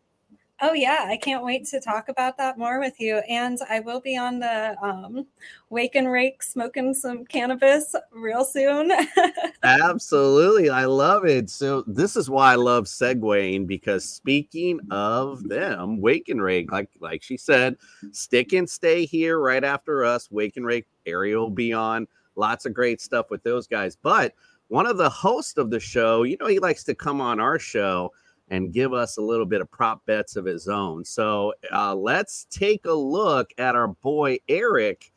Oh 0.60 0.72
yeah, 0.72 1.06
I 1.08 1.16
can't 1.16 1.44
wait 1.44 1.66
to 1.66 1.80
talk 1.80 2.08
about 2.08 2.36
that 2.38 2.58
more 2.58 2.80
with 2.80 2.98
you. 2.98 3.18
And 3.28 3.58
I 3.70 3.78
will 3.78 4.00
be 4.00 4.16
on 4.16 4.40
the 4.40 4.76
um, 4.82 5.24
Wake 5.70 5.94
and 5.94 6.10
Rake 6.10 6.42
smoking 6.42 6.94
some 6.94 7.24
cannabis 7.24 7.94
real 8.10 8.44
soon. 8.44 8.90
Absolutely. 9.62 10.68
I 10.68 10.86
love 10.86 11.24
it. 11.24 11.48
So 11.48 11.84
this 11.86 12.16
is 12.16 12.28
why 12.28 12.52
I 12.52 12.56
love 12.56 12.86
segueing 12.86 13.68
because 13.68 14.04
speaking 14.04 14.80
of 14.90 15.48
them, 15.48 16.00
Wake 16.00 16.28
and 16.28 16.42
Rake, 16.42 16.72
like 16.72 16.90
like 16.98 17.22
she 17.22 17.36
said, 17.36 17.76
stick 18.10 18.52
and 18.52 18.68
stay 18.68 19.06
here 19.06 19.38
right 19.38 19.62
after 19.62 20.04
us. 20.04 20.28
Wake 20.28 20.56
and 20.56 20.66
Rake, 20.66 20.86
Ariel 21.06 21.50
be 21.50 21.72
on. 21.72 22.08
Lots 22.34 22.66
of 22.66 22.74
great 22.74 23.00
stuff 23.00 23.30
with 23.30 23.44
those 23.44 23.68
guys. 23.68 23.96
But 24.00 24.34
one 24.66 24.86
of 24.86 24.96
the 24.96 25.10
hosts 25.10 25.56
of 25.56 25.70
the 25.70 25.80
show, 25.80 26.24
you 26.24 26.36
know, 26.40 26.46
he 26.46 26.58
likes 26.58 26.82
to 26.84 26.94
come 26.96 27.20
on 27.20 27.38
our 27.38 27.60
show 27.60 28.12
and 28.50 28.72
give 28.72 28.92
us 28.92 29.16
a 29.16 29.22
little 29.22 29.46
bit 29.46 29.60
of 29.60 29.70
prop 29.70 30.04
bets 30.06 30.36
of 30.36 30.44
his 30.44 30.68
own. 30.68 31.04
So 31.04 31.54
uh, 31.72 31.94
let's 31.94 32.46
take 32.50 32.86
a 32.86 32.92
look 32.92 33.50
at 33.58 33.74
our 33.74 33.88
boy 33.88 34.38
Eric, 34.48 35.12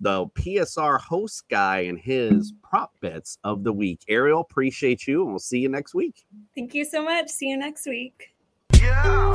the 0.00 0.26
PSR 0.28 1.00
host 1.00 1.44
guy, 1.48 1.80
and 1.80 1.98
his 1.98 2.52
prop 2.62 2.92
bets 3.00 3.38
of 3.44 3.64
the 3.64 3.72
week. 3.72 4.00
Ariel, 4.08 4.40
appreciate 4.40 5.06
you, 5.06 5.22
and 5.22 5.30
we'll 5.30 5.38
see 5.38 5.58
you 5.58 5.68
next 5.68 5.94
week. 5.94 6.24
Thank 6.54 6.74
you 6.74 6.84
so 6.84 7.04
much. 7.04 7.28
See 7.28 7.48
you 7.48 7.58
next 7.58 7.86
week. 7.86 8.34
Yeah. 8.74 9.34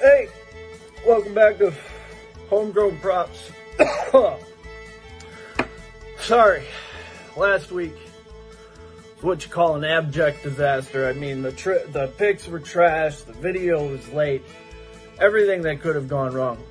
Hey, 0.00 0.28
welcome 1.06 1.32
back 1.32 1.58
to 1.58 1.72
Homegrown 2.52 2.98
Props. 2.98 3.50
Sorry, 6.20 6.62
last 7.34 7.72
week 7.72 7.94
was 9.16 9.22
what 9.22 9.42
you 9.42 9.50
call 9.50 9.76
an 9.76 9.84
abject 9.84 10.42
disaster. 10.42 11.08
I 11.08 11.14
mean, 11.14 11.40
the 11.40 11.52
tri- 11.52 11.86
the 11.86 12.08
pics 12.08 12.46
were 12.46 12.60
trash, 12.60 13.22
the 13.22 13.32
video 13.32 13.88
was 13.88 14.06
late, 14.10 14.42
everything 15.18 15.62
that 15.62 15.80
could 15.80 15.96
have 15.96 16.08
gone 16.08 16.34
wrong 16.34 16.62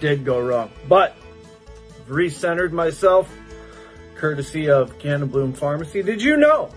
did 0.00 0.24
go 0.24 0.40
wrong. 0.40 0.72
But 0.88 1.16
recentered 2.08 2.72
myself, 2.72 3.32
courtesy 4.16 4.70
of 4.70 4.98
Cannon 4.98 5.28
Bloom 5.28 5.52
Pharmacy. 5.52 6.02
Did 6.02 6.20
you 6.20 6.36
know 6.36 6.68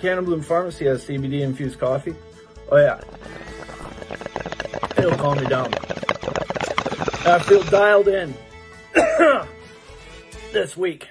Cannon 0.00 0.24
Bloom 0.24 0.42
Pharmacy 0.42 0.86
has 0.86 1.04
CBD 1.04 1.42
infused 1.42 1.78
coffee? 1.78 2.16
Oh 2.72 2.78
yeah, 2.78 3.00
it'll 4.98 5.16
calm 5.16 5.38
me 5.38 5.46
down. 5.46 5.72
I 7.26 7.38
feel 7.38 7.62
dialed 7.62 8.08
in 8.08 8.34
this 10.52 10.76
week 10.76 11.08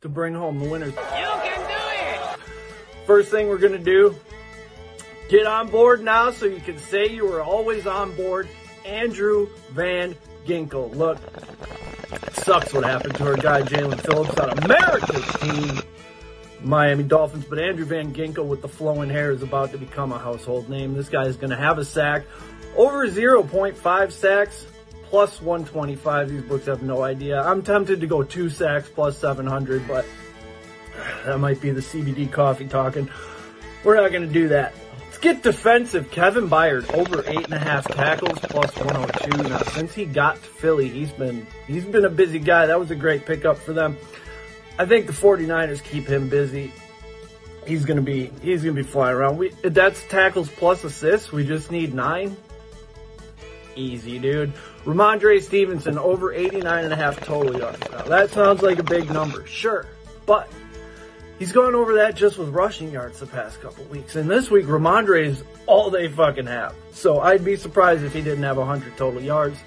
to 0.00 0.08
bring 0.08 0.32
home 0.34 0.58
the 0.58 0.66
winners. 0.66 0.94
You 0.94 1.00
can 1.00 1.60
do 1.68 1.74
it! 1.76 3.06
First 3.06 3.30
thing 3.30 3.48
we're 3.48 3.58
going 3.58 3.74
to 3.74 3.78
do, 3.78 4.16
get 5.28 5.46
on 5.46 5.68
board 5.68 6.02
now 6.02 6.30
so 6.30 6.46
you 6.46 6.60
can 6.60 6.78
say 6.78 7.08
you 7.08 7.26
were 7.26 7.42
always 7.42 7.86
on 7.86 8.16
board. 8.16 8.48
Andrew 8.86 9.48
Van 9.72 10.16
Ginkel. 10.46 10.94
Look, 10.96 11.18
sucks 12.32 12.72
what 12.72 12.84
happened 12.84 13.16
to 13.16 13.26
our 13.26 13.36
guy 13.36 13.60
Jaelan 13.60 14.00
Phillips 14.00 14.38
on 14.38 14.58
America's 14.64 15.26
team, 15.40 15.80
Miami 16.62 17.04
Dolphins. 17.04 17.44
But 17.44 17.58
Andrew 17.58 17.84
Van 17.84 18.14
Ginkel 18.14 18.46
with 18.46 18.62
the 18.62 18.68
flowing 18.68 19.10
hair 19.10 19.30
is 19.30 19.42
about 19.42 19.72
to 19.72 19.78
become 19.78 20.10
a 20.12 20.18
household 20.18 20.70
name. 20.70 20.94
This 20.94 21.10
guy 21.10 21.26
is 21.26 21.36
going 21.36 21.50
to 21.50 21.56
have 21.56 21.76
a 21.76 21.84
sack. 21.84 22.24
Over 22.76 23.06
0.5 23.06 24.12
sacks, 24.12 24.64
plus 25.10 25.42
125. 25.42 26.30
These 26.30 26.42
books 26.42 26.66
have 26.66 26.82
no 26.82 27.02
idea. 27.02 27.42
I'm 27.42 27.62
tempted 27.62 28.00
to 28.00 28.06
go 28.06 28.22
two 28.22 28.48
sacks 28.48 28.88
plus 28.88 29.18
700, 29.18 29.86
but 29.86 30.06
that 31.26 31.38
might 31.38 31.60
be 31.60 31.70
the 31.70 31.80
CBD 31.80 32.30
coffee 32.30 32.66
talking. 32.66 33.10
We're 33.84 33.96
not 33.96 34.12
going 34.12 34.26
to 34.26 34.32
do 34.32 34.48
that. 34.48 34.72
Let's 35.04 35.18
get 35.18 35.42
defensive. 35.42 36.10
Kevin 36.10 36.48
Byard 36.48 36.94
over 36.94 37.28
eight 37.28 37.44
and 37.44 37.54
a 37.54 37.58
half 37.58 37.86
tackles 37.88 38.38
plus 38.38 38.74
102. 38.76 39.48
Now, 39.48 39.58
since 39.58 39.92
he 39.92 40.04
got 40.04 40.36
to 40.36 40.48
Philly, 40.48 40.88
he's 40.88 41.10
been 41.10 41.46
he's 41.66 41.84
been 41.84 42.04
a 42.04 42.10
busy 42.10 42.38
guy. 42.38 42.66
That 42.66 42.78
was 42.78 42.90
a 42.90 42.94
great 42.94 43.26
pickup 43.26 43.58
for 43.58 43.72
them. 43.72 43.98
I 44.78 44.86
think 44.86 45.06
the 45.06 45.12
49ers 45.12 45.82
keep 45.82 46.06
him 46.06 46.28
busy. 46.28 46.72
He's 47.66 47.84
gonna 47.84 48.00
be 48.02 48.30
he's 48.40 48.62
gonna 48.62 48.74
be 48.74 48.82
flying 48.82 49.16
around. 49.16 49.36
We 49.36 49.50
that's 49.62 50.02
tackles 50.04 50.48
plus 50.48 50.84
assists. 50.84 51.32
We 51.32 51.44
just 51.44 51.70
need 51.70 51.92
nine. 51.92 52.36
Easy, 53.76 54.18
dude. 54.18 54.52
Rhamondre 54.84 55.42
Stevenson 55.42 55.98
over 55.98 56.32
89 56.32 56.84
and 56.84 56.92
a 56.92 56.96
half 56.96 57.20
total 57.20 57.58
yards. 57.58 57.80
Now, 57.90 58.02
that 58.02 58.30
sounds 58.30 58.62
like 58.62 58.78
a 58.78 58.82
big 58.82 59.10
number, 59.10 59.46
sure, 59.46 59.86
but 60.26 60.50
he's 61.38 61.52
gone 61.52 61.74
over 61.74 61.94
that 61.94 62.14
just 62.14 62.38
with 62.38 62.48
rushing 62.48 62.90
yards 62.90 63.20
the 63.20 63.26
past 63.26 63.60
couple 63.60 63.84
weeks. 63.84 64.16
And 64.16 64.28
this 64.28 64.50
week, 64.50 64.66
Rhamondre 64.66 65.24
is 65.26 65.44
all 65.66 65.90
they 65.90 66.08
fucking 66.08 66.46
have. 66.46 66.74
So 66.92 67.20
I'd 67.20 67.44
be 67.44 67.56
surprised 67.56 68.04
if 68.04 68.12
he 68.12 68.22
didn't 68.22 68.44
have 68.44 68.56
100 68.56 68.96
total 68.96 69.22
yards. 69.22 69.58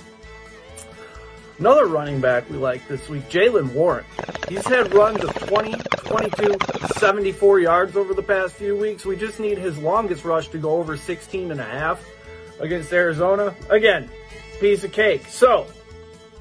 Another 1.60 1.86
running 1.86 2.20
back 2.20 2.50
we 2.50 2.58
like 2.58 2.86
this 2.88 3.08
week, 3.08 3.30
Jaylen 3.30 3.74
Warren. 3.74 4.04
He's 4.50 4.66
had 4.66 4.94
runs 4.94 5.24
of 5.24 5.34
20, 5.48 5.74
22, 5.98 6.58
74 6.98 7.60
yards 7.60 7.96
over 7.96 8.14
the 8.14 8.24
past 8.24 8.56
few 8.56 8.76
weeks. 8.76 9.06
We 9.06 9.16
just 9.16 9.40
need 9.40 9.58
his 9.58 9.78
longest 9.78 10.26
rush 10.26 10.48
to 10.50 10.58
go 10.58 10.72
over 10.72 10.98
16 10.98 11.52
and 11.52 11.62
a 11.62 11.64
half 11.64 12.04
against 12.64 12.92
Arizona. 12.94 13.54
Again, 13.70 14.10
piece 14.60 14.84
of 14.84 14.92
cake. 14.92 15.28
So, 15.28 15.68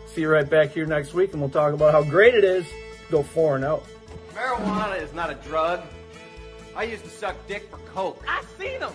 see 0.07 0.23
you 0.23 0.29
right 0.31 0.49
back 0.49 0.71
here 0.71 0.87
next 0.87 1.13
week 1.13 1.33
and 1.33 1.41
we'll 1.41 1.51
talk 1.51 1.75
about 1.75 1.93
how 1.93 2.03
great 2.03 2.35
it 2.35 2.45
is 2.45 2.65
to 2.65 3.11
go 3.11 3.23
4 3.23 3.57
and 3.57 3.65
oh. 3.65 3.83
0. 4.33 4.43
Marijuana 4.43 5.03
is 5.03 5.13
not 5.13 5.31
a 5.31 5.35
drug. 5.35 5.83
I 6.75 6.85
used 6.85 7.05
to 7.05 7.11
suck 7.11 7.37
dick 7.47 7.69
for 7.69 7.79
coke. 7.79 8.25
I 8.27 8.43
seen 8.59 8.81
them. 8.81 8.93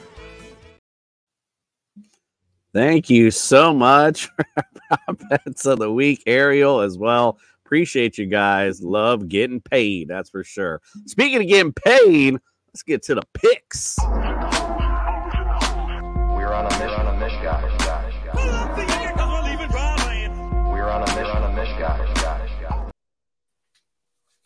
Thank 2.74 3.10
you 3.10 3.32
so 3.32 3.74
much 3.74 4.28
for 5.06 5.14
bets 5.30 5.66
of 5.66 5.80
the 5.80 5.92
week, 5.92 6.24
Ariel, 6.26 6.82
as 6.82 6.98
well. 6.98 7.40
Appreciate 7.66 8.18
you 8.18 8.26
guys. 8.26 8.82
Love 8.82 9.28
getting 9.28 9.60
paid, 9.60 10.08
that's 10.08 10.30
for 10.30 10.44
sure. 10.44 10.82
Speaking 11.06 11.42
of 11.42 11.48
getting 11.48 11.74
paid, 11.74 12.38
let's 12.68 12.84
get 12.84 13.04
to 13.04 13.16
the 13.16 13.24
picks. 13.34 13.98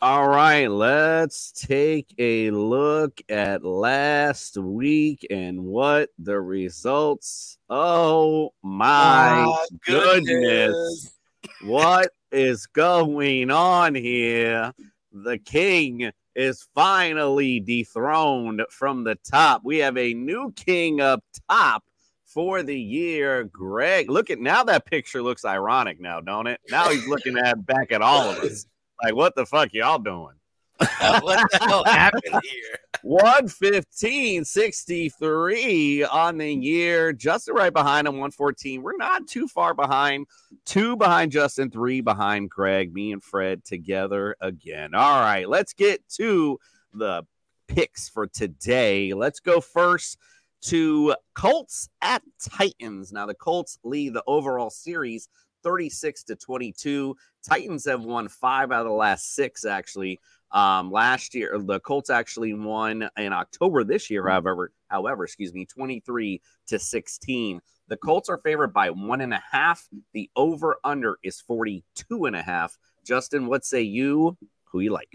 All 0.02 0.26
right, 0.28 0.66
let's 0.66 1.52
take 1.52 2.12
a 2.18 2.50
look 2.50 3.20
at 3.28 3.64
last 3.64 4.56
week 4.58 5.24
and 5.30 5.62
what 5.62 6.08
the 6.18 6.40
results. 6.40 7.56
Oh 7.70 8.52
my 8.64 9.44
Oh, 9.46 9.66
goodness. 9.86 10.26
goodness. 10.26 11.18
what 11.62 12.10
is 12.32 12.66
going 12.66 13.52
on 13.52 13.94
here? 13.94 14.72
The 15.12 15.38
king 15.38 16.10
is 16.34 16.66
finally 16.74 17.60
dethroned 17.60 18.62
from 18.70 19.04
the 19.04 19.14
top. 19.14 19.60
We 19.64 19.78
have 19.78 19.96
a 19.96 20.14
new 20.14 20.50
king 20.56 21.00
up 21.00 21.22
top 21.48 21.84
for 22.24 22.64
the 22.64 22.76
year. 22.76 23.44
Greg, 23.44 24.10
look 24.10 24.30
at 24.30 24.40
now 24.40 24.64
that 24.64 24.84
picture 24.84 25.22
looks 25.22 25.44
ironic 25.44 26.00
now, 26.00 26.20
don't 26.20 26.48
it? 26.48 26.58
Now 26.72 26.88
he's 26.88 27.06
looking 27.06 27.38
at 27.38 27.64
back 27.64 27.92
at 27.92 28.02
all 28.02 28.28
of 28.30 28.38
us. 28.38 28.66
Like, 29.02 29.14
what 29.14 29.34
the 29.34 29.46
fuck 29.46 29.72
y'all 29.72 29.98
doing? 29.98 30.34
Uh, 30.80 31.20
what 31.20 31.50
the 31.50 31.58
hell 31.58 31.84
happened 31.84 32.40
here? 32.42 32.78
115 33.02 34.44
63 34.44 36.04
on 36.04 36.38
the 36.38 36.52
year. 36.52 37.12
Justin 37.12 37.54
right 37.54 37.72
behind 37.72 38.06
him, 38.06 38.14
114. 38.14 38.82
We're 38.82 38.96
not 38.96 39.26
too 39.26 39.48
far 39.48 39.74
behind. 39.74 40.26
Two 40.64 40.96
behind 40.96 41.32
Justin, 41.32 41.70
three 41.70 42.00
behind 42.00 42.50
Craig. 42.50 42.92
Me 42.92 43.12
and 43.12 43.22
Fred 43.22 43.64
together 43.64 44.36
again. 44.40 44.94
All 44.94 45.20
right, 45.20 45.48
let's 45.48 45.72
get 45.72 46.08
to 46.10 46.58
the 46.94 47.24
picks 47.66 48.08
for 48.08 48.26
today. 48.26 49.14
Let's 49.14 49.40
go 49.40 49.60
first 49.60 50.18
to 50.62 51.16
Colts 51.34 51.88
at 52.00 52.22
Titans. 52.40 53.12
Now, 53.12 53.26
the 53.26 53.34
Colts 53.34 53.78
lead 53.82 54.14
the 54.14 54.22
overall 54.28 54.70
series 54.70 55.28
36 55.62 56.24
to 56.24 56.36
22. 56.36 57.16
Titans 57.48 57.84
have 57.86 58.04
won 58.04 58.28
five 58.28 58.72
out 58.72 58.80
of 58.80 58.86
the 58.86 58.92
last 58.92 59.34
six, 59.34 59.64
actually. 59.64 60.20
Um, 60.50 60.90
last 60.90 61.34
year, 61.34 61.58
the 61.58 61.80
Colts 61.80 62.10
actually 62.10 62.52
won 62.52 63.08
in 63.16 63.32
October 63.32 63.84
this 63.84 64.10
year, 64.10 64.28
however, 64.28 64.72
however, 64.88 65.24
excuse 65.24 65.54
me, 65.54 65.64
23 65.64 66.42
to 66.68 66.78
16. 66.78 67.60
The 67.88 67.96
Colts 67.96 68.28
are 68.28 68.38
favored 68.38 68.72
by 68.72 68.90
one 68.90 69.20
and 69.22 69.32
a 69.32 69.42
half. 69.50 69.86
The 70.12 70.30
over 70.36 70.76
under 70.84 71.18
is 71.22 71.40
42 71.40 72.26
and 72.26 72.36
a 72.36 72.42
half. 72.42 72.76
Justin, 73.04 73.46
what 73.46 73.64
say 73.64 73.82
you? 73.82 74.36
Who 74.66 74.80
you 74.80 74.92
like? 74.92 75.08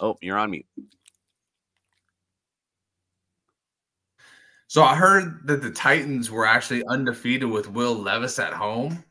Oh, 0.00 0.16
you're 0.22 0.38
on 0.38 0.50
mute. 0.50 0.66
So 4.70 4.84
I 4.84 4.94
heard 4.94 5.48
that 5.48 5.62
the 5.62 5.72
Titans 5.72 6.30
were 6.30 6.46
actually 6.46 6.84
undefeated 6.86 7.50
with 7.50 7.68
Will 7.68 7.92
Levis 7.96 8.38
at 8.38 8.52
home. 8.52 9.02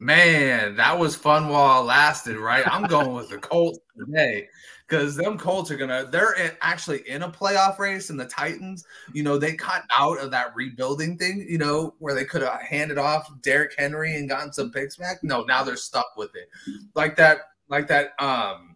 Man, 0.00 0.76
that 0.76 0.98
was 0.98 1.14
fun 1.14 1.50
while 1.50 1.82
it 1.82 1.84
lasted, 1.84 2.38
right? 2.38 2.66
I'm 2.66 2.84
going 2.84 3.12
with 3.12 3.28
the 3.28 3.36
Colts 3.38 3.80
today 3.98 4.48
because 4.88 5.14
them 5.14 5.36
Colts 5.36 5.70
are 5.70 5.76
gonna 5.76 6.08
they're 6.10 6.32
in, 6.36 6.52
actually 6.62 7.06
in 7.06 7.20
a 7.20 7.30
playoff 7.30 7.78
race, 7.78 8.08
and 8.08 8.18
the 8.18 8.24
Titans, 8.24 8.82
you 9.12 9.22
know, 9.22 9.36
they 9.36 9.52
cut 9.52 9.82
out 9.90 10.18
of 10.20 10.30
that 10.30 10.56
rebuilding 10.56 11.18
thing, 11.18 11.44
you 11.46 11.58
know, 11.58 11.94
where 11.98 12.14
they 12.14 12.24
could 12.24 12.40
have 12.40 12.62
handed 12.62 12.96
off 12.96 13.30
Derrick 13.42 13.74
Henry 13.76 14.16
and 14.16 14.26
gotten 14.26 14.54
some 14.54 14.72
picks 14.72 14.96
back. 14.96 15.22
No, 15.22 15.42
now 15.42 15.62
they're 15.62 15.76
stuck 15.76 16.16
with 16.16 16.34
it, 16.34 16.48
like 16.94 17.14
that, 17.16 17.40
like 17.68 17.88
that. 17.88 18.12
Um, 18.18 18.74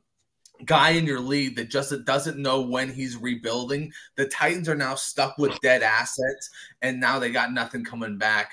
guy 0.64 0.90
in 0.90 1.06
your 1.06 1.20
league 1.20 1.56
that 1.56 1.70
just 1.70 1.92
doesn't 2.04 2.38
know 2.38 2.60
when 2.60 2.92
he's 2.92 3.16
rebuilding. 3.16 3.92
The 4.16 4.26
Titans 4.26 4.68
are 4.68 4.74
now 4.74 4.94
stuck 4.94 5.38
with 5.38 5.60
dead 5.60 5.82
assets, 5.82 6.50
and 6.82 7.00
now 7.00 7.18
they 7.18 7.30
got 7.30 7.52
nothing 7.52 7.84
coming 7.84 8.18
back. 8.18 8.52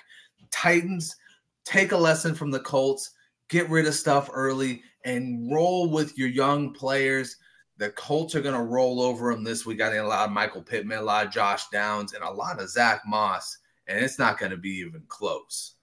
Titans 0.52 1.16
take 1.66 1.92
a 1.92 1.98
lesson 1.98 2.34
from 2.34 2.52
the 2.52 2.60
Colts, 2.60 3.12
get 3.50 3.70
rid 3.70 3.88
of 3.88 3.94
stuff 3.94 4.30
early, 4.34 4.82
and 5.06 5.52
roll 5.52 5.90
with 5.90 6.18
your 6.18 6.30
young 6.30 6.74
players. 6.74 7.38
The 7.78 7.92
Colts 7.92 8.36
are 8.36 8.42
going 8.42 8.56
to 8.56 8.62
roll 8.62 9.02
over 9.02 9.32
them 9.32 9.44
this 9.44 9.66
week. 9.66 9.82
I 9.82 9.90
think 9.90 10.04
a 10.04 10.08
lot 10.08 10.28
of 10.28 10.34
Michael 10.34 10.62
Pittman, 10.62 10.98
a 10.98 11.04
lot 11.04 11.26
of 11.26 11.32
Josh 11.32 11.70
Downs, 11.70 12.14
and 12.14 12.24
a 12.24 12.32
lot 12.32 12.62
of 12.62 12.70
Zack 12.70 13.02
Moss, 13.06 13.58
and 13.88 14.04
it's 14.04 14.20
not 14.20 14.38
going 14.38 14.52
to 14.52 14.58
be 14.58 14.78
even 14.80 15.04
close. 15.08 15.76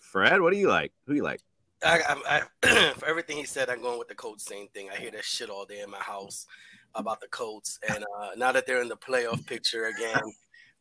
Fred, 0.00 0.40
what 0.40 0.52
do 0.52 0.58
you 0.58 0.68
like? 0.68 0.92
Who 1.06 1.14
you 1.14 1.22
like? 1.22 1.40
I, 1.84 2.42
I, 2.62 2.92
for 2.98 3.06
everything 3.06 3.36
he 3.36 3.44
said, 3.44 3.70
I'm 3.70 3.82
going 3.82 3.98
with 3.98 4.08
the 4.08 4.14
Colts. 4.14 4.44
Same 4.44 4.68
thing. 4.68 4.88
I 4.92 4.96
hear 4.96 5.10
that 5.12 5.24
shit 5.24 5.50
all 5.50 5.64
day 5.64 5.80
in 5.80 5.90
my 5.90 5.98
house 5.98 6.46
about 6.94 7.20
the 7.20 7.28
Colts, 7.28 7.78
and 7.88 8.04
uh, 8.18 8.30
now 8.36 8.52
that 8.52 8.66
they're 8.66 8.82
in 8.82 8.88
the 8.88 8.96
playoff 8.96 9.46
picture 9.46 9.86
again, 9.86 10.22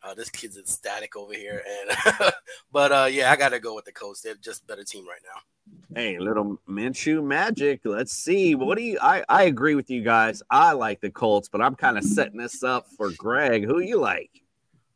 uh, 0.03 0.13
this 0.13 0.29
kid's 0.29 0.57
ecstatic 0.57 1.15
over 1.15 1.33
here. 1.33 1.63
And 1.67 2.17
but 2.71 2.91
uh, 2.91 3.07
yeah, 3.09 3.31
I 3.31 3.35
got 3.35 3.49
to 3.49 3.59
go 3.59 3.75
with 3.75 3.85
the 3.85 3.91
Colts. 3.91 4.21
They're 4.21 4.35
just 4.35 4.65
better 4.67 4.83
team 4.83 5.07
right 5.07 5.21
now. 5.23 5.41
Hey, 5.95 6.17
little 6.19 6.59
Minshew 6.67 7.23
magic. 7.23 7.81
Let's 7.83 8.13
see. 8.13 8.55
What 8.55 8.77
do 8.77 8.83
you? 8.83 8.97
I 9.01 9.23
I 9.29 9.43
agree 9.43 9.75
with 9.75 9.89
you 9.89 10.01
guys. 10.01 10.41
I 10.49 10.73
like 10.73 11.01
the 11.01 11.09
Colts, 11.09 11.49
but 11.49 11.61
I'm 11.61 11.75
kind 11.75 11.97
of 11.97 12.03
setting 12.03 12.37
this 12.37 12.63
up 12.63 12.87
for 12.97 13.11
Greg. 13.17 13.65
Who 13.65 13.79
you 13.79 13.99
like? 13.99 14.41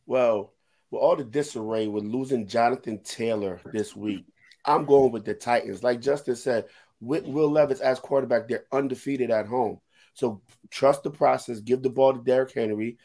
Well, 0.05 0.53
with 0.89 1.01
all 1.01 1.15
the 1.15 1.23
disarray 1.23 1.87
with 1.87 2.03
losing 2.03 2.47
Jonathan 2.47 2.99
Taylor 2.99 3.59
this 3.71 3.95
week, 3.95 4.25
I'm 4.65 4.85
going 4.85 5.11
with 5.11 5.25
the 5.25 5.33
Titans. 5.33 5.83
Like 5.83 6.01
Justin 6.01 6.35
said, 6.35 6.65
with 6.99 7.25
Will 7.25 7.49
Levis 7.49 7.79
as 7.79 7.99
quarterback, 7.99 8.47
they're 8.47 8.65
undefeated 8.71 9.31
at 9.31 9.47
home. 9.47 9.79
So 10.13 10.41
trust 10.69 11.03
the 11.03 11.09
process. 11.11 11.59
Give 11.59 11.81
the 11.81 11.89
ball 11.89 12.13
to 12.13 12.21
Derrick 12.23 12.53
Henry. 12.53 12.97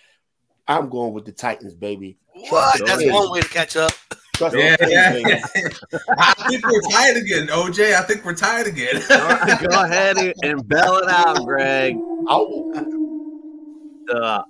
I'm 0.69 0.89
going 0.89 1.13
with 1.13 1.25
the 1.25 1.33
Titans, 1.33 1.75
baby. 1.75 2.19
What? 2.51 2.81
That's 2.85 3.05
one 3.07 3.31
way 3.31 3.41
to 3.41 3.49
catch 3.49 3.77
up. 3.77 3.93
Trust 4.35 4.57
Yeah, 4.57 4.77
the 4.77 4.91
yeah, 4.91 5.13
Titans, 5.13 5.81
yeah. 5.93 5.99
I 6.19 6.35
think 6.49 6.67
we're 6.67 6.83
tied 6.91 7.17
again, 7.17 7.47
OJ. 7.47 7.95
I 7.95 8.03
think 8.03 8.25
we're 8.25 8.35
tied 8.35 8.67
again. 8.67 8.97
All 9.11 9.19
right, 9.29 9.61
go 9.71 9.83
ahead 9.85 10.19
and- 10.19 10.35
and 10.43 10.69
bell 10.69 10.99
it 10.99 11.09
out, 11.09 11.45
Greg. 11.47 11.97
Oh, 12.29 12.73
The 14.07 14.45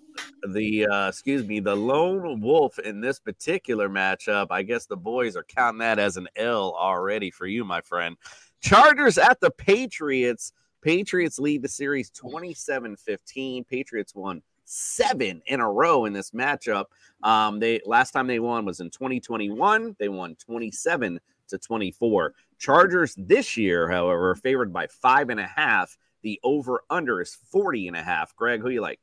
the 0.46 0.86
uh, 0.86 1.08
excuse 1.08 1.46
me, 1.46 1.60
the 1.60 1.74
lone 1.74 2.40
wolf 2.40 2.78
in 2.78 3.00
this 3.00 3.18
particular 3.18 3.88
matchup. 3.88 4.48
I 4.50 4.62
guess 4.62 4.86
the 4.86 4.96
boys 4.96 5.36
are 5.36 5.44
counting 5.44 5.78
that 5.78 5.98
as 5.98 6.16
an 6.16 6.28
L 6.36 6.74
already 6.78 7.30
for 7.30 7.46
you, 7.46 7.64
my 7.64 7.80
friend. 7.80 8.16
Chargers 8.60 9.18
at 9.18 9.40
the 9.40 9.50
Patriots. 9.50 10.52
Patriots 10.82 11.38
lead 11.38 11.62
the 11.62 11.68
series 11.68 12.10
27-15. 12.10 13.66
Patriots 13.66 14.14
won 14.14 14.42
seven 14.64 15.42
in 15.46 15.60
a 15.60 15.70
row 15.70 16.04
in 16.04 16.12
this 16.12 16.30
matchup. 16.32 16.86
Um, 17.22 17.58
they 17.58 17.80
last 17.84 18.12
time 18.12 18.26
they 18.26 18.40
won 18.40 18.64
was 18.64 18.80
in 18.80 18.90
2021. 18.90 19.96
They 19.98 20.08
won 20.08 20.36
27 20.36 21.20
to 21.48 21.58
24. 21.58 22.34
Chargers 22.58 23.14
this 23.16 23.56
year, 23.56 23.88
however, 23.88 24.30
are 24.30 24.36
favored 24.36 24.72
by 24.72 24.86
five 24.88 25.30
and 25.30 25.40
a 25.40 25.46
half. 25.46 25.96
The 26.22 26.40
over 26.42 26.82
under 26.90 27.20
is 27.20 27.36
40 27.50 27.88
and 27.88 27.96
a 27.96 28.02
half. 28.02 28.34
Greg, 28.34 28.60
who 28.60 28.70
you 28.70 28.80
like? 28.80 29.00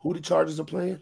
Who 0.00 0.14
the 0.14 0.20
Chargers 0.20 0.60
are 0.60 0.64
playing? 0.64 1.00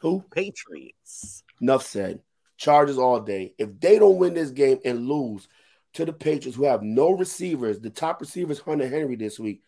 Who? 0.00 0.24
Patriots. 0.30 1.42
Enough 1.60 1.84
said. 1.86 2.20
Chargers 2.56 2.98
all 2.98 3.20
day. 3.20 3.54
If 3.58 3.80
they 3.80 3.98
don't 3.98 4.18
win 4.18 4.34
this 4.34 4.50
game 4.50 4.78
and 4.84 5.08
lose 5.08 5.48
to 5.94 6.04
the 6.04 6.12
Patriots, 6.12 6.56
who 6.56 6.64
have 6.64 6.82
no 6.82 7.10
receivers, 7.12 7.80
the 7.80 7.90
top 7.90 8.20
receivers, 8.20 8.58
Hunter 8.58 8.88
Henry 8.88 9.16
this 9.16 9.38
week, 9.38 9.62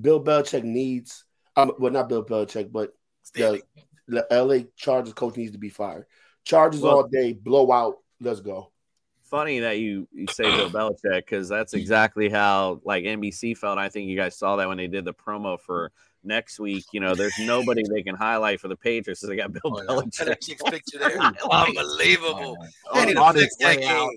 Bill 0.00 0.22
Belichick 0.22 0.64
needs. 0.64 1.24
Um, 1.56 1.72
well, 1.78 1.92
not 1.92 2.08
Bill 2.08 2.24
Belichick, 2.24 2.70
but 2.70 2.92
the, 3.34 3.62
the 4.06 4.26
LA 4.30 4.68
Chargers 4.76 5.14
coach 5.14 5.36
needs 5.36 5.52
to 5.52 5.58
be 5.58 5.68
fired. 5.68 6.06
Chargers 6.44 6.80
Well- 6.80 6.96
all 6.96 7.08
day, 7.08 7.32
blowout. 7.32 7.96
Let's 8.20 8.40
go. 8.40 8.70
Funny 9.22 9.60
that 9.60 9.78
you 9.78 10.08
you 10.12 10.26
say 10.26 10.42
Bill 10.42 10.68
Belichick 10.70 11.20
because 11.20 11.48
that's 11.48 11.72
exactly 11.72 12.28
how 12.28 12.80
like 12.84 13.04
NBC 13.04 13.56
felt. 13.56 13.78
I 13.78 13.88
think 13.88 14.08
you 14.08 14.16
guys 14.16 14.36
saw 14.36 14.56
that 14.56 14.66
when 14.66 14.76
they 14.76 14.88
did 14.88 15.04
the 15.04 15.14
promo 15.14 15.58
for 15.60 15.92
next 16.24 16.58
week. 16.58 16.84
You 16.92 17.00
know, 17.00 17.14
there's 17.14 17.34
nobody 17.40 17.82
they 17.92 18.02
can 18.02 18.14
highlight 18.14 18.60
for 18.60 18.68
the 18.68 18.76
Patriots. 18.76 19.20
So 19.20 19.26
they 19.26 19.36
got 19.36 19.52
Bill 19.52 19.78
And 19.78 19.88
that 19.88 19.96
Belichick. 19.96 20.40
chick's 20.46 20.62
picture 20.62 20.98
there. 20.98 21.18
Unbelievable. 21.50 22.56
Oh, 22.90 23.00
They 23.00 23.06
need 23.06 23.16
on 23.16 23.34
to 23.34 23.40
his 23.40 23.56
fix 23.60 23.76
that 23.76 23.78
way 23.80 23.86
out. 23.86 24.10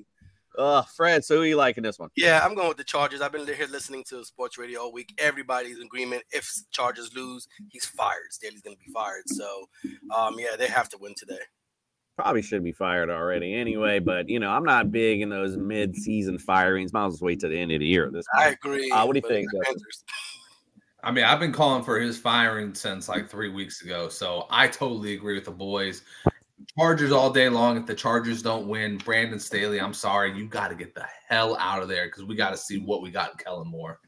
Uh, 0.56 0.84
Fred, 0.84 1.26
so 1.26 1.38
who 1.38 1.44
you 1.44 1.56
liking 1.56 1.82
this 1.84 1.98
one? 1.98 2.10
Yeah, 2.16 2.40
I'm 2.44 2.54
going 2.54 2.68
with 2.68 2.78
the 2.78 2.84
Chargers. 2.84 3.22
I've 3.22 3.32
been 3.32 3.48
here 3.48 3.66
listening 3.72 4.04
to 4.10 4.24
sports 4.24 4.56
radio 4.60 4.82
all 4.82 4.94
week. 4.94 5.12
Everybody's 5.18 5.78
in 5.78 5.84
agreement. 5.84 6.22
If 6.32 6.48
Chargers 6.70 7.12
lose, 7.16 7.48
he's 7.70 7.86
fired. 7.86 8.32
Staley's 8.32 8.62
going 8.62 8.76
to 8.76 8.80
be 8.86 8.92
fired. 8.94 9.24
So, 9.26 9.66
um, 10.16 10.36
yeah, 10.38 10.56
they 10.56 10.68
have 10.68 10.90
to 10.90 10.98
win 11.00 11.16
today. 11.18 11.40
Probably 12.16 12.44
should 12.44 12.64
be 12.64 12.72
fired 12.72 13.10
already 13.10 13.56
anyway, 13.56 13.98
but 13.98 14.30
you 14.30 14.40
know, 14.40 14.52
I'm 14.52 14.64
not 14.64 14.92
big 14.92 15.22
in 15.22 15.30
those 15.30 15.58
mid-season 15.58 16.38
firings. 16.38 16.94
Might 16.94 17.08
as 17.08 17.20
well 17.20 17.30
wait 17.30 17.40
to 17.40 17.48
the 17.48 17.58
end 17.58 17.72
of 17.72 17.80
the 17.80 17.88
year. 17.88 18.06
at 18.06 18.14
This 18.14 18.28
point. 18.36 18.48
I 18.48 18.52
agree. 18.52 18.92
Uh, 18.92 19.08
what 19.08 19.14
do 19.14 19.22
you 19.24 19.28
think? 19.28 19.50
the 21.04 21.10
Justin? 21.10 21.10
Panthers- 21.10 21.10
I 21.10 21.12
mean, 21.12 21.24
I've 21.26 21.40
been 21.40 21.52
calling 21.52 21.84
for 21.84 22.00
his 22.00 22.18
firing 22.18 22.74
since 22.74 23.10
like 23.10 23.30
three 23.30 23.50
weeks 23.50 23.82
ago. 23.82 24.10
So 24.10 24.48
I 24.50 24.68
totally 24.68 25.14
agree 25.14 25.36
with 25.36 25.46
the 25.46 25.52
boys. 25.52 26.04
Chargers 26.78 27.12
all 27.12 27.30
day 27.30 27.50
long. 27.50 27.78
If 27.78 27.86
the 27.86 27.96
Chargers 27.96 28.42
don't 28.42 28.68
win, 28.68 28.98
Brandon 28.98 29.40
Staley, 29.40 29.80
I'm 29.80 29.94
sorry, 29.94 30.36
you 30.36 30.48
got 30.48 30.70
to 30.70 30.76
get 30.76 30.96
the 30.96 31.06
hell 31.28 31.58
out 31.60 31.82
of 31.82 31.90
there 31.90 32.06
because 32.06 32.24
we 32.24 32.36
got 32.36 32.52
to 32.52 32.58
see 32.58 32.80
what 32.80 33.02
we 33.02 33.12
got 33.12 33.32
in 33.32 33.38
Kellen 33.38 33.68
Moore. 33.68 34.00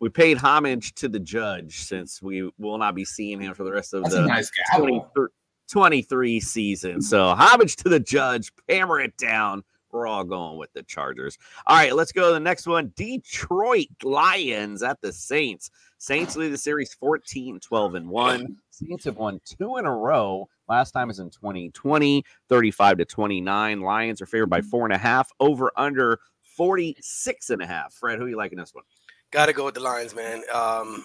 We 0.00 0.08
paid 0.08 0.38
homage 0.38 0.94
to 0.96 1.08
the 1.08 1.18
judge 1.18 1.80
since 1.80 2.22
we 2.22 2.48
will 2.58 2.78
not 2.78 2.94
be 2.94 3.04
seeing 3.04 3.40
him 3.40 3.52
for 3.54 3.64
the 3.64 3.72
rest 3.72 3.94
of 3.94 4.04
That's 4.04 4.14
the 4.14 4.26
nice 4.26 4.50
23 4.76 5.26
23 5.70 6.40
season. 6.40 7.02
So 7.02 7.28
homage 7.34 7.76
to 7.76 7.88
the 7.88 8.00
judge, 8.00 8.52
hammer 8.68 9.00
it 9.00 9.16
down. 9.16 9.64
We're 9.90 10.06
all 10.06 10.24
going 10.24 10.58
with 10.58 10.72
the 10.72 10.82
Chargers. 10.82 11.38
All 11.66 11.76
right, 11.76 11.94
let's 11.94 12.12
go 12.12 12.28
to 12.28 12.34
the 12.34 12.40
next 12.40 12.66
one. 12.66 12.92
Detroit 12.96 13.88
Lions 14.02 14.82
at 14.82 15.00
the 15.00 15.12
Saints. 15.12 15.70
Saints 15.98 16.36
lead 16.36 16.52
the 16.52 16.58
series 16.58 16.94
14, 16.94 17.58
12, 17.60 17.94
and 17.94 18.08
1. 18.08 18.56
Saints 18.70 19.04
have 19.04 19.16
won 19.16 19.40
two 19.44 19.78
in 19.78 19.86
a 19.86 19.94
row. 19.94 20.48
Last 20.68 20.92
time 20.92 21.08
was 21.08 21.18
in 21.18 21.30
2020, 21.30 22.24
35 22.48 22.98
to 22.98 23.04
29. 23.04 23.80
Lions 23.80 24.22
are 24.22 24.26
favored 24.26 24.50
by 24.50 24.60
four 24.60 24.84
and 24.84 24.92
a 24.92 24.98
half, 24.98 25.30
over 25.40 25.72
under 25.76 26.20
46 26.42 27.50
and 27.50 27.62
a 27.62 27.66
half. 27.66 27.94
Fred, 27.94 28.18
who 28.18 28.26
are 28.26 28.28
you 28.28 28.36
liking 28.36 28.58
this 28.58 28.74
one? 28.74 28.84
Got 29.30 29.46
to 29.46 29.52
go 29.52 29.64
with 29.64 29.74
the 29.74 29.80
Lions, 29.80 30.14
man. 30.14 30.42
Um, 30.54 31.04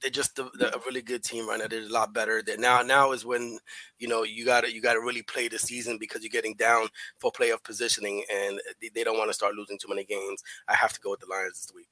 they're 0.00 0.10
just 0.10 0.38
a, 0.38 0.44
a 0.44 0.80
really 0.86 1.02
good 1.02 1.22
team 1.22 1.48
right 1.48 1.58
now. 1.58 1.66
They're 1.68 1.82
a 1.82 1.88
lot 1.88 2.12
better. 2.12 2.42
That 2.42 2.60
now 2.60 2.82
now 2.82 3.12
is 3.12 3.24
when 3.24 3.58
you 3.98 4.08
know 4.08 4.22
you 4.22 4.44
got 4.44 4.62
to 4.62 4.72
you 4.72 4.80
got 4.80 4.94
to 4.94 5.00
really 5.00 5.22
play 5.22 5.48
the 5.48 5.58
season 5.58 5.98
because 5.98 6.22
you're 6.22 6.30
getting 6.30 6.54
down 6.54 6.88
for 7.18 7.30
playoff 7.30 7.62
positioning, 7.62 8.24
and 8.32 8.60
they, 8.80 8.90
they 8.94 9.04
don't 9.04 9.18
want 9.18 9.30
to 9.30 9.34
start 9.34 9.54
losing 9.54 9.78
too 9.78 9.88
many 9.88 10.04
games. 10.04 10.42
I 10.68 10.74
have 10.74 10.92
to 10.92 11.00
go 11.00 11.10
with 11.10 11.20
the 11.20 11.26
Lions 11.30 11.60
this 11.60 11.74
week. 11.74 11.88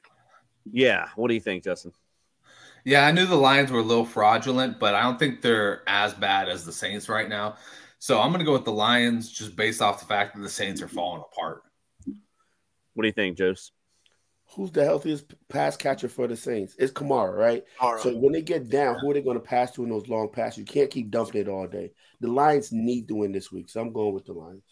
Yeah. 0.73 1.09
What 1.17 1.29
do 1.29 1.35
you 1.35 1.41
think, 1.41 1.65
Justin? 1.65 1.93
Yeah, 2.85 3.07
I 3.07 3.13
knew 3.13 3.27
the 3.27 3.37
Lions 3.37 3.71
were 3.71 3.81
a 3.81 3.85
little 3.85 4.07
fraudulent, 4.07 4.79
but 4.79 4.95
I 4.95 5.03
don't 5.03 5.19
think 5.19 5.43
they're 5.43 5.83
as 5.87 6.15
bad 6.15 6.49
as 6.49 6.65
the 6.65 6.73
Saints 6.73 7.09
right 7.09 7.29
now. 7.29 7.57
So 7.99 8.21
I'm 8.21 8.31
going 8.31 8.39
to 8.39 8.47
go 8.47 8.53
with 8.53 8.65
the 8.65 8.73
Lions 8.73 9.31
just 9.31 9.55
based 9.55 9.83
off 9.83 10.01
the 10.01 10.07
fact 10.07 10.35
that 10.35 10.41
the 10.41 10.49
Saints 10.49 10.81
are 10.81 10.89
falling 10.89 11.23
apart. 11.31 11.63
What 12.95 13.03
do 13.03 13.07
you 13.07 13.13
think, 13.13 13.39
Jose? 13.39 13.71
Who's 14.55 14.73
the 14.73 14.85
healthiest 14.85 15.33
pass 15.49 15.77
catcher 15.77 16.09
for 16.09 16.27
the 16.27 16.37
Saints? 16.37 16.75
It's 16.79 16.93
Kamara, 16.93 17.37
right? 17.37 17.65
Kamara. 17.81 18.01
So 18.01 18.17
when 18.17 18.33
they 18.33 18.43
get 18.43 18.69
down, 18.69 18.99
who 18.99 19.11
are 19.11 19.15
they 19.15 19.23
going 19.23 19.37
to 19.37 19.45
pass 19.45 19.71
to 19.73 19.85
in 19.85 19.91
those 19.91 20.09
long 20.09 20.29
passes? 20.29 20.59
You 20.59 20.65
can't 20.65 20.91
keep 20.91 21.11
dumping 21.11 21.41
it 21.41 21.49
all 21.49 21.69
day. 21.69 21.93
The 22.21 22.29
Lions 22.29 22.73
need 22.73 23.07
to 23.09 23.15
win 23.15 23.33
this 23.33 23.53
week, 23.53 23.69
so 23.69 23.81
I'm 23.81 23.93
going 23.93 24.13
with 24.13 24.27
the 24.27 24.33
Lions. 24.33 24.65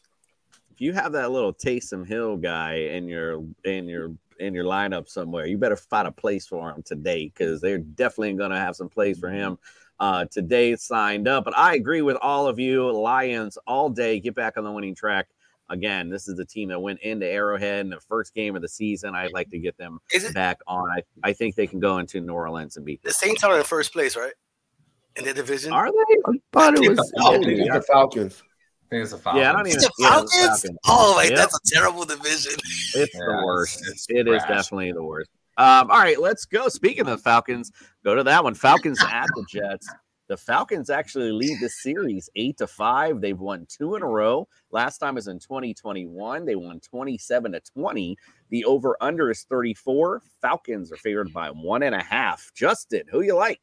if 0.72 0.80
you 0.80 0.92
have 0.92 1.12
that 1.12 1.30
little 1.30 1.54
Taysom 1.54 2.06
Hill 2.06 2.36
guy 2.36 2.74
in 2.74 3.08
your 3.08 3.44
in 3.64 3.88
your 3.88 4.12
in 4.40 4.54
your 4.54 4.64
lineup 4.64 5.08
somewhere, 5.08 5.46
you 5.46 5.58
better 5.58 5.76
find 5.76 6.08
a 6.08 6.12
place 6.12 6.46
for 6.46 6.70
him 6.70 6.82
today 6.82 7.26
because 7.32 7.60
they're 7.60 7.78
definitely 7.78 8.34
going 8.34 8.50
to 8.50 8.58
have 8.58 8.76
some 8.76 8.88
plays 8.88 9.18
for 9.18 9.30
him 9.30 9.58
uh, 10.00 10.24
today 10.30 10.76
signed 10.76 11.28
up. 11.28 11.44
But 11.44 11.56
I 11.56 11.74
agree 11.74 12.02
with 12.02 12.16
all 12.20 12.46
of 12.46 12.58
you, 12.58 12.90
Lions 12.92 13.58
all 13.66 13.90
day. 13.90 14.20
Get 14.20 14.34
back 14.34 14.56
on 14.56 14.64
the 14.64 14.72
winning 14.72 14.94
track. 14.94 15.28
Again, 15.70 16.08
this 16.08 16.28
is 16.28 16.36
the 16.36 16.44
team 16.44 16.68
that 16.70 16.80
went 16.80 17.00
into 17.00 17.26
Arrowhead 17.26 17.80
in 17.80 17.90
the 17.90 18.00
first 18.00 18.34
game 18.34 18.56
of 18.56 18.62
the 18.62 18.68
season. 18.68 19.14
I'd 19.14 19.32
like 19.32 19.50
to 19.50 19.58
get 19.58 19.76
them 19.76 19.98
Is 20.12 20.24
it 20.24 20.34
back 20.34 20.58
on. 20.66 20.88
I, 20.90 21.02
I 21.22 21.32
think 21.32 21.56
they 21.56 21.66
can 21.66 21.78
go 21.80 21.98
into 21.98 22.20
New 22.20 22.32
Orleans 22.32 22.76
and 22.76 22.86
beat 22.86 23.02
the. 23.02 23.12
Saints 23.12 23.44
are 23.44 23.56
in 23.58 23.64
first 23.64 23.92
place, 23.92 24.16
right? 24.16 24.32
In 25.16 25.24
the 25.24 25.34
division. 25.34 25.72
Are 25.72 25.90
they? 25.90 26.16
I 26.26 26.32
thought 26.52 26.74
it 26.74 26.80
It's 26.80 26.88
was 26.88 26.96
the 27.10 27.20
Falcons. 27.20 27.46
it's 27.58 27.72
the 27.74 27.82
Falcons. 27.92 28.42
I 28.42 28.88
think 28.90 29.02
it's 29.02 29.12
the 29.12 29.18
Falcons. 29.18 29.42
Yeah, 29.42 29.50
I 29.50 29.52
don't 29.52 29.66
even. 29.66 29.76
It's 29.78 29.86
the 29.86 29.92
yeah, 29.98 30.08
the 30.08 30.14
Falcons. 30.14 30.62
Falcons. 30.62 30.78
Oh, 30.86 31.12
like 31.16 31.30
Yep. 31.30 31.38
that's 31.38 31.54
a 31.56 31.74
terrible 31.74 32.04
division. 32.04 32.52
It's 32.94 33.14
Yeah, 33.14 33.20
the 33.26 33.42
worst. 33.44 33.80
it's 33.90 34.06
It 34.08 34.26
is 34.28 34.42
trash. 34.42 34.48
definitely 34.48 34.92
the 34.92 35.02
worst. 35.02 35.30
Um, 35.58 35.90
all 35.90 35.98
right, 35.98 36.18
let's 36.20 36.44
go. 36.46 36.68
Speaking 36.68 37.00
of 37.00 37.06
the 37.08 37.18
Falcons, 37.18 37.72
go 38.04 38.14
to 38.14 38.22
that 38.22 38.44
one. 38.44 38.54
Falcons 38.54 39.02
at 39.02 39.26
the 39.34 39.44
Jets. 39.50 39.88
The 40.28 40.36
Falcons 40.36 40.90
actually 40.90 41.32
lead 41.32 41.58
the 41.60 41.70
series 41.70 42.28
eight 42.36 42.58
to 42.58 42.66
five. 42.66 43.20
They've 43.20 43.38
won 43.38 43.66
two 43.66 43.94
in 43.94 44.02
a 44.02 44.06
row. 44.06 44.46
Last 44.70 44.98
time 44.98 45.14
was 45.14 45.26
in 45.26 45.38
2021. 45.38 46.44
They 46.44 46.54
won 46.54 46.80
27 46.80 47.52
to 47.52 47.60
20. 47.60 48.16
The 48.50 48.64
over 48.66 48.96
under 49.00 49.30
is 49.30 49.44
34. 49.48 50.22
Falcons 50.42 50.92
are 50.92 50.96
favored 50.96 51.32
by 51.32 51.48
one 51.48 51.82
and 51.82 51.94
a 51.94 52.02
half. 52.02 52.50
Justin, 52.54 53.04
who 53.10 53.22
you 53.22 53.34
like? 53.34 53.60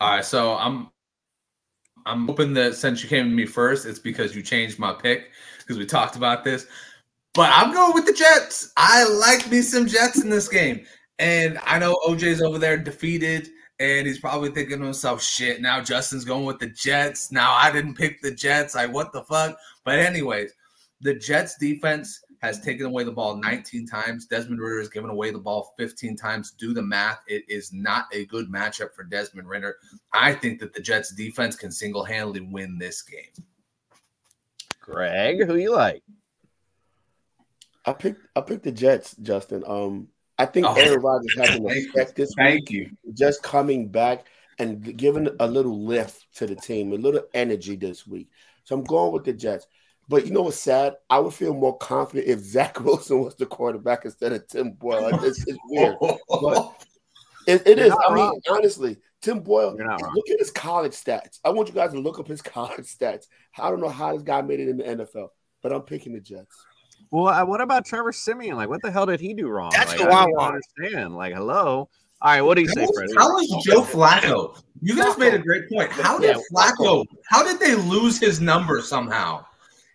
All 0.00 0.16
right, 0.16 0.24
so 0.24 0.54
I'm 0.54 0.88
I'm 2.06 2.26
hoping 2.26 2.54
that 2.54 2.76
since 2.76 3.02
you 3.02 3.08
came 3.08 3.24
to 3.24 3.30
me 3.30 3.46
first, 3.46 3.86
it's 3.86 3.98
because 3.98 4.34
you 4.34 4.42
changed 4.42 4.78
my 4.78 4.92
pick 4.92 5.30
because 5.58 5.78
we 5.78 5.84
talked 5.84 6.16
about 6.16 6.44
this. 6.44 6.66
But 7.34 7.50
I'm 7.52 7.72
going 7.72 7.92
with 7.94 8.06
the 8.06 8.12
Jets. 8.12 8.72
I 8.76 9.04
like 9.04 9.50
me 9.50 9.62
some 9.62 9.86
Jets 9.86 10.22
in 10.22 10.30
this 10.30 10.48
game. 10.48 10.84
And 11.18 11.58
I 11.64 11.78
know 11.78 11.98
OJ's 12.06 12.40
over 12.40 12.58
there 12.58 12.78
defeated, 12.78 13.50
and 13.80 14.06
he's 14.06 14.20
probably 14.20 14.50
thinking 14.50 14.78
to 14.78 14.84
himself, 14.84 15.22
shit, 15.22 15.62
now 15.62 15.80
Justin's 15.80 16.26
going 16.26 16.44
with 16.44 16.58
the 16.58 16.66
Jets. 16.66 17.32
Now 17.32 17.54
I 17.54 17.72
didn't 17.72 17.94
pick 17.94 18.20
the 18.20 18.30
Jets. 18.30 18.74
Like, 18.74 18.92
what 18.92 19.10
the 19.10 19.22
fuck? 19.22 19.56
But, 19.84 19.98
anyways, 19.98 20.52
the 21.00 21.14
Jets 21.14 21.56
defense 21.58 22.22
has 22.42 22.60
taken 22.60 22.84
away 22.84 23.04
the 23.04 23.10
ball 23.10 23.36
19 23.36 23.86
times. 23.86 24.26
Desmond 24.26 24.60
Ridder 24.60 24.80
has 24.80 24.90
given 24.90 25.08
away 25.08 25.30
the 25.30 25.38
ball 25.38 25.74
15 25.78 26.14
times. 26.14 26.50
Do 26.52 26.74
the 26.74 26.82
math. 26.82 27.20
It 27.26 27.44
is 27.48 27.72
not 27.72 28.04
a 28.12 28.26
good 28.26 28.52
matchup 28.52 28.94
for 28.94 29.02
Desmond 29.02 29.48
Ridder. 29.48 29.76
I 30.12 30.34
think 30.34 30.60
that 30.60 30.74
the 30.74 30.80
Jets 30.80 31.14
defense 31.14 31.56
can 31.56 31.72
single 31.72 32.04
handedly 32.04 32.42
win 32.42 32.78
this 32.78 33.00
game. 33.00 33.46
Greg, 34.78 35.42
who 35.46 35.56
you 35.56 35.72
like? 35.72 36.02
I 37.86 37.94
picked 37.94 38.26
I 38.36 38.42
picked 38.42 38.64
the 38.64 38.72
Jets, 38.72 39.16
Justin. 39.22 39.64
Um, 39.66 40.08
I 40.40 40.46
think 40.46 40.66
Oh. 40.66 40.74
Aaron 40.74 41.00
Rodgers 41.00 41.34
has 41.38 41.56
an 41.56 41.68
Thank 41.68 41.88
effect 41.88 42.16
this 42.16 42.30
week. 42.30 42.36
Thank 42.46 42.70
you. 42.70 42.90
just 43.14 43.42
coming 43.42 43.88
back 43.88 44.26
and 44.58 44.96
giving 44.96 45.28
a 45.38 45.46
little 45.46 45.84
lift 45.84 46.26
to 46.36 46.46
the 46.46 46.56
team, 46.56 46.92
a 46.92 46.96
little 46.96 47.22
energy 47.34 47.76
this 47.76 48.06
week. 48.06 48.28
So 48.64 48.74
I'm 48.76 48.84
going 48.84 49.12
with 49.12 49.24
the 49.24 49.32
Jets. 49.32 49.66
But 50.08 50.26
you 50.26 50.32
know 50.32 50.42
what's 50.42 50.58
sad? 50.60 50.96
I 51.08 51.18
would 51.20 51.32
feel 51.34 51.54
more 51.54 51.76
confident 51.78 52.26
if 52.28 52.40
Zach 52.54 52.80
Wilson 52.80 53.20
was 53.20 53.36
the 53.36 53.46
quarterback 53.46 54.04
instead 54.04 54.32
of 54.32 54.46
Tim 54.48 54.72
Boyle. 54.72 55.10
Like, 55.10 55.22
it's, 55.22 55.46
it's 55.46 55.58
weird. 55.68 55.96
But 56.00 56.84
it, 57.46 57.66
it 57.66 57.76
You're 57.78 57.86
is. 57.86 57.90
not 57.90 58.04
I 58.10 58.14
mean, 58.14 58.24
wrong. 58.24 58.40
honestly, 58.50 58.96
Tim 59.22 59.40
Boyle, 59.40 59.76
You're 59.78 59.86
wrong. 59.88 60.00
look 60.14 60.30
at 60.30 60.38
his 60.38 60.50
college 60.50 60.92
stats. 60.92 61.38
I 61.44 61.50
want 61.50 61.68
you 61.68 61.74
guys 61.74 61.92
to 61.92 62.00
look 62.00 62.18
up 62.18 62.26
his 62.28 62.42
college 62.58 62.86
stats. 62.86 63.26
I 63.58 63.70
don't 63.70 63.80
know 63.80 63.88
how 63.88 64.12
this 64.14 64.22
guy 64.22 64.42
made 64.42 64.60
it 64.60 64.68
in 64.68 64.78
the 64.78 64.84
NFL, 64.84 65.28
but 65.62 65.72
I'm 65.72 65.82
picking 65.82 66.12
the 66.14 66.20
Jets. 66.20 66.56
Well, 67.10 67.46
what 67.46 67.60
about 67.60 67.84
Trevor 67.84 68.12
Siemian? 68.12 68.56
Like, 68.56 68.68
what 68.68 68.82
the 68.82 68.90
hell 68.90 69.06
did 69.06 69.20
he 69.20 69.34
do 69.34 69.48
wrong? 69.48 69.70
That's 69.72 69.90
like, 69.90 70.00
who 70.00 70.06
I 70.06 70.22
I 70.22 70.24
don't 70.24 70.32
want. 70.36 70.54
understand. 70.78 71.16
Like, 71.16 71.34
hello. 71.34 71.88
All 72.22 72.30
right, 72.30 72.42
what 72.42 72.56
do 72.56 72.62
you 72.62 72.68
say, 72.68 72.86
Freddie? 72.94 73.14
How 73.16 73.38
is 73.38 73.48
Joe 73.64 73.82
Flacco? 73.82 74.60
You 74.82 74.94
guys 74.94 75.16
made 75.18 75.32
a 75.34 75.38
great 75.38 75.68
point. 75.70 75.90
How 75.92 76.18
did 76.18 76.36
Yeah, 76.36 76.42
Flacco? 76.54 77.04
How 77.28 77.42
did 77.42 77.58
they 77.58 77.74
lose 77.74 78.18
his 78.20 78.40
number 78.40 78.80
somehow? 78.82 79.44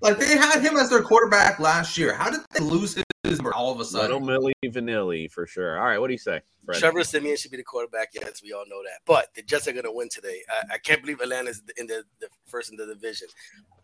Like 0.02 0.18
they 0.20 0.36
had 0.36 0.60
him 0.62 0.76
as 0.78 0.90
their 0.90 1.02
quarterback 1.04 1.60
last 1.60 1.98
year. 1.98 2.14
How 2.14 2.30
did 2.30 2.42
they 2.52 2.64
lose 2.64 2.96
his 3.24 3.38
number 3.38 3.54
all 3.54 3.72
of 3.72 3.80
a 3.80 3.86
sudden? 3.86 4.26
Little? 4.26 4.52
Milli 4.64 4.72
Vanilli 4.72 5.32
for 5.32 5.46
sure. 5.48 5.80
All 5.80 5.86
right, 5.86 6.00
what 6.00 6.08
do 6.08 6.14
you 6.14 6.20
say, 6.20 6.42
Freddie? 6.66 6.80
Trevor 6.80 7.04
Siemian 7.04 7.38
should 7.38 7.52
be 7.52 7.58
the 7.58 7.64
quarterback. 7.64 8.10
Yes, 8.14 8.42
we 8.44 8.54
all 8.54 8.66
know 8.68 8.82
that. 8.84 9.02
But 9.06 9.28
the 9.36 9.44
Jets 9.44 9.68
are 9.68 9.72
going 9.72 9.86
to 9.86 9.92
win 9.92 10.10
today. 10.10 10.42
I, 10.50 10.76
I 10.76 10.78
can't 10.80 11.02
believe 11.02 11.22
Atlanta's 11.22 11.62
in 11.78 11.88
the, 11.88 12.04
the 12.20 12.28
first 12.46 12.72
in 12.72 12.78
the 12.78 12.86
division. 12.88 13.28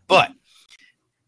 But 0.08 0.32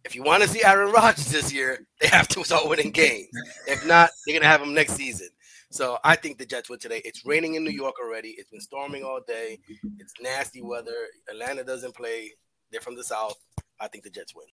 if 0.04 0.14
you 0.14 0.22
want 0.22 0.42
to 0.42 0.48
see 0.48 0.62
Aaron 0.62 0.92
Rodgers 0.92 1.26
this 1.26 1.52
year, 1.52 1.86
they 2.00 2.08
have 2.08 2.28
to 2.28 2.44
start 2.44 2.68
winning 2.68 2.90
games. 2.90 3.28
If 3.66 3.86
not, 3.86 4.10
they're 4.26 4.34
going 4.34 4.42
to 4.42 4.48
have 4.48 4.60
him 4.62 4.74
next 4.74 4.92
season. 4.94 5.28
So 5.70 5.98
I 6.04 6.14
think 6.14 6.38
the 6.38 6.46
Jets 6.46 6.70
win 6.70 6.78
today. 6.78 7.02
It's 7.04 7.26
raining 7.26 7.54
in 7.54 7.64
New 7.64 7.70
York 7.70 7.94
already. 8.00 8.28
It's 8.38 8.50
been 8.50 8.60
storming 8.60 9.02
all 9.02 9.20
day. 9.26 9.58
It's 9.98 10.14
nasty 10.20 10.62
weather. 10.62 11.08
Atlanta 11.28 11.64
doesn't 11.64 11.96
play. 11.96 12.30
They're 12.70 12.80
from 12.80 12.94
the 12.96 13.02
south. 13.02 13.34
I 13.80 13.88
think 13.88 14.04
the 14.04 14.10
Jets 14.10 14.34
win. 14.36 14.46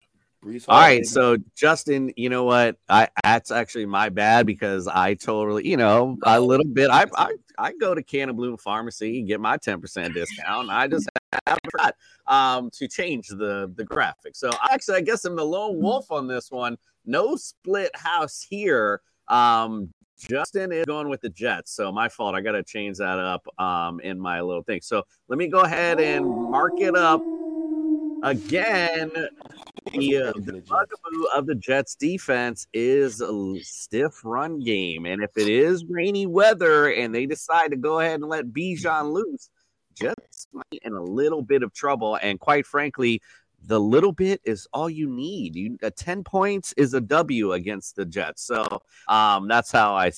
Brees 0.43 0.65
All 0.67 0.75
Hall, 0.75 0.83
right, 0.83 0.95
baby. 0.95 1.03
so 1.05 1.37
Justin, 1.55 2.11
you 2.17 2.27
know 2.29 2.43
what? 2.43 2.75
I 2.89 3.09
that's 3.23 3.51
actually 3.51 3.85
my 3.85 4.09
bad 4.09 4.47
because 4.47 4.87
I 4.87 5.13
totally, 5.13 5.67
you 5.67 5.77
know, 5.77 6.17
a 6.23 6.41
little 6.41 6.65
bit. 6.65 6.89
I 6.89 7.05
I, 7.15 7.35
I 7.59 7.73
go 7.79 7.93
to 7.93 8.01
Can 8.01 8.29
of 8.29 8.37
Bloom 8.37 8.57
Pharmacy 8.57 9.19
and 9.19 9.27
get 9.27 9.39
my 9.39 9.57
ten 9.57 9.79
percent 9.79 10.15
discount. 10.15 10.71
I 10.71 10.87
just 10.87 11.07
have 11.47 11.59
forgot 11.63 11.95
um 12.27 12.69
to 12.71 12.87
change 12.87 13.27
the 13.27 13.71
the 13.75 13.83
graphic. 13.83 14.35
So 14.35 14.51
actually, 14.69 14.97
I 14.97 15.01
guess 15.01 15.25
I'm 15.25 15.35
the 15.35 15.45
lone 15.45 15.79
wolf 15.79 16.11
on 16.11 16.27
this 16.27 16.51
one. 16.51 16.77
No 17.05 17.35
split 17.35 17.95
house 17.95 18.45
here. 18.47 19.01
Um, 19.27 19.93
Justin 20.17 20.71
is 20.71 20.85
going 20.85 21.09
with 21.09 21.21
the 21.21 21.29
Jets, 21.29 21.71
so 21.73 21.91
my 21.91 22.07
fault. 22.07 22.35
I 22.35 22.41
got 22.41 22.51
to 22.51 22.63
change 22.63 22.97
that 22.97 23.19
up 23.19 23.47
um 23.59 23.99
in 24.01 24.19
my 24.19 24.41
little 24.41 24.63
thing. 24.63 24.81
So 24.81 25.03
let 25.27 25.37
me 25.37 25.47
go 25.47 25.61
ahead 25.61 25.99
and 25.99 26.25
mark 26.25 26.73
it 26.79 26.95
up 26.95 27.23
again 28.23 29.11
The, 29.93 30.17
uh, 30.17 30.33
the 30.35 30.63
bugaboo 30.67 31.25
of 31.35 31.47
the 31.47 31.55
Jets 31.55 31.95
defense 31.95 32.67
is 32.73 33.19
a 33.21 33.59
stiff 33.61 34.23
run 34.23 34.59
game. 34.59 35.05
And 35.05 35.23
if 35.23 35.31
it 35.35 35.47
is 35.47 35.85
rainy 35.85 36.27
weather 36.27 36.93
and 36.93 37.13
they 37.13 37.25
decide 37.25 37.71
to 37.71 37.77
go 37.77 37.99
ahead 37.99 38.21
and 38.21 38.29
let 38.29 38.47
Bijan 38.47 39.11
loose, 39.11 39.49
Might 40.53 40.81
in 40.83 40.93
a 40.93 41.01
little 41.01 41.41
bit 41.41 41.63
of 41.63 41.73
trouble. 41.73 42.17
And 42.21 42.39
quite 42.39 42.65
frankly, 42.65 43.21
the 43.63 43.79
little 43.79 44.11
bit 44.11 44.41
is 44.43 44.67
all 44.73 44.89
you 44.89 45.07
need. 45.07 45.55
You 45.55 45.77
uh, 45.83 45.91
10 45.95 46.23
points 46.23 46.73
is 46.77 46.93
a 46.93 47.01
W 47.01 47.53
against 47.53 47.95
the 47.95 48.05
Jets. 48.05 48.43
So 48.43 48.65
um, 49.07 49.47
that's 49.47 49.71
how 49.71 49.95
I 49.95 50.11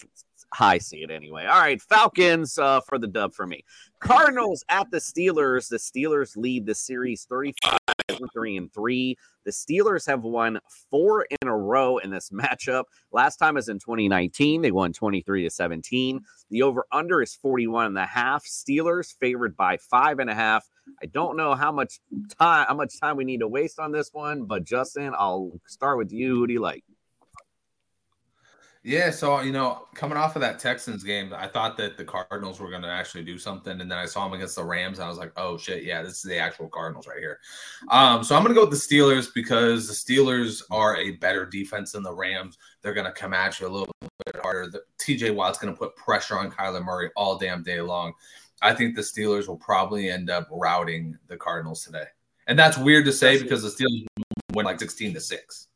I 0.60 0.78
see 0.78 1.04
it 1.04 1.12
anyway. 1.12 1.45
All 1.45 1.60
right, 1.60 1.82
Falcons 1.82 2.58
uh, 2.58 2.82
for 2.82 2.99
the 2.99 3.08
dub 3.08 3.34
for 3.34 3.47
me. 3.47 3.64
Cardinals 3.99 4.64
at 4.70 4.91
the 4.91 4.97
Steelers. 4.97 5.68
The 5.70 5.78
Steelers 5.78 6.36
lead 6.36 6.66
the 6.66 6.76
series 6.76 7.26
35 7.30 7.78
3 8.34 8.58
and 8.58 8.74
3. 8.74 9.18
The 9.45 9.51
Steelers 9.51 10.06
have 10.08 10.24
won 10.24 10.60
four 10.89 11.26
in 11.41 11.47
a 11.47 11.56
row 11.56 11.97
in 11.97 12.10
this 12.10 12.30
matchup. 12.32 12.86
Last 13.12 13.38
time 13.38 13.56
was 13.56 13.70
in 13.70 13.80
2019. 13.80 14.62
They 14.62 14.72
won 14.72 14.93
23 14.93 15.43
to 15.43 15.49
17. 15.49 16.22
The 16.49 16.62
over 16.62 16.86
under 16.91 17.22
is 17.22 17.36
41 17.36 17.88
and 17.88 17.97
a 17.97 18.06
half. 18.06 18.45
Steelers 18.45 19.16
favored 19.20 19.56
by 19.56 19.78
five 19.78 20.20
and 20.20 20.30
a 20.30 20.36
half. 20.36 20.68
I 21.01 21.06
don't 21.08 21.38
know 21.38 21.56
how 21.56 21.72
much 21.72 21.99
time 22.39 22.66
how 22.68 22.76
much 22.76 22.99
time 22.99 23.16
we 23.16 23.24
need 23.24 23.39
to 23.39 23.47
waste 23.47 23.80
on 23.80 23.91
this 23.91 24.10
one, 24.12 24.45
but 24.45 24.66
Justin, 24.66 25.14
I'll 25.18 25.51
start 25.66 25.97
with 25.97 26.12
you. 26.12 26.36
Who 26.36 26.47
do 26.47 26.54
you 26.54 26.62
like? 26.62 26.84
Yeah, 28.86 29.11
so 29.11 29.39
you 29.39 29.53
know, 29.53 29.88
coming 29.95 30.17
off 30.17 30.36
of 30.36 30.41
that 30.41 30.59
Texans 30.59 31.05
game, 31.05 31.34
I 31.34 31.47
thought 31.47 31.77
that 31.77 31.95
the 31.95 32.03
Cardinals 32.03 32.59
were 32.59 32.69
going 32.69 32.81
to 32.81 32.89
actually 32.89 33.23
do 33.23 33.38
something, 33.38 33.79
and 33.79 33.89
then 33.89 33.97
I 33.97 34.05
saw 34.05 34.25
them 34.25 34.34
against 34.34 34.57
the 34.57 34.65
Rams, 34.65 34.99
and 34.99 35.05
I 35.05 35.09
was 35.09 35.17
like, 35.17 35.31
"Oh 35.38 35.57
shit, 35.57 35.86
yeah, 35.86 36.01
this 36.01 36.17
is 36.17 36.23
the 36.23 36.38
actual 36.38 36.67
Cardinals 36.67 37.07
right 37.07 37.19
here." 37.19 37.39
Um, 37.89 38.25
so 38.25 38.36
I'm 38.36 38.43
going 38.43 38.53
to 38.53 38.59
go 38.59 38.67
with 38.67 38.77
the 38.77 38.95
Steelers 38.95 39.34
because 39.34 39.88
the 39.88 39.93
Steelers 39.93 40.61
are 40.69 40.97
a 40.97 41.11
better 41.11 41.45
defense 41.45 41.93
than 41.93 42.03
the 42.03 42.13
Rams. 42.13 42.57
They're 42.81 42.93
going 42.93 43.05
to 43.05 43.13
come 43.13 43.34
at 43.34 43.57
you 43.57 43.67
a 43.67 43.69
little 43.69 43.89
bit 44.25 44.36
harder. 44.41 44.69
The, 44.69 44.81
TJ 44.99 45.34
Watt's 45.34 45.59
going 45.59 45.73
to 45.73 45.79
put 45.79 45.95
pressure 45.95 46.38
on 46.38 46.51
Kyler 46.51 46.84
Murray 46.84 47.09
all 47.15 47.38
damn 47.38 47.63
day 47.63 47.79
long. 47.79 48.11
I 48.61 48.73
think 48.73 48.97
the 48.97 49.01
Steelers 49.01 49.47
will 49.47 49.57
probably 49.57 50.09
end 50.09 50.29
up 50.29 50.49
routing 50.51 51.17
the 51.27 51.38
Cardinals 51.38 51.86
today, 51.86 52.07
and 52.47 52.59
that's 52.59 52.77
weird 52.77 53.05
to 53.05 53.13
say 53.13 53.41
because 53.41 53.63
the 53.63 53.69
Steelers 53.69 54.25
went 54.53 54.65
like 54.65 54.81
16 54.81 55.13
to 55.13 55.21
six. 55.21 55.69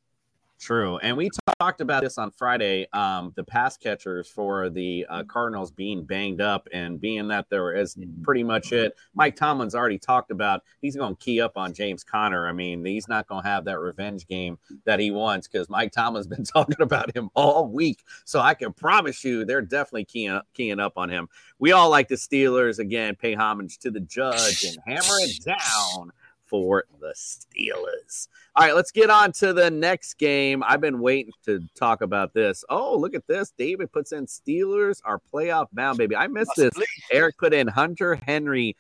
True. 0.60 0.98
And 0.98 1.16
we 1.16 1.30
talked 1.68 1.82
about 1.82 2.02
this 2.02 2.18
on 2.18 2.32
Friday. 2.32 2.88
Um, 2.94 3.34
the 3.36 3.44
pass 3.44 3.76
catchers 3.76 4.30
for 4.30 4.70
the 4.70 5.06
uh, 5.10 5.24
Cardinals 5.24 5.70
being 5.70 6.06
banged 6.06 6.40
up 6.40 6.70
and 6.72 7.00
being 7.00 7.28
that 7.28 7.50
there 7.50 7.76
is 7.76 7.98
pretty 8.24 8.44
much 8.44 8.72
it. 8.72 8.96
Mike 9.14 9.36
Tomlin's 9.36 9.76
already 9.76 10.00
talked 10.00 10.32
about 10.32 10.64
he's 10.82 10.96
going 10.96 11.18
to 11.18 11.22
key 11.22 11.42
up 11.42 11.58
on 11.58 11.74
James 11.74 12.06
Conner. 12.06 12.48
I 12.48 12.54
mean, 12.54 12.86
he's 12.86 13.10
not 13.10 13.28
going 13.28 13.44
to 13.44 13.50
have 13.50 13.66
that 13.66 13.80
revenge 13.80 14.28
game 14.28 14.58
that 14.86 15.02
he 15.02 15.12
wants 15.12 15.50
because 15.50 15.70
Mike 15.70 15.92
Tomlin's 15.92 16.28
been 16.28 16.44
talking 16.46 16.80
about 16.80 17.14
him 17.14 17.30
all 17.34 17.68
week. 17.68 18.02
So 18.24 18.40
I 18.40 18.54
can 18.54 18.72
promise 18.72 19.22
you 19.26 19.44
they're 19.44 19.62
definitely 19.62 20.06
keying 20.06 20.32
up, 20.32 20.48
keying 20.54 20.80
up 20.80 20.94
on 20.96 21.10
him. 21.10 21.28
We 21.60 21.74
all 21.74 21.90
like 21.90 22.08
the 22.08 22.16
Steelers. 22.16 22.80
Again, 22.80 23.16
pay 23.16 23.34
homage 23.34 23.78
to 23.80 23.92
the 23.92 24.00
judge 24.00 24.64
and 24.64 24.78
hammer 24.86 25.18
it 25.20 25.44
down 25.44 26.14
for 26.48 26.86
the 27.00 27.14
Steelers. 27.16 28.28
All 28.56 28.66
right, 28.66 28.76
let's 28.76 28.92
get 28.92 29.10
on 29.10 29.32
to 29.34 29.54
the 29.54 29.70
next 29.70 30.16
game. 30.16 30.64
I've 30.66 30.82
been 30.82 31.00
waiting 31.00 31.34
to 31.46 31.62
talk 31.76 32.02
about 32.02 32.34
this. 32.34 32.64
Oh, 32.70 32.98
look 32.98 33.14
at 33.14 33.28
this. 33.28 33.52
David 33.58 33.92
puts 33.92 34.12
in 34.12 34.26
Steelers 34.26 35.02
are 35.06 35.22
playoff 35.34 35.68
bound, 35.74 35.98
baby. 35.98 36.16
I 36.16 36.28
missed 36.28 36.54
this. 36.56 36.74
Eric 37.12 37.38
put 37.38 37.54
in 37.54 37.68
Hunter 37.68 38.16
Henry 38.16 38.76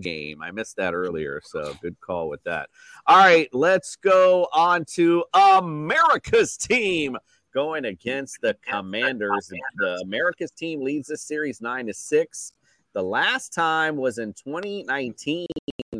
game. 0.00 0.42
I 0.42 0.50
missed 0.50 0.76
that 0.76 0.94
earlier, 0.94 1.40
so 1.44 1.74
good 1.80 2.00
call 2.00 2.28
with 2.28 2.42
that. 2.44 2.68
All 3.06 3.16
right, 3.16 3.48
let's 3.52 3.96
go 3.96 4.48
on 4.52 4.84
to 4.94 5.24
America's 5.34 6.56
team 6.56 7.16
going 7.52 7.84
against 7.84 8.40
the 8.42 8.56
Commanders. 8.66 9.50
The 9.76 10.00
America's 10.04 10.50
team 10.50 10.82
leads 10.82 11.08
this 11.08 11.22
series 11.22 11.60
9 11.60 11.86
to 11.86 11.94
6. 11.94 12.52
The 12.92 13.02
last 13.02 13.52
time 13.52 13.96
was 13.96 14.18
in 14.18 14.32
2019. 14.34 15.46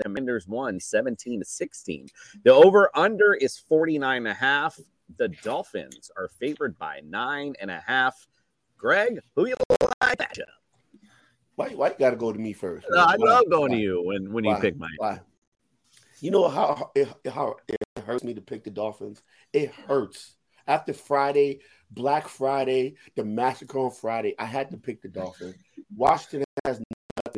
Commanders 0.04 0.46
won 0.46 0.78
17 0.78 1.40
to 1.40 1.46
16. 1.46 2.08
The 2.44 2.52
over 2.52 2.90
under 2.94 3.34
is 3.34 3.56
49 3.56 4.18
and 4.18 4.28
a 4.28 4.34
half. 4.34 4.78
The 5.16 5.28
Dolphins 5.42 6.10
are 6.16 6.28
favored 6.28 6.78
by 6.78 7.00
nine 7.04 7.54
and 7.60 7.70
a 7.70 7.82
half. 7.86 8.26
Greg, 8.76 9.20
who 9.34 9.48
you 9.48 9.54
like 10.02 10.18
that? 10.18 10.36
Why, 11.56 11.70
why 11.70 11.88
you 11.88 11.94
got 11.98 12.10
to 12.10 12.16
go 12.16 12.32
to 12.32 12.38
me 12.38 12.52
first? 12.52 12.86
Uh, 12.94 12.98
I 12.98 13.16
love 13.16 13.44
going 13.48 13.70
Why? 13.70 13.78
to 13.78 13.82
you 13.82 14.02
when, 14.04 14.32
when 14.32 14.44
Why? 14.44 14.56
you 14.56 14.60
pick 14.60 14.76
mine. 14.78 14.90
Why? 14.98 15.20
You 16.20 16.30
know 16.30 16.48
how 16.48 16.90
it, 16.94 17.08
how 17.30 17.56
it 17.68 17.76
hurts 18.04 18.24
me 18.24 18.34
to 18.34 18.40
pick 18.40 18.64
the 18.64 18.70
Dolphins. 18.70 19.22
It 19.52 19.72
hurts. 19.72 20.36
After 20.66 20.92
Friday, 20.92 21.60
Black 21.90 22.28
Friday, 22.28 22.96
the 23.16 23.24
massacre 23.24 23.78
on 23.78 23.90
Friday, 23.90 24.34
I 24.38 24.46
had 24.46 24.70
to 24.70 24.76
pick 24.76 25.02
the 25.02 25.08
Dolphins. 25.08 25.56
Washington 25.94 26.44
has 26.64 26.80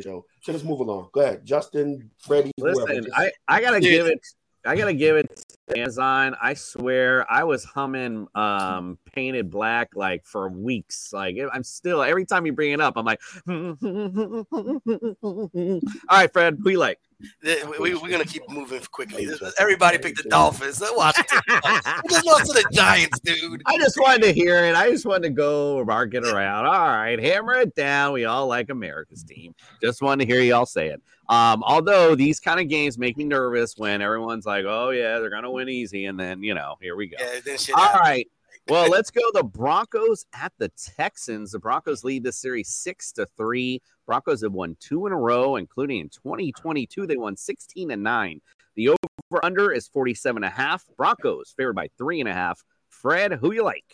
nothing 0.06 0.20
show. 0.20 0.24
So 0.42 0.52
let's 0.52 0.64
move 0.64 0.80
along. 0.80 1.08
Go 1.12 1.20
ahead, 1.20 1.44
Justin, 1.44 2.10
Freddie. 2.18 2.52
Listen, 2.58 3.04
Just- 3.04 3.16
I, 3.16 3.32
I 3.48 3.60
gotta 3.60 3.82
Yeah. 3.82 3.90
give 3.90 4.06
it. 4.06 4.20
I 4.64 4.76
gotta 4.76 4.94
give 4.94 5.16
it 5.16 5.36
to 5.36 5.55
Amazon. 5.74 6.36
I 6.40 6.54
swear, 6.54 7.30
I 7.30 7.44
was 7.44 7.64
humming 7.64 8.26
um, 8.34 8.98
"Painted 9.12 9.50
Black" 9.50 9.90
like 9.94 10.24
for 10.24 10.48
weeks. 10.48 11.12
Like 11.12 11.36
I'm 11.52 11.64
still 11.64 12.02
every 12.02 12.24
time 12.24 12.46
you 12.46 12.52
bring 12.52 12.72
it 12.72 12.80
up, 12.80 12.94
I'm 12.96 13.04
like, 13.04 13.20
all 13.48 13.60
right, 16.10 16.32
Fred, 16.32 16.58
we 16.64 16.76
like? 16.76 16.98
We, 17.42 17.78
we, 17.80 17.94
we're 17.94 18.10
gonna 18.10 18.26
keep 18.26 18.42
moving 18.50 18.80
quickly. 18.90 19.26
Everybody 19.58 19.96
picked 19.96 20.22
the 20.22 20.28
Dolphins. 20.28 20.82
Washington. 20.82 21.40
we 21.48 22.10
just 22.10 22.26
lost 22.26 22.46
to 22.46 22.52
the 22.52 22.64
Giants, 22.70 23.20
dude. 23.20 23.62
I 23.64 23.78
just 23.78 23.96
wanted 23.98 24.22
to 24.24 24.32
hear 24.32 24.64
it. 24.64 24.76
I 24.76 24.90
just 24.90 25.06
wanted 25.06 25.22
to 25.22 25.30
go 25.30 25.82
mark 25.84 26.12
it 26.12 26.26
around. 26.26 26.66
All 26.66 26.88
right, 26.88 27.18
hammer 27.18 27.54
it 27.54 27.74
down. 27.74 28.12
We 28.12 28.26
all 28.26 28.46
like 28.46 28.68
America's 28.68 29.24
team. 29.24 29.54
Just 29.80 30.02
wanted 30.02 30.26
to 30.26 30.32
hear 30.32 30.42
y'all 30.42 30.66
say 30.66 30.88
it. 30.88 31.00
Um, 31.28 31.64
although 31.64 32.14
these 32.14 32.38
kind 32.38 32.60
of 32.60 32.68
games 32.68 32.98
make 32.98 33.16
me 33.16 33.24
nervous 33.24 33.74
when 33.76 34.00
everyone's 34.02 34.46
like, 34.46 34.64
"Oh 34.66 34.90
yeah, 34.90 35.18
they're 35.18 35.30
gonna 35.30 35.50
win 35.56 35.68
easy," 35.68 36.06
and 36.06 36.18
then 36.18 36.42
you 36.42 36.54
know, 36.54 36.76
here 36.80 36.96
we 36.96 37.08
go. 37.08 37.16
Yeah, 37.18 37.56
All 37.74 37.80
happens. 37.80 38.00
right. 38.00 38.28
Well, 38.68 38.90
let's 38.90 39.12
go. 39.12 39.20
The 39.32 39.44
Broncos 39.44 40.26
at 40.34 40.52
the 40.58 40.68
Texans. 40.70 41.52
The 41.52 41.58
Broncos 41.60 42.02
lead 42.02 42.24
the 42.24 42.32
series 42.32 42.68
six 42.70 43.12
to 43.12 43.28
three. 43.36 43.80
Broncos 44.06 44.42
have 44.42 44.54
won 44.54 44.76
two 44.80 45.06
in 45.06 45.12
a 45.12 45.16
row, 45.16 45.54
including 45.54 46.00
in 46.00 46.08
2022. 46.08 47.06
They 47.06 47.16
won 47.16 47.36
16 47.36 47.92
and 47.92 48.02
nine. 48.02 48.40
The 48.74 48.88
over 48.88 49.44
under 49.44 49.70
is 49.70 49.86
47 49.86 50.42
and 50.42 50.52
a 50.52 50.54
half. 50.54 50.84
Broncos 50.96 51.54
favored 51.56 51.74
by 51.74 51.90
three 51.96 52.18
and 52.18 52.28
a 52.28 52.32
half. 52.32 52.60
Fred, 52.88 53.34
who 53.34 53.52
you 53.52 53.62
like? 53.62 53.84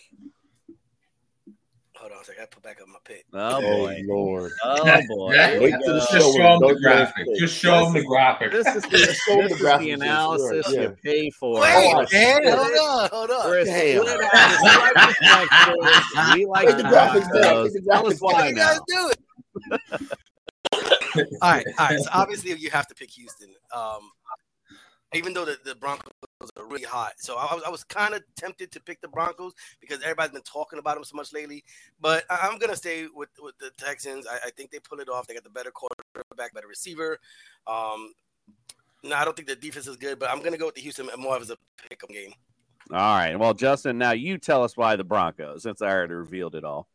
Hold 2.02 2.14
on 2.14 2.20
a 2.20 2.24
second. 2.24 2.40
I 2.40 2.44
gotta 2.46 2.54
put 2.56 2.62
back 2.64 2.80
up 2.82 2.88
my 2.88 2.98
pick. 3.04 3.24
Oh 3.32 3.58
Oh, 3.58 3.60
boy. 3.60 4.02
Lord. 4.08 4.50
Oh 4.64 5.00
boy. 5.08 5.34
Yeah, 5.34 5.50
Here 5.50 5.60
we 5.60 5.70
Wait 5.70 5.80
till 5.84 5.94
the 5.94 6.00
show 6.06 6.18
Just 6.18 6.36
show 6.36 6.58
them 6.58 6.68
the 6.68 6.80
graphic. 6.82 7.26
Just 7.38 7.56
show 7.56 7.84
them 7.84 7.92
the 7.94 8.02
graphic. 8.04 8.50
This 8.50 8.66
is 8.66 8.82
the, 8.82 8.98
Show 8.98 9.02
this 9.02 9.24
them 9.26 9.48
the 9.48 9.52
is 9.52 9.78
the 9.78 9.90
analysis 9.92 10.66
yeah. 10.72 10.80
you 10.80 10.96
pay 11.04 11.30
for. 11.30 11.60
Wait, 11.60 11.92
Oh, 11.94 12.04
man, 12.12 12.42
hold 12.44 12.58
on, 12.58 13.08
hold 13.12 13.30
on. 13.30 13.46
We're 13.48 13.58
a 13.60 13.64
Damn. 13.64 14.00
We 14.02 14.06
like 14.06 14.94
the 14.94 15.14
Texans. 15.22 16.34
We 16.34 16.46
like 16.46 16.66
the 16.66 16.74
the 16.74 16.82
graphics 16.82 17.32
down. 17.32 17.40
Broncos. 17.40 17.86
Tell 17.88 18.06
us 18.08 18.18
why 18.20 18.32
How 18.34 18.44
you 18.48 18.54
guys 18.56 18.78
do 18.88 19.10
it? 19.12 19.18
all 21.40 21.50
right, 21.52 21.66
all 21.78 21.86
right. 21.88 22.00
So 22.00 22.10
obviously, 22.12 22.52
you 22.58 22.70
have 22.70 22.88
to 22.88 22.96
pick 22.96 23.12
Houston. 23.12 23.54
Um, 23.72 24.10
even 25.14 25.34
though 25.34 25.44
the, 25.44 25.56
the 25.64 25.76
Broncos 25.76 26.11
are 26.56 26.66
really 26.66 26.84
hot, 26.84 27.14
so 27.16 27.36
I, 27.36 27.54
was 27.54 27.62
I 27.66 27.70
was 27.70 27.84
kind 27.84 28.14
of 28.14 28.22
tempted 28.36 28.70
to 28.72 28.80
pick 28.80 29.00
the 29.00 29.08
Broncos 29.08 29.52
because 29.80 30.00
everybody's 30.02 30.32
been 30.32 30.42
talking 30.42 30.78
about 30.78 30.94
them 30.94 31.04
so 31.04 31.16
much 31.16 31.32
lately. 31.32 31.64
But 32.00 32.24
I, 32.30 32.48
I'm 32.48 32.58
gonna 32.58 32.76
stay 32.76 33.06
with 33.14 33.30
with 33.40 33.56
the 33.58 33.70
Texans. 33.78 34.26
I, 34.26 34.48
I 34.48 34.50
think 34.50 34.70
they 34.70 34.78
pull 34.78 35.00
it 35.00 35.08
off. 35.08 35.26
They 35.26 35.34
got 35.34 35.44
the 35.44 35.50
better 35.50 35.70
quarterback, 35.70 36.54
better 36.54 36.68
receiver. 36.68 37.18
Um, 37.66 38.12
no, 39.02 39.16
I 39.16 39.24
don't 39.24 39.36
think 39.36 39.48
the 39.48 39.56
defense 39.56 39.86
is 39.86 39.96
good, 39.96 40.18
but 40.18 40.30
I'm 40.30 40.42
gonna 40.42 40.58
go 40.58 40.66
with 40.66 40.76
the 40.76 40.80
Houston 40.82 41.08
more 41.18 41.36
as 41.36 41.50
a 41.50 41.56
pick 41.88 42.02
'em 42.02 42.14
game. 42.14 42.32
All 42.90 42.98
right. 42.98 43.38
Well, 43.38 43.54
Justin, 43.54 43.98
now 43.98 44.12
you 44.12 44.38
tell 44.38 44.62
us 44.62 44.76
why 44.76 44.96
the 44.96 45.04
Broncos, 45.04 45.62
since 45.62 45.82
I 45.82 45.88
already 45.88 46.14
revealed 46.14 46.54
it 46.54 46.64
all. 46.64 46.88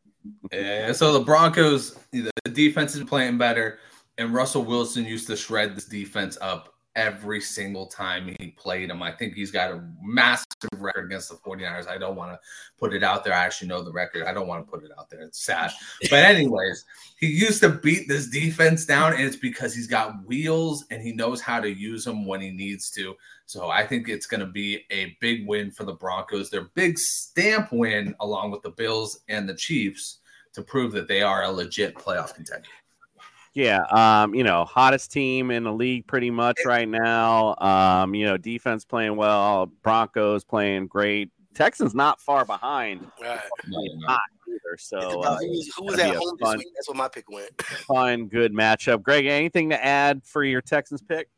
Yeah, 0.52 0.92
so 0.92 1.12
the 1.12 1.20
Broncos, 1.20 1.98
the 2.12 2.30
defense 2.52 2.94
is 2.94 3.04
playing 3.04 3.38
better, 3.38 3.78
and 4.18 4.34
Russell 4.34 4.64
Wilson 4.64 5.04
used 5.04 5.26
to 5.28 5.36
shred 5.36 5.76
this 5.76 5.86
defense 5.86 6.36
up 6.40 6.74
every 6.96 7.40
single 7.40 7.86
time 7.86 8.34
he 8.38 8.48
played 8.56 8.90
him. 8.90 9.02
I 9.02 9.12
think 9.12 9.34
he's 9.34 9.50
got 9.50 9.70
a 9.70 9.84
massive 10.02 10.46
record 10.76 11.04
against 11.04 11.28
the 11.28 11.36
49ers. 11.36 11.88
I 11.88 11.98
don't 11.98 12.16
want 12.16 12.32
to 12.32 12.38
put 12.78 12.92
it 12.92 13.04
out 13.04 13.24
there. 13.24 13.34
I 13.34 13.44
actually 13.44 13.68
know 13.68 13.82
the 13.82 13.92
record. 13.92 14.24
I 14.24 14.32
don't 14.32 14.48
want 14.48 14.66
to 14.66 14.70
put 14.70 14.84
it 14.84 14.90
out 14.98 15.08
there. 15.08 15.20
It's 15.20 15.44
sad. 15.44 15.70
But, 16.10 16.24
anyways, 16.24 16.84
he 17.18 17.28
used 17.28 17.60
to 17.62 17.68
beat 17.68 18.08
this 18.08 18.28
defense 18.28 18.84
down, 18.84 19.12
and 19.12 19.22
it's 19.22 19.36
because 19.36 19.74
he's 19.74 19.86
got 19.86 20.26
wheels 20.26 20.84
and 20.90 21.00
he 21.00 21.12
knows 21.12 21.40
how 21.40 21.60
to 21.60 21.70
use 21.70 22.04
them 22.04 22.26
when 22.26 22.40
he 22.40 22.50
needs 22.50 22.90
to. 22.92 23.14
So 23.46 23.70
I 23.70 23.86
think 23.86 24.08
it's 24.08 24.26
going 24.26 24.40
to 24.40 24.46
be 24.46 24.84
a 24.90 25.16
big 25.20 25.46
win 25.46 25.70
for 25.70 25.84
the 25.84 25.94
Broncos. 25.94 26.50
Their 26.50 26.68
big 26.74 26.98
stamp 26.98 27.72
win, 27.72 28.14
along 28.20 28.50
with 28.50 28.62
the 28.62 28.70
Bills 28.70 29.20
and 29.28 29.48
the 29.48 29.54
Chiefs, 29.54 30.18
to 30.52 30.62
prove 30.62 30.92
that 30.92 31.08
they 31.08 31.22
are 31.22 31.44
a 31.44 31.50
legit 31.50 31.94
playoff 31.94 32.34
contender. 32.34 32.68
Yeah, 33.58 33.80
um, 33.90 34.36
you 34.36 34.44
know, 34.44 34.64
hottest 34.64 35.10
team 35.10 35.50
in 35.50 35.64
the 35.64 35.72
league 35.72 36.06
pretty 36.06 36.30
much 36.30 36.58
right 36.64 36.88
now. 36.88 37.56
Um, 37.58 38.14
you 38.14 38.24
know, 38.24 38.36
defense 38.36 38.84
playing 38.84 39.16
well, 39.16 39.66
Broncos 39.82 40.44
playing 40.44 40.86
great. 40.86 41.32
Texans 41.56 41.92
not 41.92 42.20
far 42.20 42.44
behind. 42.44 43.04
Right. 43.20 43.40
Not 43.66 44.20
either. 44.48 44.78
So 44.78 44.98
uh, 44.98 45.38
who 45.38 45.48
was, 45.48 45.72
who 45.76 45.84
was 45.86 45.96
that'd 45.96 46.14
at 46.14 46.20
be 46.20 46.24
a 46.24 46.28
home 46.28 46.36
this 46.40 46.56
week? 46.58 46.68
That's 46.76 46.88
what 46.88 46.98
my 46.98 47.08
pick 47.08 47.28
went. 47.28 47.60
fun, 47.60 48.28
good 48.28 48.52
matchup. 48.52 49.02
Greg, 49.02 49.26
anything 49.26 49.70
to 49.70 49.84
add 49.84 50.22
for 50.24 50.44
your 50.44 50.60
Texans 50.60 51.02
pick? 51.02 51.28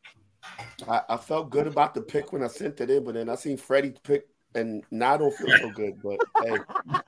I, 0.87 1.01
I 1.09 1.17
felt 1.17 1.49
good 1.49 1.67
about 1.67 1.95
the 1.95 2.03
pick 2.03 2.35
when 2.35 2.43
I 2.43 2.49
sent 2.49 2.83
it 2.83 2.91
in, 2.91 3.03
but 3.03 3.15
then 3.15 3.31
I 3.31 3.35
seen 3.35 3.57
Freddie 3.57 3.95
pick, 4.03 4.29
and 4.55 4.83
now 4.91 5.15
I 5.15 5.17
don't 5.17 5.35
feel 5.35 5.57
so 5.59 5.71
good. 5.71 6.01
But 6.03 6.19
hey, 6.43 6.57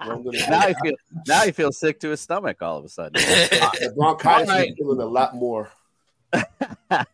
I'm 0.00 0.24
Now 0.48 0.60
he 0.68 0.74
feel 0.82 0.94
now 1.26 1.40
he 1.42 1.52
feels 1.52 1.78
sick 1.78 2.00
to 2.00 2.10
his 2.10 2.20
stomach 2.20 2.62
all 2.62 2.78
of 2.78 2.84
a 2.84 2.88
sudden. 2.88 3.12
the 3.14 3.92
bronchitis 3.96 4.48
All 4.48 4.56
right. 4.56 4.70
is 4.70 4.76
feeling 4.76 5.00
a 5.00 5.06
lot 5.06 5.34
more. 5.34 5.70
All 6.90 7.04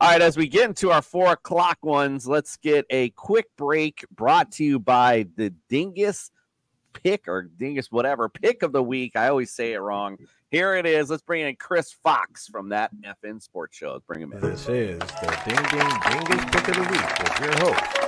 right, 0.00 0.22
as 0.22 0.36
we 0.36 0.46
get 0.46 0.68
into 0.68 0.90
our 0.92 1.02
four 1.02 1.32
o'clock 1.32 1.78
ones, 1.82 2.28
let's 2.28 2.56
get 2.56 2.86
a 2.90 3.10
quick 3.10 3.46
break 3.56 4.04
brought 4.14 4.52
to 4.52 4.64
you 4.64 4.78
by 4.78 5.26
the 5.36 5.50
Dingus 5.68 6.30
pick 6.92 7.26
or 7.28 7.42
Dingus, 7.42 7.90
whatever 7.90 8.28
pick 8.28 8.62
of 8.62 8.72
the 8.72 8.82
week. 8.82 9.16
I 9.16 9.28
always 9.28 9.50
say 9.50 9.72
it 9.72 9.78
wrong. 9.78 10.16
Here 10.50 10.74
it 10.76 10.86
is. 10.86 11.10
Let's 11.10 11.22
bring 11.22 11.42
in 11.46 11.56
Chris 11.56 11.92
Fox 11.92 12.46
from 12.46 12.70
that 12.70 12.90
FN 13.22 13.42
Sports 13.42 13.76
Show. 13.76 13.92
Let's 13.92 14.04
bring 14.06 14.22
him 14.22 14.32
in. 14.32 14.40
This 14.40 14.68
is 14.68 14.98
the 14.98 15.38
Ding 15.44 15.56
Ding 15.70 16.26
Dingus 16.26 16.44
Pick 16.46 16.68
of 16.68 16.74
the 16.74 16.82
Week 16.90 17.18
with 17.18 17.40
your 17.40 17.58
host, 17.58 17.84
Chris 17.84 18.04
Fox. 18.04 18.07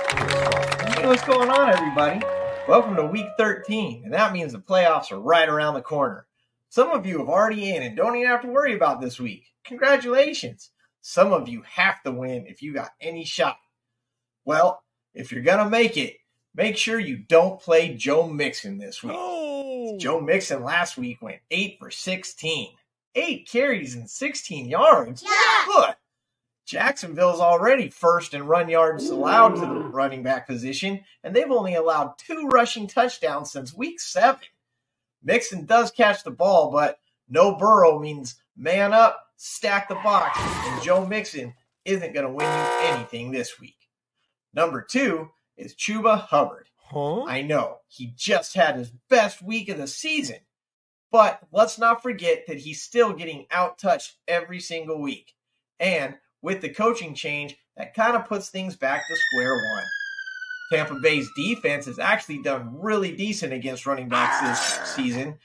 what's 1.11 1.23
going 1.23 1.49
on, 1.49 1.69
everybody? 1.69 2.21
Welcome 2.67 2.95
to 2.95 3.05
week 3.05 3.27
13, 3.37 4.03
and 4.05 4.13
that 4.13 4.33
means 4.33 4.51
the 4.51 4.59
playoffs 4.59 5.11
are 5.11 5.19
right 5.19 5.47
around 5.47 5.73
the 5.73 5.81
corner. 5.81 6.25
Some 6.69 6.91
of 6.91 7.05
you 7.05 7.19
have 7.19 7.29
already 7.29 7.75
in 7.75 7.83
and 7.83 7.97
don't 7.97 8.15
even 8.15 8.29
have 8.29 8.41
to 8.41 8.47
worry 8.47 8.73
about 8.73 9.01
this 9.01 9.19
week. 9.19 9.45
Congratulations. 9.65 10.71
Some 11.01 11.33
of 11.33 11.49
you 11.49 11.63
have 11.63 12.01
to 12.03 12.11
win 12.11 12.45
if 12.47 12.61
you 12.61 12.73
got 12.73 12.91
any 13.01 13.25
shot. 13.25 13.57
Well, 14.45 14.83
if 15.13 15.31
you're 15.31 15.43
going 15.43 15.63
to 15.63 15.69
make 15.69 15.97
it, 15.97 16.17
make 16.55 16.77
sure 16.77 16.99
you 16.99 17.17
don't 17.17 17.59
play 17.59 17.93
Joe 17.95 18.27
Mixon 18.27 18.77
this 18.77 19.03
week. 19.03 19.99
Joe 19.99 20.21
Mixon 20.21 20.63
last 20.63 20.97
week 20.97 21.21
went 21.21 21.41
8 21.49 21.77
for 21.79 21.91
16. 21.91 22.69
8 23.15 23.49
carries 23.49 23.95
and 23.95 24.09
16 24.09 24.69
yards. 24.69 25.23
Good. 25.65 25.95
Jacksonville's 26.71 27.41
already 27.41 27.89
first 27.89 28.33
in 28.33 28.47
run 28.47 28.69
yards 28.69 29.09
allowed 29.09 29.55
to 29.55 29.61
the 29.61 29.67
running 29.67 30.23
back 30.23 30.47
position, 30.47 31.01
and 31.21 31.35
they've 31.35 31.51
only 31.51 31.75
allowed 31.75 32.17
two 32.17 32.47
rushing 32.47 32.87
touchdowns 32.87 33.51
since 33.51 33.73
week 33.73 33.99
seven. 33.99 34.39
Mixon 35.21 35.65
does 35.65 35.91
catch 35.91 36.23
the 36.23 36.31
ball, 36.31 36.71
but 36.71 36.99
no 37.27 37.55
Burrow 37.57 37.99
means 37.99 38.41
man 38.55 38.93
up, 38.93 39.19
stack 39.35 39.89
the 39.89 39.95
box, 39.95 40.39
and 40.39 40.81
Joe 40.81 41.05
Mixon 41.05 41.55
isn't 41.83 42.13
going 42.13 42.25
to 42.25 42.31
win 42.31 42.47
you 42.47 42.93
anything 42.95 43.31
this 43.31 43.59
week. 43.59 43.89
Number 44.53 44.81
two 44.81 45.29
is 45.57 45.75
Chuba 45.75 46.21
Hubbard. 46.21 46.69
I 47.27 47.41
know 47.41 47.79
he 47.89 48.13
just 48.15 48.55
had 48.55 48.77
his 48.77 48.93
best 49.09 49.41
week 49.41 49.67
of 49.67 49.77
the 49.77 49.87
season, 49.87 50.37
but 51.11 51.41
let's 51.51 51.77
not 51.77 52.01
forget 52.01 52.47
that 52.47 52.59
he's 52.59 52.81
still 52.81 53.11
getting 53.11 53.45
out 53.51 53.77
touched 53.77 54.15
every 54.25 54.61
single 54.61 55.01
week. 55.01 55.33
And 55.77 56.15
with 56.41 56.61
the 56.61 56.69
coaching 56.69 57.13
change, 57.13 57.57
that 57.77 57.93
kind 57.93 58.15
of 58.15 58.25
puts 58.25 58.49
things 58.49 58.75
back 58.75 59.07
to 59.07 59.15
square 59.15 59.53
one. 59.53 59.83
Tampa 60.71 60.99
Bay's 61.01 61.29
defense 61.35 61.85
has 61.85 61.99
actually 61.99 62.41
done 62.41 62.79
really 62.79 63.15
decent 63.15 63.51
against 63.51 63.85
running 63.85 64.07
backs 64.07 64.39
this 64.41 64.89
season, 64.95 65.37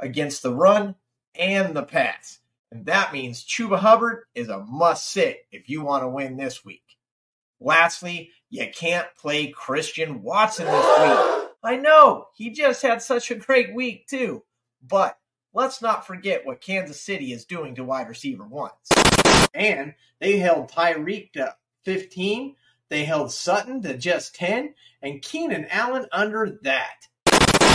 against 0.00 0.42
the 0.42 0.54
run 0.54 0.94
and 1.34 1.74
the 1.74 1.82
pass. 1.82 2.38
And 2.70 2.86
that 2.86 3.12
means 3.12 3.44
Chuba 3.44 3.78
Hubbard 3.78 4.24
is 4.34 4.48
a 4.48 4.60
must 4.60 5.10
sit 5.10 5.46
if 5.50 5.68
you 5.68 5.82
want 5.82 6.02
to 6.02 6.08
win 6.08 6.36
this 6.36 6.64
week. 6.64 6.82
Lastly, 7.60 8.30
you 8.50 8.68
can't 8.72 9.08
play 9.18 9.48
Christian 9.48 10.22
Watson 10.22 10.66
this 10.66 10.74
week. 10.98 11.48
I 11.64 11.76
know, 11.76 12.26
he 12.36 12.50
just 12.50 12.82
had 12.82 13.02
such 13.02 13.30
a 13.30 13.34
great 13.34 13.74
week, 13.74 14.06
too. 14.06 14.44
But 14.86 15.18
let's 15.52 15.82
not 15.82 16.06
forget 16.06 16.46
what 16.46 16.60
Kansas 16.60 17.00
City 17.00 17.32
is 17.32 17.44
doing 17.44 17.74
to 17.74 17.84
wide 17.84 18.08
receiver 18.08 18.46
ones. 18.46 18.74
And 19.54 19.94
they 20.20 20.38
held 20.38 20.70
Tyreek 20.70 21.32
to 21.32 21.54
15, 21.84 22.56
they 22.88 23.04
held 23.04 23.32
Sutton 23.32 23.82
to 23.82 23.96
just 23.96 24.34
10, 24.34 24.74
and 25.02 25.22
Keenan 25.22 25.66
Allen 25.70 26.06
under 26.12 26.58
that. 26.62 27.06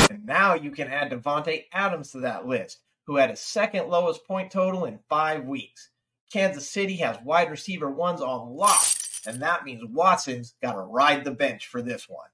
And 0.09 0.25
now 0.25 0.55
you 0.55 0.71
can 0.71 0.87
add 0.87 1.11
Davante 1.11 1.65
Adams 1.71 2.11
to 2.11 2.19
that 2.21 2.47
list, 2.47 2.79
who 3.05 3.17
had 3.17 3.29
his 3.29 3.39
second 3.39 3.89
lowest 3.89 4.25
point 4.25 4.51
total 4.51 4.85
in 4.85 4.99
five 5.09 5.45
weeks. 5.45 5.89
Kansas 6.31 6.69
City 6.69 6.97
has 6.97 7.17
wide 7.23 7.51
receiver 7.51 7.89
ones 7.91 8.21
on 8.21 8.55
lock, 8.55 8.85
and 9.27 9.41
that 9.41 9.63
means 9.63 9.83
Watson's 9.85 10.55
got 10.61 10.73
to 10.73 10.81
ride 10.81 11.23
the 11.23 11.31
bench 11.31 11.67
for 11.67 11.81
this 11.81 12.09
one. 12.09 12.27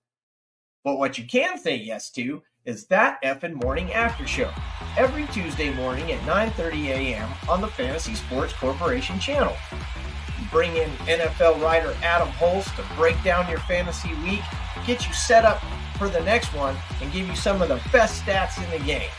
But 0.84 0.98
what 0.98 1.18
you 1.18 1.26
can 1.26 1.58
say 1.58 1.76
yes 1.76 2.10
to 2.12 2.42
is 2.66 2.86
that 2.88 3.22
effing 3.24 3.54
morning 3.64 3.92
after 3.94 4.28
show 4.28 4.52
every 4.98 5.26
Tuesday 5.28 5.74
morning 5.74 6.12
at 6.12 6.20
9:30 6.22 6.88
a.m. 6.88 7.30
on 7.48 7.62
the 7.62 7.68
Fantasy 7.68 8.16
Sports 8.16 8.54
Corporation 8.54 9.20
channel. 9.20 9.56
Bring 10.52 10.76
in 10.76 10.90
NFL 11.08 11.62
writer 11.62 11.96
Adam 12.02 12.28
Holst 12.30 12.76
to 12.76 12.84
break 12.96 13.22
down 13.24 13.50
your 13.50 13.60
fantasy 13.60 14.14
week, 14.24 14.42
get 14.86 15.08
you 15.08 15.14
set 15.14 15.46
up 15.46 15.62
for 15.98 16.10
the 16.10 16.22
next 16.22 16.54
one, 16.54 16.76
and 17.02 17.12
give 17.12 17.28
you 17.28 17.36
some 17.36 17.62
of 17.62 17.70
the 17.70 17.82
best 17.92 18.24
stats 18.24 18.64
in 18.64 18.70
the 18.78 18.86
game. 18.86 19.10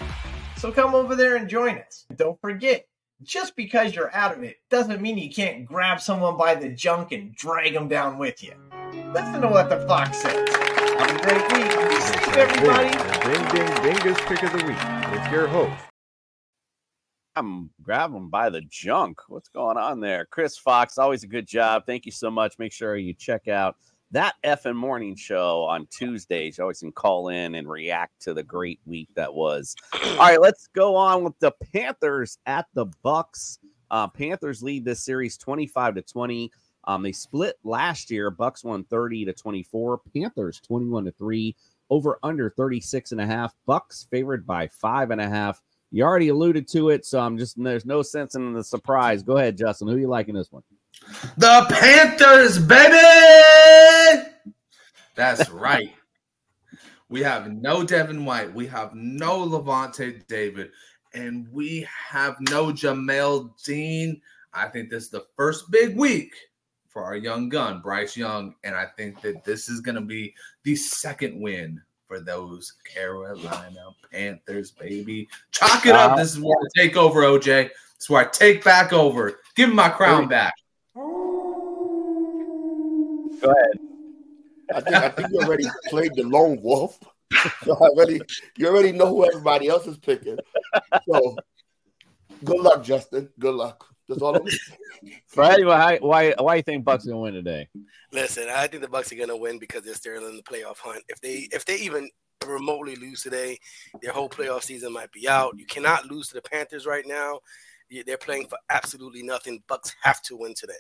So 0.57 0.71
come 0.71 0.95
over 0.95 1.17
there 1.17 1.37
and 1.37 1.49
join 1.49 1.79
us. 1.79 2.05
Don't 2.17 2.41
forget, 2.41 2.87
just 3.23 3.55
because 3.57 3.95
you're 3.95 4.15
out 4.15 4.37
of 4.37 4.43
it 4.43 4.57
doesn't 4.71 5.01
mean 5.01 5.19
you 5.19 5.31
can't 5.31 5.67
grab 5.67 6.01
someone 6.01 6.37
by 6.37 6.55
the 6.55 6.69
junk 6.69 7.13
and 7.13 7.35
drag 7.35 7.75
them 7.75 7.89
down 7.89 8.19
with 8.19 8.43
you. 8.43 8.55
Listen 9.13 9.41
to 9.43 9.49
what 9.49 9.69
the 9.69 9.87
fox 9.87 10.19
says. 10.19 10.49
Have 10.55 11.17
a 11.17 11.23
great 11.23 11.43
week. 11.53 11.91
Be 11.91 12.01
safe, 12.01 12.37
everybody. 12.37 12.91
The 12.91 13.53
Ding 13.53 13.67
Ding 13.67 13.95
Dingus 13.95 14.21
Pick 14.27 14.43
of 14.43 14.53
the 14.53 14.65
Week 14.67 15.13
with 15.13 15.33
your 15.33 15.47
host. 15.47 15.83
I'm 17.37 17.71
grabbing 17.83 18.17
him 18.17 18.29
by 18.29 18.51
the 18.51 18.61
junk. 18.63 19.21
What's 19.29 19.49
going 19.49 19.77
on 19.77 20.01
there? 20.01 20.27
Chris 20.27 20.59
Fox, 20.59 20.99
always 20.99 21.23
a 21.23 21.29
good 21.29 21.47
job. 21.47 21.85
Thank 21.87 22.05
you 22.05 22.13
so 22.13 22.31
much. 22.31 22.59
Make 22.59 22.73
sure 22.73 22.97
you 22.97 23.15
check 23.15 23.49
out 23.49 23.77
that 24.13 24.35
effing 24.45 24.77
morning 24.77 25.15
show 25.15 25.63
on 25.63 25.87
Tuesdays. 25.91 26.59
You 26.59 26.65
always 26.65 26.81
can 26.81 26.93
call 26.93 27.29
in 27.29 27.55
and 27.55 27.69
react 27.69 28.21
to 28.23 28.35
the 28.35 28.43
great 28.43 28.81
week 28.85 29.09
that 29.15 29.33
was. 29.33 29.77
All 30.05 30.17
right, 30.19 30.41
let's 30.41 30.67
go 30.69 30.97
on 30.97 31.23
with 31.23 31.39
the 31.39 31.53
Panthers 31.73 32.39
at 32.47 32.67
the 32.75 32.87
Bucks. 33.03 33.59
Uh, 33.91 34.09
Panthers 34.09 34.63
lead 34.63 34.85
this 34.85 35.05
series 35.05 35.37
25 35.37 35.97
to 35.97 36.03
20. 36.03 36.51
Um, 36.85 37.03
they 37.03 37.13
split 37.13 37.57
last 37.63 38.11
year. 38.11 38.31
Bucks 38.31 38.65
won 38.65 38.85
30 38.85 39.27
to 39.27 39.33
24. 39.33 40.01
Panthers 40.15 40.61
21 40.61 41.05
to 41.05 41.13
3. 41.13 41.57
Over 41.91 42.19
under 42.23 42.51
36 42.51 43.13
and 43.13 43.21
a 43.21 43.27
half. 43.27 43.55
Bucks 43.67 44.07
favored 44.11 44.47
by 44.47 44.69
five 44.69 45.11
and 45.11 45.21
a 45.21 45.29
half. 45.29 45.61
You 45.91 46.05
already 46.05 46.29
alluded 46.29 46.69
to 46.69 46.91
it, 46.91 47.05
so 47.05 47.19
I'm 47.19 47.37
just 47.37 47.61
there's 47.61 47.85
no 47.85 48.01
sense 48.03 48.37
in 48.37 48.53
the 48.53 48.63
surprise. 48.63 49.25
Go 49.25 49.39
ahead, 49.39 49.59
Justin. 49.59 49.89
Who 49.89 49.97
are 49.97 49.99
you 49.99 50.07
liking 50.07 50.37
this 50.37 50.53
one? 50.53 50.63
The 51.37 51.67
Panthers, 51.71 52.59
baby. 52.59 54.27
That's 55.15 55.51
right. 55.51 55.93
We 57.09 57.23
have 57.23 57.51
no 57.51 57.85
Devin 57.85 58.25
White. 58.25 58.55
We 58.55 58.67
have 58.69 58.95
no 58.95 59.47
Lavonte 59.47 60.27
David. 60.29 60.71
And 61.13 61.49
we 61.51 61.87
have 62.09 62.37
no 62.41 62.67
Jamel 62.67 63.51
Dean. 63.65 64.21
I 64.55 64.69
think 64.69 64.91
this 64.91 65.05
is 65.05 65.11
the 65.11 65.27
first 65.37 65.71
big 65.71 65.97
week 65.97 66.33
for 66.89 67.03
our 67.05 67.17
young 67.17 67.49
gun, 67.49 67.81
Bryce 67.81 68.17
Young. 68.17 68.55
And 68.63 68.75
I 68.75 68.87
think 68.97 69.21
that 69.23 69.45
this 69.45 69.69
is 69.69 69.81
going 69.81 69.97
to 69.97 70.01
be 70.01 70.35
the 70.63 70.77
second 70.77 71.41
win 71.41 71.81
for 72.07 72.21
those 72.21 72.75
Carolina 72.85 73.91
Panthers, 74.13 74.73
baby. 74.73 75.29
Chalk 75.53 75.87
it 75.87 75.95
up. 75.95 76.17
This 76.17 76.33
is 76.33 76.41
where 76.41 76.57
I 76.57 76.81
take 76.81 76.97
over, 76.97 77.23
OJ. 77.23 77.45
This 77.45 77.73
is 78.01 78.11
where 78.11 78.27
I 78.27 78.29
take 78.29 78.65
back 78.65 78.93
over. 78.93 79.41
Give 79.55 79.69
me 79.69 79.75
my 79.75 79.89
crown 79.89 80.29
back. 80.29 80.55
Go 80.95 81.05
ahead. 83.43 83.79
I 84.75 84.81
think 84.81 84.97
I 84.97 85.09
think 85.09 85.29
you 85.33 85.41
already 85.41 85.67
played 85.89 86.15
the 86.15 86.25
lone 86.25 86.61
wolf. 86.63 86.99
So 87.65 87.75
I 87.75 87.87
already 87.89 88.21
you 88.59 88.67
already 88.67 88.93
know 88.93 89.07
who 89.07 89.25
everybody 89.25 89.69
else 89.69 89.87
is 89.87 89.97
picking. 89.97 90.37
So 91.09 91.37
good 92.45 92.61
luck, 92.61 92.83
Justin. 92.83 93.31
Good 93.39 93.55
luck. 93.55 93.87
That's 94.09 94.21
all 94.21 94.37
I'm 94.37 94.47
Freddie, 95.29 95.65
why 95.65 95.99
why 96.03 96.35
why 96.39 96.57
you 96.57 96.63
think 96.63 96.85
Bucks 96.85 97.07
are 97.07 97.11
gonna 97.11 97.21
win 97.21 97.35
today? 97.35 97.69
Listen, 98.13 98.49
I 98.51 98.67
think 98.67 98.83
the 98.83 98.89
Bucks 98.89 99.13
are 99.13 99.17
gonna 99.17 99.37
win 99.37 99.59
because 99.59 99.85
they're 99.85 99.95
still 99.95 100.27
in 100.27 100.37
the 100.37 100.43
playoff 100.43 100.79
hunt. 100.79 101.05
If 101.09 101.21
they 101.21 101.49
if 101.53 101.65
they 101.65 101.77
even 101.77 102.11
remotely 102.47 102.97
lose 102.97 103.23
today, 103.23 103.59
their 104.03 104.13
whole 104.13 104.29
playoff 104.29 104.65
season 104.65 104.93
might 104.93 105.13
be 105.13 105.29
out. 105.29 105.57
You 105.57 105.67
cannot 105.67 106.07
lose 106.07 106.29
to 106.29 106.35
the 106.35 106.43
Panthers 106.43 106.87
right 106.87 107.07
now. 107.07 107.41
They're 108.07 108.19
playing 108.19 108.47
for 108.47 108.59
absolutely 108.71 109.23
nothing. 109.23 109.63
Bucks 109.67 109.95
have 110.03 110.23
to 110.23 110.37
win 110.37 110.55
today. 110.55 110.75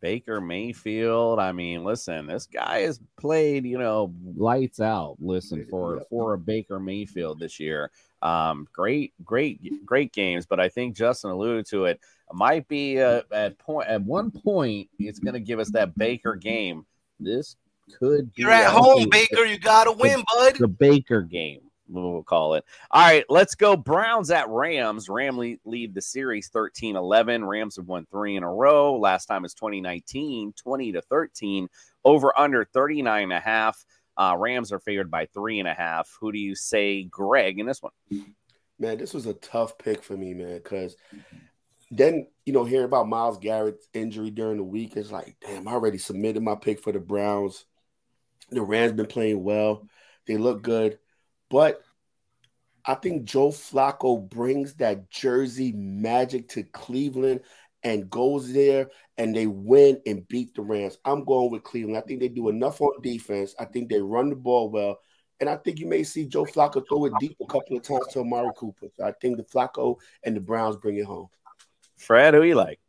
Baker 0.00 0.40
Mayfield. 0.40 1.38
I 1.38 1.52
mean, 1.52 1.84
listen, 1.84 2.26
this 2.26 2.46
guy 2.46 2.80
has 2.80 3.00
played, 3.18 3.64
you 3.64 3.78
know, 3.78 4.14
lights 4.36 4.80
out. 4.80 5.16
Listen 5.18 5.66
for 5.68 6.02
for 6.08 6.34
a 6.34 6.38
Baker 6.38 6.78
Mayfield 6.78 7.40
this 7.40 7.58
year. 7.58 7.90
Um, 8.22 8.66
great, 8.72 9.12
great, 9.24 9.84
great 9.84 10.12
games. 10.12 10.46
But 10.46 10.60
I 10.60 10.68
think 10.68 10.96
Justin 10.96 11.30
alluded 11.30 11.66
to 11.70 11.86
it. 11.86 12.00
Might 12.32 12.68
be 12.68 13.00
uh, 13.00 13.22
at 13.32 13.58
point 13.58 13.88
at 13.88 14.02
one 14.02 14.30
point 14.30 14.88
it's 14.98 15.18
going 15.18 15.34
to 15.34 15.40
give 15.40 15.58
us 15.58 15.70
that 15.70 15.96
Baker 15.96 16.36
game. 16.36 16.86
This 17.18 17.56
could 17.98 18.32
be 18.34 18.42
You're 18.42 18.52
at 18.52 18.70
home, 18.70 19.08
Baker. 19.08 19.44
You 19.44 19.58
gotta 19.58 19.92
win, 19.92 20.22
bud. 20.32 20.56
the 20.56 20.68
Baker 20.68 21.22
game. 21.22 21.62
We'll 21.88 22.22
call 22.22 22.54
it. 22.54 22.64
All 22.90 23.02
right, 23.02 23.24
let's 23.28 23.54
go. 23.54 23.76
Browns 23.76 24.30
at 24.30 24.48
Rams. 24.48 25.08
Ram 25.08 25.38
lead, 25.38 25.60
lead 25.64 25.94
the 25.94 26.02
series 26.02 26.48
13 26.48 26.96
11. 26.96 27.44
Rams 27.44 27.76
have 27.76 27.86
won 27.86 28.06
three 28.10 28.36
in 28.36 28.42
a 28.42 28.52
row. 28.52 28.96
Last 28.96 29.26
time 29.26 29.44
is 29.44 29.54
2019, 29.54 30.52
20 30.52 30.92
to 30.92 31.02
13. 31.02 31.68
Over 32.04 32.38
under 32.38 32.64
39 32.64 33.22
and 33.22 33.32
a 33.32 33.40
half. 33.40 33.84
Uh, 34.16 34.34
Rams 34.36 34.72
are 34.72 34.80
favored 34.80 35.10
by 35.10 35.26
three 35.26 35.60
and 35.60 35.68
a 35.68 35.74
half. 35.74 36.10
Who 36.20 36.32
do 36.32 36.38
you 36.38 36.54
say, 36.54 37.04
Greg, 37.04 37.58
in 37.58 37.66
this 37.66 37.82
one? 37.82 37.92
Man, 38.78 38.98
this 38.98 39.14
was 39.14 39.26
a 39.26 39.34
tough 39.34 39.78
pick 39.78 40.02
for 40.02 40.16
me, 40.16 40.34
man, 40.34 40.56
because 40.56 40.96
then 41.90 42.26
you 42.48 42.52
know, 42.52 42.64
hearing 42.64 42.86
about 42.86 43.08
Myles 43.08 43.36
Garrett's 43.36 43.88
injury 43.92 44.30
during 44.30 44.56
the 44.56 44.64
week, 44.64 44.96
it's 44.96 45.12
like, 45.12 45.36
damn, 45.46 45.68
I 45.68 45.72
already 45.72 45.98
submitted 45.98 46.42
my 46.42 46.54
pick 46.54 46.80
for 46.80 46.92
the 46.92 46.98
Browns. 46.98 47.66
The 48.50 48.62
Rams 48.62 48.92
been 48.92 49.04
playing 49.04 49.44
well. 49.44 49.86
They 50.26 50.38
look 50.38 50.62
good. 50.62 50.98
But 51.50 51.82
I 52.84 52.94
think 52.94 53.24
Joe 53.24 53.50
Flacco 53.50 54.28
brings 54.28 54.74
that 54.74 55.10
Jersey 55.10 55.72
magic 55.72 56.48
to 56.50 56.62
Cleveland 56.62 57.40
and 57.82 58.10
goes 58.10 58.52
there 58.52 58.90
and 59.18 59.34
they 59.34 59.46
win 59.46 60.00
and 60.06 60.26
beat 60.28 60.54
the 60.54 60.62
Rams. 60.62 60.98
I'm 61.04 61.24
going 61.24 61.50
with 61.50 61.64
Cleveland. 61.64 61.98
I 61.98 62.00
think 62.02 62.20
they 62.20 62.28
do 62.28 62.48
enough 62.48 62.80
on 62.80 63.00
defense. 63.02 63.54
I 63.58 63.66
think 63.66 63.88
they 63.88 64.00
run 64.00 64.30
the 64.30 64.36
ball 64.36 64.70
well. 64.70 64.98
And 65.40 65.48
I 65.48 65.56
think 65.56 65.78
you 65.78 65.86
may 65.86 66.02
see 66.02 66.26
Joe 66.26 66.44
Flacco 66.44 66.82
throw 66.88 67.04
it 67.04 67.12
deep 67.20 67.36
a 67.40 67.46
couple 67.46 67.76
of 67.76 67.82
times 67.82 68.08
to 68.08 68.20
Amari 68.20 68.50
Cooper. 68.56 68.88
So 68.96 69.04
I 69.04 69.12
think 69.20 69.36
the 69.36 69.44
Flacco 69.44 69.96
and 70.24 70.34
the 70.34 70.40
Browns 70.40 70.76
bring 70.76 70.96
it 70.96 71.04
home. 71.04 71.28
Fred, 71.96 72.34
who 72.34 72.42
you 72.42 72.54
like? 72.54 72.80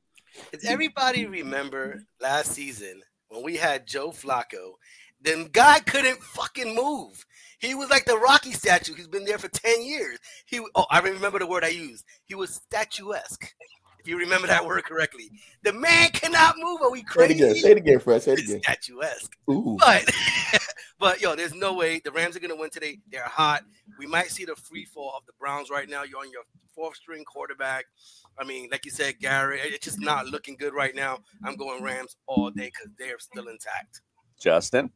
Does 0.51 0.66
everybody 0.66 1.26
remember 1.26 2.03
last 2.20 2.53
season 2.53 3.01
when 3.28 3.43
we 3.43 3.57
had 3.57 3.86
Joe 3.86 4.10
Flacco? 4.10 4.74
The 5.22 5.49
guy 5.51 5.80
couldn't 5.80 6.22
fucking 6.22 6.76
move. 6.76 7.26
He 7.59 7.76
was 7.76 7.89
like 7.89 8.05
the 8.05 8.17
Rocky 8.17 8.53
statue. 8.53 8.93
He's 8.93 9.07
been 9.07 9.26
there 9.26 9.38
for 9.38 9.49
10 9.49 9.84
years. 9.84 10.17
He 10.45 10.61
oh, 10.76 10.86
I 10.89 10.99
remember 10.99 11.39
the 11.39 11.47
word 11.47 11.63
I 11.63 11.70
used. 11.70 12.05
He 12.26 12.36
was 12.36 12.55
statuesque. 12.55 13.53
If 13.99 14.07
you 14.07 14.17
remember 14.17 14.47
that 14.47 14.65
word 14.65 14.86
correctly. 14.86 15.30
The 15.63 15.74
man 15.74 16.09
cannot 16.11 16.55
move. 16.57 16.82
Are 16.82 16.89
we 16.89 16.99
Say 16.99 17.03
it 17.03 17.07
crazy? 17.07 17.34
again. 17.43 17.55
Say 17.55 17.72
it 17.72 17.78
again, 17.78 17.99
Fred. 17.99 18.24
Say 18.24 18.34
it 18.34 18.39
again. 18.39 18.61
Statuesque. 18.63 19.36
Ooh. 19.51 19.76
But 19.78 20.05
but 20.99 21.22
yo, 21.22 21.36
there's 21.36 21.53
no 21.53 21.74
way 21.74 21.99
the 21.99 22.11
Rams 22.11 22.38
are 22.38 22.39
gonna 22.39 22.55
win 22.55 22.70
today. 22.70 22.99
They're 23.11 23.24
hot. 23.24 23.63
We 23.97 24.07
might 24.07 24.32
see 24.32 24.45
the 24.45 24.55
free 24.55 24.86
fall 24.86 25.13
of 25.17 25.26
the 25.26 25.34
Browns 25.38 25.70
right 25.70 25.89
now. 25.89 26.03
You're 26.03 26.20
on 26.20 26.32
your 26.32 26.43
fourth 26.74 26.95
string 26.95 27.26
quarterback. 27.26 27.86
I 28.39 28.45
mean, 28.45 28.70
like 28.72 28.86
you 28.86 28.91
said, 28.91 29.20
Gary, 29.20 29.59
it's 29.61 29.84
just 29.84 29.99
not 29.99 30.28
looking 30.28 30.55
good 30.55 30.74
right 30.74 30.95
now. 30.95 31.20
I'm 31.43 31.57
going 31.57 31.84
Rams 31.84 32.15
all 32.26 32.49
day 32.51 32.72
because 32.74 32.93
they're 32.97 33.20
still 33.20 33.49
intact. 33.49 34.01
Justin. 34.40 34.90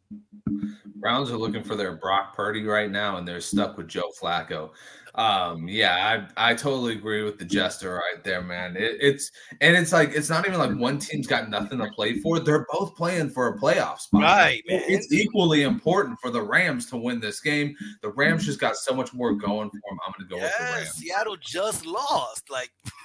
Browns 0.95 1.29
are 1.31 1.37
looking 1.37 1.63
for 1.63 1.75
their 1.75 1.97
Brock 1.97 2.35
Purdy 2.35 2.63
right 2.63 2.89
now, 2.89 3.17
and 3.17 3.27
they're 3.27 3.41
stuck 3.41 3.77
with 3.77 3.89
Joe 3.89 4.09
Flacco. 4.19 4.71
Um, 5.15 5.67
yeah, 5.67 6.25
I 6.37 6.51
I 6.51 6.55
totally 6.55 6.93
agree 6.93 7.21
with 7.21 7.37
the 7.37 7.45
jester 7.45 7.93
right 7.93 8.23
there, 8.23 8.41
man. 8.41 8.75
It, 8.75 8.97
it's 8.99 9.29
and 9.61 9.77
it's 9.77 9.91
like 9.91 10.11
it's 10.13 10.29
not 10.29 10.47
even 10.47 10.57
like 10.57 10.75
one 10.75 10.97
team's 10.97 11.27
got 11.27 11.49
nothing 11.49 11.77
to 11.79 11.89
play 11.91 12.19
for. 12.19 12.39
They're 12.39 12.65
both 12.71 12.95
playing 12.95 13.29
for 13.29 13.49
a 13.49 13.59
playoff 13.59 13.99
spot. 13.99 14.23
Right, 14.23 14.63
man. 14.67 14.81
It's 14.87 15.13
equally 15.13 15.63
important 15.63 16.17
for 16.19 16.31
the 16.31 16.41
Rams 16.41 16.87
to 16.87 16.97
win 16.97 17.19
this 17.19 17.41
game. 17.41 17.75
The 18.01 18.09
Rams 18.09 18.45
just 18.45 18.59
got 18.59 18.75
so 18.75 18.95
much 18.95 19.13
more 19.13 19.33
going 19.33 19.69
for 19.69 19.81
them. 19.87 19.99
I'm 20.07 20.13
going 20.17 20.29
to 20.29 20.35
go 20.35 20.41
with 20.41 20.57
the 20.57 20.63
Rams. 20.63 20.91
Seattle 20.93 21.37
just 21.39 21.85
lost. 21.85 22.49
Like 22.49 22.71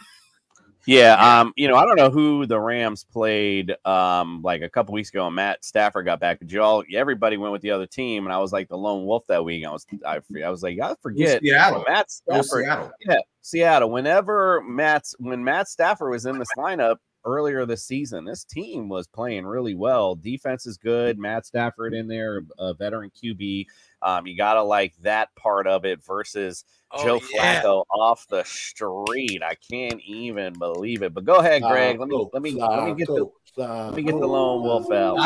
Yeah, 0.89 1.41
um, 1.41 1.53
you 1.55 1.69
know, 1.69 1.77
I 1.77 1.85
don't 1.85 1.97
know 1.97 2.09
who 2.09 2.47
the 2.47 2.59
Rams 2.59 3.05
played 3.05 3.77
um 3.85 4.41
like 4.41 4.63
a 4.63 4.71
couple 4.71 4.95
weeks 4.95 5.11
ago. 5.11 5.27
And 5.27 5.37
Matt 5.37 5.63
Stafford 5.63 6.07
got 6.07 6.19
back, 6.19 6.39
but 6.39 6.51
y'all, 6.51 6.83
everybody 6.95 7.37
went 7.37 7.53
with 7.53 7.61
the 7.61 7.73
other 7.73 7.87
team, 7.87 8.25
and 8.25 8.33
I 8.33 8.39
was 8.39 8.55
like 8.55 8.71
the 8.71 8.79
lone 8.79 9.05
wolf 9.05 9.25
that 9.29 9.45
week. 9.45 9.67
I 9.67 9.71
was, 9.71 9.85
I, 10.07 10.21
I 10.43 10.49
was 10.49 10.63
like, 10.63 10.81
I 10.81 10.95
forget 11.03 11.43
Seattle. 11.43 11.85
Matt 11.87 12.11
Stafford. 12.11 12.65
Seattle. 12.65 12.91
Yeah, 13.07 13.19
Seattle. 13.43 13.91
Whenever 13.91 14.63
Matt's 14.63 15.15
when 15.19 15.45
Matt 15.45 15.69
Stafford 15.69 16.11
was 16.11 16.25
in 16.25 16.39
this 16.39 16.49
lineup 16.57 16.97
earlier 17.27 17.67
this 17.67 17.85
season, 17.85 18.25
this 18.25 18.45
team 18.45 18.89
was 18.89 19.07
playing 19.07 19.45
really 19.45 19.75
well. 19.75 20.15
Defense 20.15 20.65
is 20.65 20.79
good. 20.79 21.19
Matt 21.19 21.45
Stafford 21.45 21.93
in 21.93 22.09
there, 22.09 22.45
a 22.59 22.73
veteran 22.73 23.11
QB. 23.11 23.67
Um, 24.03 24.27
you 24.27 24.37
gotta 24.37 24.63
like 24.63 24.95
that 25.03 25.35
part 25.35 25.67
of 25.67 25.85
it 25.85 26.05
versus 26.05 26.65
Oh, 26.91 27.05
Joe 27.05 27.21
yeah. 27.35 27.61
Flacco 27.61 27.85
off 27.91 28.27
the 28.29 28.43
street. 28.45 29.43
I 29.43 29.55
can't 29.55 30.01
even 30.07 30.55
believe 30.55 31.03
it. 31.03 31.13
But 31.13 31.25
go 31.25 31.37
ahead, 31.37 31.63
Greg. 31.63 32.01
Let 32.01 32.09
me 32.09 32.17
Flacco, 32.17 32.31
let 32.33 32.43
me 32.43 32.53
let 32.53 32.85
me 32.87 32.95
get 32.95 33.09
the 33.09 33.31
Flacco, 33.57 33.87
let 33.87 33.95
me 33.95 34.03
get 34.03 34.19
the 34.19 34.27
lone 34.27 34.63
wolf 34.63 34.91
out. 34.91 35.19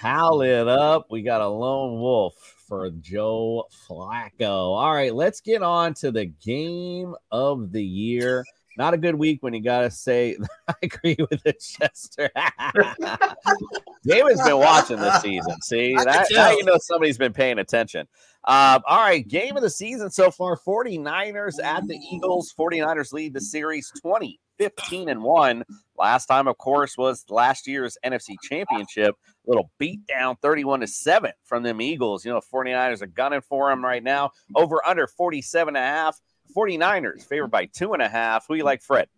Howl 0.00 0.42
it 0.42 0.68
up. 0.68 1.06
We 1.10 1.22
got 1.22 1.40
a 1.40 1.48
lone 1.48 1.98
wolf 2.00 2.34
for 2.68 2.90
Joe 2.90 3.68
Flacco. 3.88 4.48
All 4.76 4.92
right, 4.92 5.14
let's 5.14 5.40
get 5.40 5.62
on 5.62 5.94
to 5.94 6.10
the 6.10 6.26
game 6.26 7.14
of 7.30 7.72
the 7.72 7.84
year. 7.84 8.44
Not 8.76 8.94
a 8.94 8.96
good 8.96 9.14
week 9.14 9.42
when 9.42 9.54
you 9.54 9.62
gotta 9.62 9.90
say 9.90 10.36
I 10.68 10.74
agree 10.82 11.16
with 11.18 11.42
the 11.42 11.52
Chester. 11.52 12.30
David's 14.04 14.42
been 14.42 14.58
watching 14.58 14.98
this 14.98 15.20
season. 15.20 15.60
See 15.62 15.94
that 15.94 16.28
now 16.30 16.50
you 16.50 16.64
know 16.64 16.78
somebody's 16.78 17.18
been 17.18 17.32
paying 17.32 17.58
attention. 17.58 18.06
Um, 18.44 18.82
all 18.88 18.98
right, 18.98 19.26
game 19.26 19.56
of 19.56 19.62
the 19.62 19.70
season 19.70 20.10
so 20.10 20.30
far 20.30 20.56
49ers 20.56 21.62
at 21.62 21.86
the 21.86 21.94
Eagles. 21.94 22.52
49ers 22.58 23.12
lead 23.12 23.34
the 23.34 23.40
series 23.40 23.92
20, 24.00 24.40
15 24.58 25.08
and 25.08 25.22
1. 25.22 25.64
Last 25.96 26.26
time, 26.26 26.48
of 26.48 26.58
course, 26.58 26.98
was 26.98 27.24
last 27.28 27.68
year's 27.68 27.96
NFC 28.04 28.34
Championship. 28.42 29.14
Little 29.46 29.70
beat 29.78 30.04
down 30.08 30.36
31 30.42 30.80
to 30.80 30.88
7 30.88 31.30
from 31.44 31.62
them 31.62 31.80
Eagles. 31.80 32.24
You 32.24 32.32
know, 32.32 32.40
49ers 32.52 33.02
are 33.02 33.06
gunning 33.06 33.42
for 33.42 33.70
them 33.70 33.84
right 33.84 34.02
now. 34.02 34.30
Over 34.56 34.84
under 34.84 35.06
47 35.06 35.76
and 35.76 35.84
a 35.84 35.86
half. 35.86 36.20
49ers 36.56 37.24
favored 37.24 37.50
by 37.50 37.66
two 37.66 37.92
and 37.94 38.02
a 38.02 38.08
half. 38.08 38.46
Who 38.48 38.54
you 38.54 38.64
like, 38.64 38.82
Fred? 38.82 39.08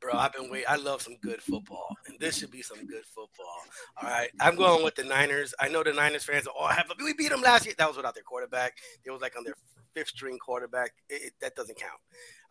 Bro, 0.00 0.14
I've 0.14 0.32
been 0.32 0.48
waiting. 0.48 0.66
I 0.68 0.76
love 0.76 1.02
some 1.02 1.16
good 1.20 1.42
football, 1.42 1.88
and 2.06 2.16
this 2.20 2.38
should 2.38 2.52
be 2.52 2.62
some 2.62 2.86
good 2.86 3.02
football. 3.04 3.56
All 4.00 4.08
right, 4.08 4.30
I'm 4.40 4.54
going 4.54 4.84
with 4.84 4.94
the 4.94 5.02
Niners. 5.02 5.54
I 5.58 5.68
know 5.68 5.82
the 5.82 5.92
Niners 5.92 6.22
fans 6.22 6.46
are 6.46 6.54
all 6.56 6.68
have. 6.68 6.86
We 7.02 7.14
beat 7.14 7.30
them 7.30 7.42
last 7.42 7.66
year. 7.66 7.74
That 7.76 7.88
was 7.88 7.96
without 7.96 8.14
their 8.14 8.22
quarterback. 8.22 8.74
It 9.04 9.10
was 9.10 9.20
like 9.20 9.36
on 9.36 9.42
their 9.42 9.54
fifth 9.94 10.08
string 10.10 10.38
quarterback. 10.38 10.92
It, 11.08 11.22
it- 11.22 11.32
that 11.40 11.56
doesn't 11.56 11.78
count. 11.78 11.98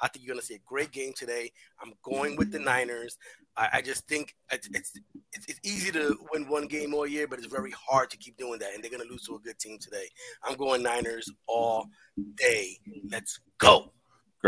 I 0.01 0.09
think 0.09 0.25
you're 0.25 0.33
going 0.33 0.41
to 0.41 0.45
see 0.45 0.55
a 0.55 0.59
great 0.65 0.91
game 0.91 1.13
today. 1.15 1.49
I'm 1.81 1.93
going 2.03 2.35
with 2.35 2.51
the 2.51 2.59
Niners. 2.59 3.17
I, 3.55 3.69
I 3.75 3.81
just 3.81 4.05
think 4.09 4.35
it's, 4.51 4.67
it's 4.73 4.99
it's 5.31 5.45
it's 5.47 5.59
easy 5.63 5.89
to 5.93 6.17
win 6.33 6.49
one 6.49 6.67
game 6.67 6.93
all 6.93 7.07
year, 7.07 7.29
but 7.29 7.39
it's 7.39 7.47
very 7.47 7.71
hard 7.71 8.09
to 8.09 8.17
keep 8.17 8.35
doing 8.35 8.59
that, 8.59 8.73
and 8.75 8.83
they're 8.83 8.91
going 8.91 9.03
to 9.03 9.09
lose 9.09 9.23
to 9.23 9.35
a 9.35 9.39
good 9.39 9.57
team 9.57 9.77
today. 9.79 10.09
I'm 10.43 10.57
going 10.57 10.83
Niners 10.83 11.31
all 11.47 11.87
day. 12.35 12.77
Let's 13.09 13.39
go. 13.57 13.93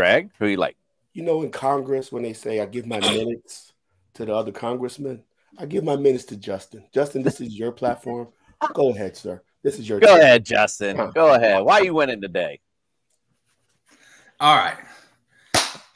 Greg, 0.00 0.30
who 0.38 0.46
you 0.46 0.56
like? 0.56 0.78
You 1.12 1.22
know, 1.22 1.42
in 1.42 1.50
Congress, 1.50 2.10
when 2.10 2.22
they 2.22 2.32
say 2.32 2.60
I 2.60 2.64
give 2.64 2.86
my 2.86 3.00
minutes 3.00 3.74
to 4.14 4.24
the 4.24 4.34
other 4.34 4.50
congressmen, 4.50 5.22
I 5.58 5.66
give 5.66 5.84
my 5.84 5.96
minutes 5.96 6.24
to 6.26 6.38
Justin. 6.38 6.86
Justin, 6.90 7.22
this 7.22 7.38
is 7.38 7.54
your 7.54 7.70
platform. 7.70 8.28
Go 8.72 8.94
ahead, 8.94 9.14
sir. 9.14 9.42
This 9.62 9.78
is 9.78 9.86
your 9.86 10.00
Go 10.00 10.06
time. 10.06 10.20
ahead, 10.20 10.46
Justin. 10.46 11.10
Go 11.14 11.34
ahead. 11.34 11.62
Why 11.64 11.80
are 11.80 11.84
you 11.84 11.92
winning 11.92 12.22
today? 12.22 12.60
All 14.40 14.56
right. 14.56 14.78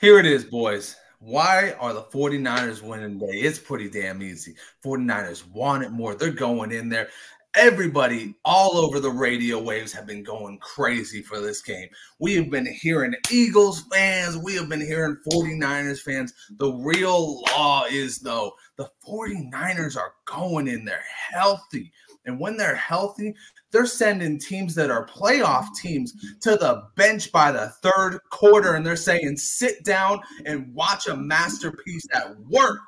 Here 0.03 0.19
it 0.19 0.27
is, 0.27 0.45
boys. 0.45 0.97
Why 1.19 1.73
are 1.81 1.95
the 1.95 2.03
49ers 2.03 2.83
winning 2.83 3.19
today? 3.19 3.39
It's 3.39 3.59
pretty 3.59 3.89
damn 3.89 4.23
easy. 4.23 4.55
49ers 4.85 5.51
want 5.51 5.83
it 5.83 5.93
more. 5.93 6.15
They're 6.15 6.31
going 6.31 6.73
in 6.73 6.91
there. 6.91 7.09
Everybody 7.57 8.35
all 8.45 8.77
over 8.77 8.99
the 8.99 9.11
radio 9.11 9.63
waves 9.63 9.93
have 9.93 10.07
been 10.07 10.25
going 10.25 10.59
crazy 10.59 11.23
for 11.23 11.41
this 11.41 11.63
game. 11.63 11.89
We 12.19 12.35
have 12.35 12.51
been 12.51 12.67
hearing 12.67 13.15
Eagles 13.31 13.85
fans, 13.93 14.37
we 14.37 14.57
have 14.57 14.69
been 14.69 14.81
hearing 14.81 15.17
49ers 15.31 16.01
fans. 16.01 16.33
The 16.59 16.73
real 16.73 17.43
law 17.43 17.85
is, 17.89 18.19
though, 18.19 18.55
the 18.77 18.89
49ers 19.07 19.97
are 19.97 20.15
going 20.25 20.67
in 20.67 20.85
there 20.85 21.05
healthy. 21.33 21.93
And 22.27 22.41
when 22.41 22.57
they're 22.57 22.75
healthy, 22.75 23.35
they're 23.75 23.87
sending 23.87 24.39
teams 24.39 24.75
that 24.77 24.91
are 24.91 25.07
playoff 25.07 25.67
teams 25.75 26.15
to 26.41 26.53
the 26.53 26.85
bench 26.97 27.31
by 27.33 27.51
the 27.51 27.73
third 27.83 28.21
quarter 28.31 28.75
and 28.75 28.87
they're 28.87 28.95
saying 28.95 29.37
sit 29.37 29.85
down 29.85 30.21
and 30.47 30.73
watch 30.73 31.09
a 31.09 31.17
masterpiece 31.17 32.07
at 32.15 32.39
work 32.49 32.79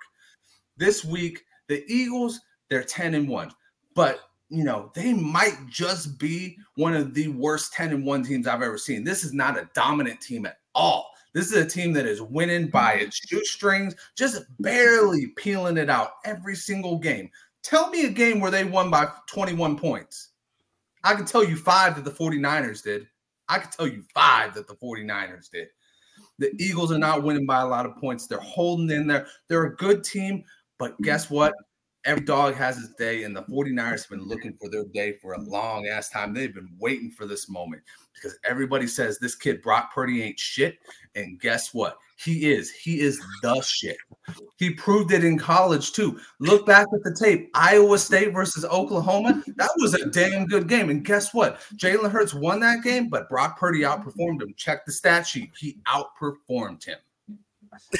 this 0.76 1.04
week 1.04 1.44
the 1.66 1.84
eagles 1.92 2.40
they're 2.70 2.84
10 2.84 3.14
and 3.14 3.28
1 3.28 3.50
but 3.96 4.20
you 4.48 4.64
know 4.64 4.90
they 4.94 5.12
might 5.12 5.58
just 5.68 6.18
be 6.18 6.56
one 6.76 6.94
of 6.94 7.14
the 7.14 7.28
worst 7.28 7.72
10 7.72 7.90
and 7.92 8.04
1 8.06 8.22
teams 8.22 8.46
i've 8.46 8.62
ever 8.62 8.78
seen 8.78 9.02
this 9.02 9.24
is 9.24 9.32
not 9.32 9.58
a 9.58 9.68
dominant 9.74 10.20
team 10.20 10.46
at 10.46 10.58
all 10.74 11.10
This 11.36 11.52
is 11.52 11.62
a 11.62 11.68
team 11.68 11.92
that 11.92 12.06
is 12.06 12.22
winning 12.22 12.68
by 12.68 12.94
its 12.94 13.18
shoestrings, 13.18 13.94
just 14.16 14.44
barely 14.58 15.26
peeling 15.36 15.76
it 15.76 15.90
out 15.90 16.12
every 16.24 16.56
single 16.56 16.96
game. 16.96 17.28
Tell 17.62 17.90
me 17.90 18.06
a 18.06 18.10
game 18.10 18.40
where 18.40 18.50
they 18.50 18.64
won 18.64 18.88
by 18.88 19.08
21 19.28 19.76
points. 19.76 20.30
I 21.04 21.14
can 21.14 21.26
tell 21.26 21.44
you 21.44 21.56
five 21.56 21.94
that 21.96 22.06
the 22.06 22.10
49ers 22.10 22.82
did. 22.82 23.06
I 23.50 23.58
can 23.58 23.70
tell 23.70 23.86
you 23.86 24.02
five 24.14 24.54
that 24.54 24.66
the 24.66 24.76
49ers 24.76 25.50
did. 25.50 25.68
The 26.38 26.52
Eagles 26.58 26.90
are 26.90 26.98
not 26.98 27.22
winning 27.22 27.44
by 27.44 27.60
a 27.60 27.66
lot 27.66 27.84
of 27.84 27.96
points. 27.96 28.26
They're 28.26 28.38
holding 28.38 28.88
in 28.90 29.06
there. 29.06 29.26
They're 29.48 29.64
a 29.64 29.76
good 29.76 30.04
team, 30.04 30.42
but 30.78 30.98
guess 31.02 31.28
what? 31.28 31.52
Every 32.06 32.24
dog 32.24 32.54
has 32.54 32.78
its 32.78 32.94
day, 32.94 33.24
and 33.24 33.36
the 33.36 33.42
49ers 33.42 34.02
have 34.02 34.08
been 34.10 34.26
looking 34.26 34.56
for 34.60 34.70
their 34.70 34.84
day 34.84 35.14
for 35.20 35.32
a 35.32 35.40
long 35.40 35.88
ass 35.88 36.08
time. 36.08 36.32
They've 36.32 36.54
been 36.54 36.70
waiting 36.78 37.10
for 37.10 37.26
this 37.26 37.48
moment 37.48 37.82
because 38.14 38.38
everybody 38.44 38.86
says 38.86 39.18
this 39.18 39.34
kid 39.34 39.60
Brock 39.60 39.92
Purdy 39.92 40.22
ain't 40.22 40.38
shit. 40.38 40.78
And 41.16 41.40
guess 41.40 41.74
what? 41.74 41.98
He 42.16 42.50
is. 42.50 42.70
He 42.70 43.00
is 43.00 43.20
the 43.42 43.60
shit. 43.60 43.96
He 44.56 44.70
proved 44.70 45.12
it 45.12 45.24
in 45.24 45.36
college 45.38 45.92
too. 45.92 46.18
Look 46.38 46.64
back 46.64 46.86
at 46.94 47.02
the 47.02 47.14
tape. 47.14 47.50
Iowa 47.54 47.98
State 47.98 48.32
versus 48.32 48.64
Oklahoma. 48.64 49.42
That 49.56 49.70
was 49.78 49.94
a 49.94 50.06
damn 50.06 50.46
good 50.46 50.68
game. 50.68 50.88
And 50.88 51.04
guess 51.04 51.34
what? 51.34 51.60
Jalen 51.76 52.10
Hurts 52.10 52.32
won 52.32 52.60
that 52.60 52.82
game, 52.82 53.08
but 53.08 53.28
Brock 53.28 53.58
Purdy 53.58 53.80
outperformed 53.80 54.42
him. 54.42 54.54
Check 54.56 54.86
the 54.86 54.92
stat 54.92 55.26
sheet. 55.26 55.50
He 55.58 55.78
outperformed 55.86 56.84
him. 56.84 56.98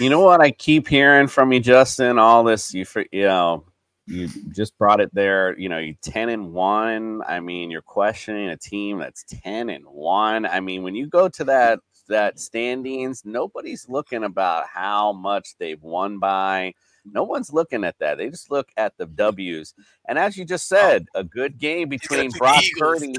You 0.01 0.09
know 0.09 0.21
what 0.21 0.41
I 0.41 0.51
keep 0.53 0.89
hearing 0.89 1.27
from 1.27 1.53
you, 1.53 1.61
Justin? 1.61 2.19
All 2.19 2.43
this, 2.43 2.73
you, 2.73 2.87
you 3.13 3.25
know, 3.25 3.65
you 4.07 4.29
just 4.51 4.77
brought 4.79 5.01
it 5.01 5.15
there. 5.15 5.59
You 5.59 5.69
know, 5.69 5.79
you 5.79 5.97
ten 6.03 6.29
and 6.29 6.53
one. 6.53 7.23
I 7.27 7.41
mean, 7.41 7.71
you're 7.71 7.83
questioning 7.83 8.49
a 8.49 8.57
team 8.57 8.99
that's 8.99 9.25
ten 9.25 9.69
and 9.69 9.85
one. 9.85 10.47
I 10.47 10.61
mean, 10.61 10.83
when 10.83 10.95
you 10.95 11.07
go 11.07 11.29
to 11.29 11.45
that 11.45 11.81
that 12.09 12.39
standings, 12.39 13.25
nobody's 13.25 13.89
looking 13.89 14.25
about 14.25 14.67
how 14.73 15.13
much 15.13 15.57
they've 15.59 15.83
won 15.83 16.19
by. 16.19 16.73
No 17.13 17.23
one's 17.23 17.53
looking 17.53 17.85
at 17.85 17.99
that. 18.01 18.19
They 18.19 18.31
just 18.31 18.51
look 18.51 18.69
at 18.77 18.97
the 18.97 19.07
W's. 19.07 19.75
And 20.09 20.19
as 20.19 20.37
you 20.37 20.45
just 20.45 20.69
said, 20.69 21.07
a 21.15 21.23
good 21.23 21.59
game 21.59 21.89
between 21.89 22.31
Brock 22.31 22.63
Purdy, 22.79 23.15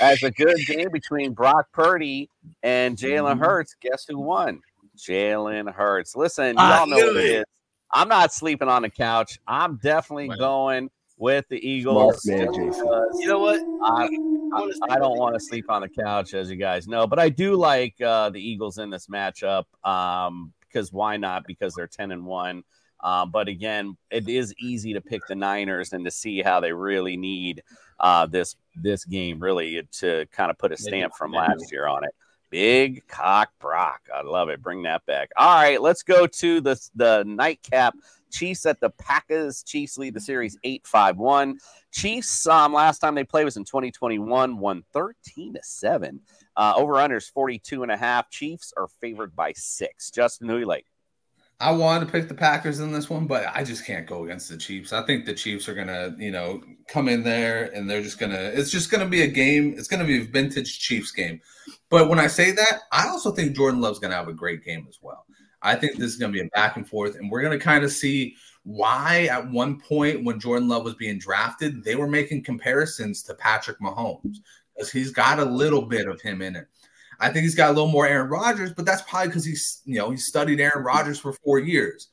as 0.00 0.22
a 0.22 0.30
good 0.30 0.58
game 0.66 0.90
between 0.92 1.32
Brock 1.32 1.66
Purdy 1.72 2.28
and 2.62 2.96
Jalen 2.96 3.38
Hurts. 3.38 3.76
Guess 3.80 4.06
who 4.08 4.18
won? 4.18 4.60
Jalen 4.96 5.72
Hurts. 5.72 6.16
Listen, 6.16 6.56
y'all 6.56 6.86
know 6.86 6.96
it 6.96 7.16
it. 7.16 7.38
is. 7.40 7.44
I'm 7.92 8.08
not 8.08 8.32
sleeping 8.32 8.68
on 8.68 8.82
the 8.82 8.90
couch. 8.90 9.38
I'm 9.46 9.76
definitely 9.76 10.28
going 10.36 10.90
with 11.18 11.44
the 11.48 11.58
Eagles. 11.66 12.24
Man, 12.26 12.52
Jason. 12.54 12.86
You 13.18 13.28
know 13.28 13.38
what? 13.40 13.60
I, 13.84 14.08
I, 14.54 14.94
I 14.94 14.98
don't 14.98 15.18
want 15.18 15.34
to 15.34 15.40
sleep 15.40 15.66
on 15.68 15.82
the 15.82 15.88
couch, 15.88 16.34
as 16.34 16.50
you 16.50 16.56
guys 16.56 16.88
know, 16.88 17.06
but 17.06 17.18
I 17.18 17.28
do 17.28 17.56
like 17.56 18.00
uh, 18.00 18.30
the 18.30 18.40
Eagles 18.40 18.78
in 18.78 18.90
this 18.90 19.06
matchup. 19.06 19.64
Um, 19.84 20.52
because 20.70 20.92
why 20.92 21.16
not? 21.16 21.46
Because 21.46 21.74
they're 21.74 21.88
ten 21.88 22.12
and 22.12 22.24
one. 22.24 22.62
Um, 23.02 23.30
but 23.30 23.48
again, 23.48 23.96
it 24.10 24.28
is 24.28 24.54
easy 24.60 24.92
to 24.92 25.00
pick 25.00 25.22
the 25.26 25.34
Niners 25.34 25.92
and 25.92 26.04
to 26.04 26.10
see 26.10 26.42
how 26.42 26.60
they 26.60 26.72
really 26.72 27.16
need 27.16 27.62
uh, 27.98 28.26
this 28.26 28.56
this 28.76 29.04
game 29.04 29.40
really 29.40 29.82
to 29.92 30.26
kind 30.32 30.50
of 30.50 30.58
put 30.58 30.72
a 30.72 30.76
stamp 30.76 31.14
from 31.16 31.32
last 31.32 31.72
year 31.72 31.86
on 31.86 32.04
it. 32.04 32.14
Big 32.50 33.06
cock 33.06 33.50
Brock, 33.60 34.00
I 34.14 34.22
love 34.22 34.48
it. 34.48 34.62
Bring 34.62 34.82
that 34.82 35.06
back. 35.06 35.30
All 35.36 35.62
right, 35.62 35.80
let's 35.80 36.02
go 36.02 36.26
to 36.26 36.60
the 36.60 36.80
the 36.94 37.24
nightcap. 37.26 37.94
Chiefs 38.30 38.66
at 38.66 38.80
the 38.80 38.90
Packers. 38.90 39.62
Chiefs 39.62 39.98
lead 39.98 40.14
the 40.14 40.20
series 40.20 40.56
8 40.64 40.86
5 40.86 41.16
1. 41.16 41.58
Chiefs, 41.92 42.46
um, 42.46 42.72
last 42.72 43.00
time 43.00 43.14
they 43.14 43.24
played 43.24 43.44
was 43.44 43.56
in 43.56 43.64
2021, 43.64 44.58
won 44.58 44.84
13 44.92 45.54
to 45.54 45.60
7. 45.62 46.20
Uh, 46.56 46.72
over 46.76 46.94
unders 46.94 47.30
42 47.30 47.82
and 47.82 47.92
a 47.92 47.96
half. 47.96 48.30
Chiefs 48.30 48.72
are 48.76 48.88
favored 49.00 49.34
by 49.34 49.52
six. 49.54 50.10
Justin, 50.10 50.48
who 50.48 50.58
you 50.58 50.66
like? 50.66 50.86
I 51.60 51.72
wanted 51.72 52.06
to 52.06 52.12
pick 52.12 52.26
the 52.26 52.34
Packers 52.34 52.80
in 52.80 52.90
this 52.90 53.10
one, 53.10 53.26
but 53.26 53.44
I 53.54 53.62
just 53.62 53.84
can't 53.84 54.06
go 54.06 54.24
against 54.24 54.48
the 54.48 54.56
Chiefs. 54.56 54.94
I 54.94 55.04
think 55.04 55.26
the 55.26 55.34
Chiefs 55.34 55.68
are 55.68 55.74
gonna, 55.74 56.16
you 56.18 56.30
know, 56.30 56.62
come 56.88 57.06
in 57.06 57.22
there 57.22 57.64
and 57.74 57.88
they're 57.88 58.02
just 58.02 58.18
gonna. 58.18 58.50
It's 58.54 58.70
just 58.70 58.90
gonna 58.90 59.06
be 59.06 59.22
a 59.22 59.26
game. 59.26 59.74
It's 59.76 59.86
gonna 59.86 60.06
be 60.06 60.22
a 60.22 60.24
vintage 60.24 60.78
Chiefs 60.78 61.12
game. 61.12 61.38
But 61.90 62.08
when 62.08 62.18
I 62.18 62.28
say 62.28 62.50
that, 62.52 62.80
I 62.92 63.08
also 63.08 63.30
think 63.30 63.54
Jordan 63.54 63.80
Love's 63.80 63.98
gonna 63.98 64.14
have 64.14 64.28
a 64.28 64.32
great 64.32 64.64
game 64.64 64.86
as 64.88 64.98
well. 65.02 65.26
I 65.60 65.74
think 65.74 65.98
this 65.98 66.10
is 66.10 66.16
gonna 66.16 66.32
be 66.32 66.40
a 66.40 66.48
back 66.54 66.76
and 66.76 66.88
forth, 66.88 67.16
and 67.16 67.30
we're 67.30 67.42
gonna 67.42 67.58
kind 67.58 67.84
of 67.84 67.92
see 67.92 68.36
why 68.62 69.28
at 69.30 69.50
one 69.50 69.78
point 69.78 70.24
when 70.24 70.40
Jordan 70.40 70.66
Love 70.66 70.84
was 70.84 70.94
being 70.94 71.18
drafted, 71.18 71.84
they 71.84 71.94
were 71.94 72.08
making 72.08 72.42
comparisons 72.42 73.22
to 73.24 73.34
Patrick 73.34 73.78
Mahomes 73.80 74.38
because 74.74 74.90
he's 74.90 75.10
got 75.10 75.38
a 75.38 75.44
little 75.44 75.82
bit 75.82 76.08
of 76.08 76.22
him 76.22 76.40
in 76.40 76.56
it. 76.56 76.68
I 77.20 77.30
think 77.30 77.42
he's 77.44 77.54
got 77.54 77.70
a 77.70 77.72
little 77.72 77.90
more 77.90 78.06
Aaron 78.06 78.28
Rodgers, 78.30 78.72
but 78.72 78.86
that's 78.86 79.02
probably 79.02 79.28
because 79.28 79.44
he's 79.44 79.82
you 79.84 79.98
know 79.98 80.10
he 80.10 80.16
studied 80.16 80.60
Aaron 80.60 80.84
Rodgers 80.84 81.18
for 81.18 81.32
four 81.32 81.58
years. 81.58 82.08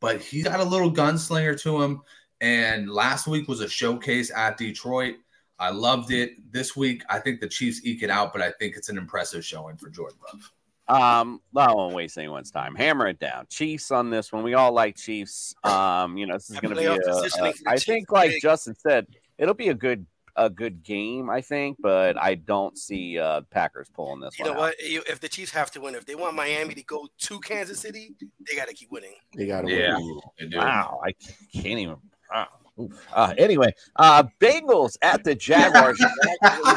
But 0.00 0.20
he's 0.20 0.44
got 0.44 0.60
a 0.60 0.64
little 0.64 0.92
gunslinger 0.92 1.60
to 1.62 1.82
him. 1.82 2.02
And 2.40 2.88
last 2.88 3.26
week 3.26 3.48
was 3.48 3.60
a 3.60 3.68
showcase 3.68 4.30
at 4.34 4.56
Detroit. 4.56 5.16
I 5.58 5.70
loved 5.70 6.12
it. 6.12 6.52
This 6.52 6.76
week, 6.76 7.02
I 7.10 7.18
think 7.18 7.40
the 7.40 7.48
Chiefs 7.48 7.84
eke 7.84 8.04
it 8.04 8.10
out, 8.10 8.32
but 8.32 8.40
I 8.40 8.52
think 8.60 8.76
it's 8.76 8.88
an 8.88 8.96
impressive 8.96 9.44
showing 9.44 9.76
for 9.76 9.90
Jordan 9.90 10.18
Love. 10.32 10.52
Um, 10.88 11.42
I 11.56 11.72
won't 11.72 11.94
waste 11.94 12.16
anyone's 12.16 12.50
time. 12.50 12.74
Hammer 12.76 13.08
it 13.08 13.18
down. 13.18 13.46
Chiefs 13.50 13.90
on 13.90 14.08
this 14.08 14.32
one. 14.32 14.44
We 14.44 14.54
all 14.54 14.72
like 14.72 14.96
Chiefs. 14.96 15.54
Um, 15.64 16.16
you 16.16 16.26
know, 16.26 16.34
this 16.34 16.48
is 16.48 16.60
going 16.60 16.74
to 16.74 16.80
be. 16.80 16.86
Playoff 16.86 16.98
A, 16.98 17.10
positioning 17.10 17.50
a- 17.50 17.52
for 17.54 17.64
the 17.64 17.70
I 17.70 17.76
think, 17.76 18.12
like. 18.12 18.32
Justin 18.40 18.74
said, 18.76 19.06
it'll 19.36 19.52
be 19.54 19.68
a 19.68 19.74
good 19.74 20.06
a 20.38 20.48
good 20.48 20.82
game. 20.82 21.28
I 21.28 21.40
think, 21.40 21.76
but 21.80 22.16
I 22.16 22.36
don't 22.36 22.78
see 22.78 23.18
uh 23.18 23.42
Packers 23.50 23.88
pulling 23.94 24.20
this 24.20 24.38
You 24.38 24.44
one 24.44 24.52
know 24.54 24.58
out. 24.58 24.60
what? 24.60 24.80
You- 24.80 25.02
If 25.06 25.20
the 25.20 25.28
Chiefs 25.28 25.52
have 25.52 25.70
to 25.72 25.80
win, 25.80 25.94
if 25.94 26.06
they 26.06 26.14
want 26.14 26.34
Miami 26.36 26.74
to 26.74 26.82
go 26.84 27.08
to 27.18 27.40
Kansas 27.40 27.78
City, 27.80 28.14
they 28.48 28.56
got 28.56 28.68
to 28.68 28.74
keep 28.74 28.90
winning. 28.90 29.14
They 29.36 29.46
got 29.46 29.62
to 29.66 29.72
Yeah. 29.74 29.96
win. 29.96 30.50
They. 30.50 30.56
Wow, 30.56 31.00
I 31.04 31.12
can't 31.52 31.78
even. 31.78 31.96
Wow. 32.32 32.48
Oof. 32.80 33.06
Uh, 33.12 33.34
anyway, 33.38 33.74
uh, 33.96 34.24
Bengals 34.40 34.96
at 35.02 35.24
the 35.24 35.34
Jaguars. 35.34 36.02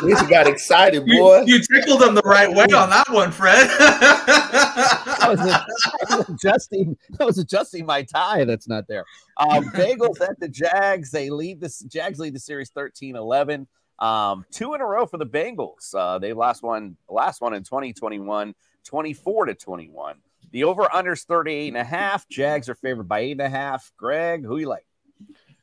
He 0.02 0.14
got 0.28 0.48
excited, 0.48 1.06
boy. 1.06 1.44
you 1.46 1.60
tickled 1.60 2.02
them 2.02 2.16
the 2.16 2.22
right 2.24 2.50
way 2.50 2.64
on 2.64 2.90
that 2.90 3.08
one, 3.10 3.32
Fred. 3.32 3.68
I 3.70 5.28
was, 5.30 5.40
I 5.40 6.18
was 6.18 6.30
adjusting. 6.30 6.98
I 7.20 7.24
was 7.24 7.38
adjusting 7.38 7.86
my 7.86 8.02
tie. 8.02 8.46
That's 8.46 8.68
not 8.68 8.88
there. 8.88 9.06
Um, 9.38 9.66
Bengals 9.66 10.20
at 10.22 10.40
the 10.40 10.48
Jags. 10.48 11.12
They 11.12 11.30
lead 11.30 11.60
this. 11.60 11.80
Jags 11.84 12.20
lead 12.20 12.34
the 12.34 12.40
series 12.40 12.72
13-11. 12.72 13.68
Um, 14.00 14.46
two 14.52 14.74
in 14.74 14.82
a 14.82 14.86
row 14.86 15.06
for 15.06 15.18
the 15.18 15.26
Bengals. 15.26 15.94
Uh, 15.94 16.18
they 16.18 16.34
last 16.34 16.64
one, 16.64 16.98
last 17.08 17.42
one 17.42 17.54
in 17.54 17.64
2021, 17.64 18.56
24 18.84 19.46
to 19.46 19.54
21. 19.54 20.16
The 20.52 20.64
over 20.64 20.84
unders 20.84 21.26
38 21.26 21.68
and 21.70 21.78
a 21.78 21.84
half. 21.84 22.28
Jags 22.28 22.68
are 22.68 22.76
favored 22.76 23.08
by 23.08 23.20
eight 23.20 23.34
and 23.34 23.42
a 23.42 23.50
half. 23.50 23.92
Greg, 23.98 24.44
who 24.44 24.58
you 24.58 24.68
like? 24.68 24.86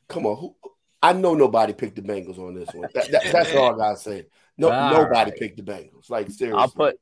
Come 0.09 0.25
on, 0.25 0.37
who, 0.37 0.55
I 1.01 1.13
know 1.13 1.33
nobody 1.33 1.71
picked 1.71 1.95
the 1.95 2.01
Bengals 2.01 2.37
on 2.39 2.53
this 2.55 2.67
one. 2.73 2.89
That, 2.93 3.09
that- 3.11 3.31
that's 3.31 3.55
all 3.55 3.73
I 3.73 3.77
gotta 3.77 3.97
say. 3.97 4.25
No, 4.57 4.69
All 4.69 4.91
nobody 4.91 5.31
right. 5.31 5.39
picked 5.39 5.55
the 5.55 5.63
Bengals. 5.63 6.09
Like 6.09 6.29
seriously, 6.29 6.59
I'll 6.59 6.69
put. 6.69 6.99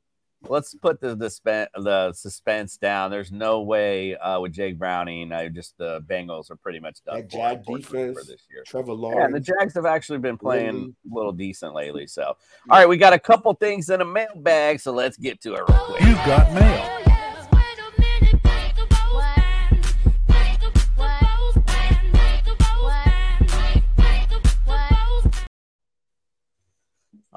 Let's 0.48 0.72
put 0.72 1.00
the 1.00 1.16
the, 1.16 1.28
span, 1.30 1.66
the 1.74 2.12
suspense 2.12 2.76
down. 2.76 3.10
There's 3.10 3.32
no 3.32 3.62
way 3.62 4.14
uh, 4.14 4.38
with 4.38 4.52
Jake 4.52 4.78
Browning. 4.78 5.32
I 5.32 5.48
just 5.48 5.76
the 5.78 6.00
Bengals 6.02 6.48
are 6.52 6.54
pretty 6.54 6.78
much 6.78 7.02
done 7.04 7.16
that 7.16 7.28
Jag 7.28 7.64
defense. 7.64 8.16
for 8.16 8.24
this 8.24 8.46
year. 8.48 8.62
Trevor 8.64 8.94
Yeah, 9.00 9.24
and 9.24 9.34
the 9.34 9.40
Jags 9.40 9.74
have 9.74 9.84
actually 9.86 10.18
been 10.20 10.38
playing 10.38 10.74
Lately. 10.76 10.94
a 11.10 11.14
little 11.16 11.32
decent 11.32 11.74
lately. 11.74 12.06
So, 12.06 12.22
all 12.22 12.36
right, 12.78 12.88
we 12.88 12.96
got 12.98 13.12
a 13.14 13.18
couple 13.18 13.52
things 13.54 13.90
in 13.90 14.00
a 14.00 14.04
mailbag, 14.04 14.78
so 14.78 14.92
let's 14.92 15.16
get 15.16 15.40
to 15.40 15.54
it 15.54 15.62
real 15.68 15.78
quick. 15.78 16.02
You've 16.02 16.14
got 16.18 16.52
mail. 16.52 16.97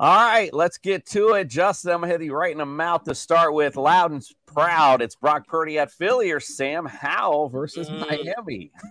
All 0.02 0.16
right, 0.16 0.52
let's 0.52 0.80
get 0.80 1.06
to 1.10 1.34
it. 1.36 1.48
Justin, 1.48 1.92
I'm 1.92 2.00
gonna 2.02 2.12
hit 2.12 2.24
you 2.24 2.34
right 2.34 2.52
in 2.52 2.58
the 2.58 2.66
mouth 2.66 3.04
to 3.04 3.14
start 3.14 3.54
with. 3.54 3.76
Loud 3.76 4.10
and 4.10 4.26
proud. 4.48 5.00
It's 5.00 5.14
Brock 5.14 5.46
Purdy 5.48 5.78
at 5.78 5.92
Philly 5.92 6.32
or 6.32 6.40
Sam 6.40 6.88
Howell 6.88 7.50
versus 7.50 7.88
Mm. 7.88 8.10
Miami. 8.10 8.72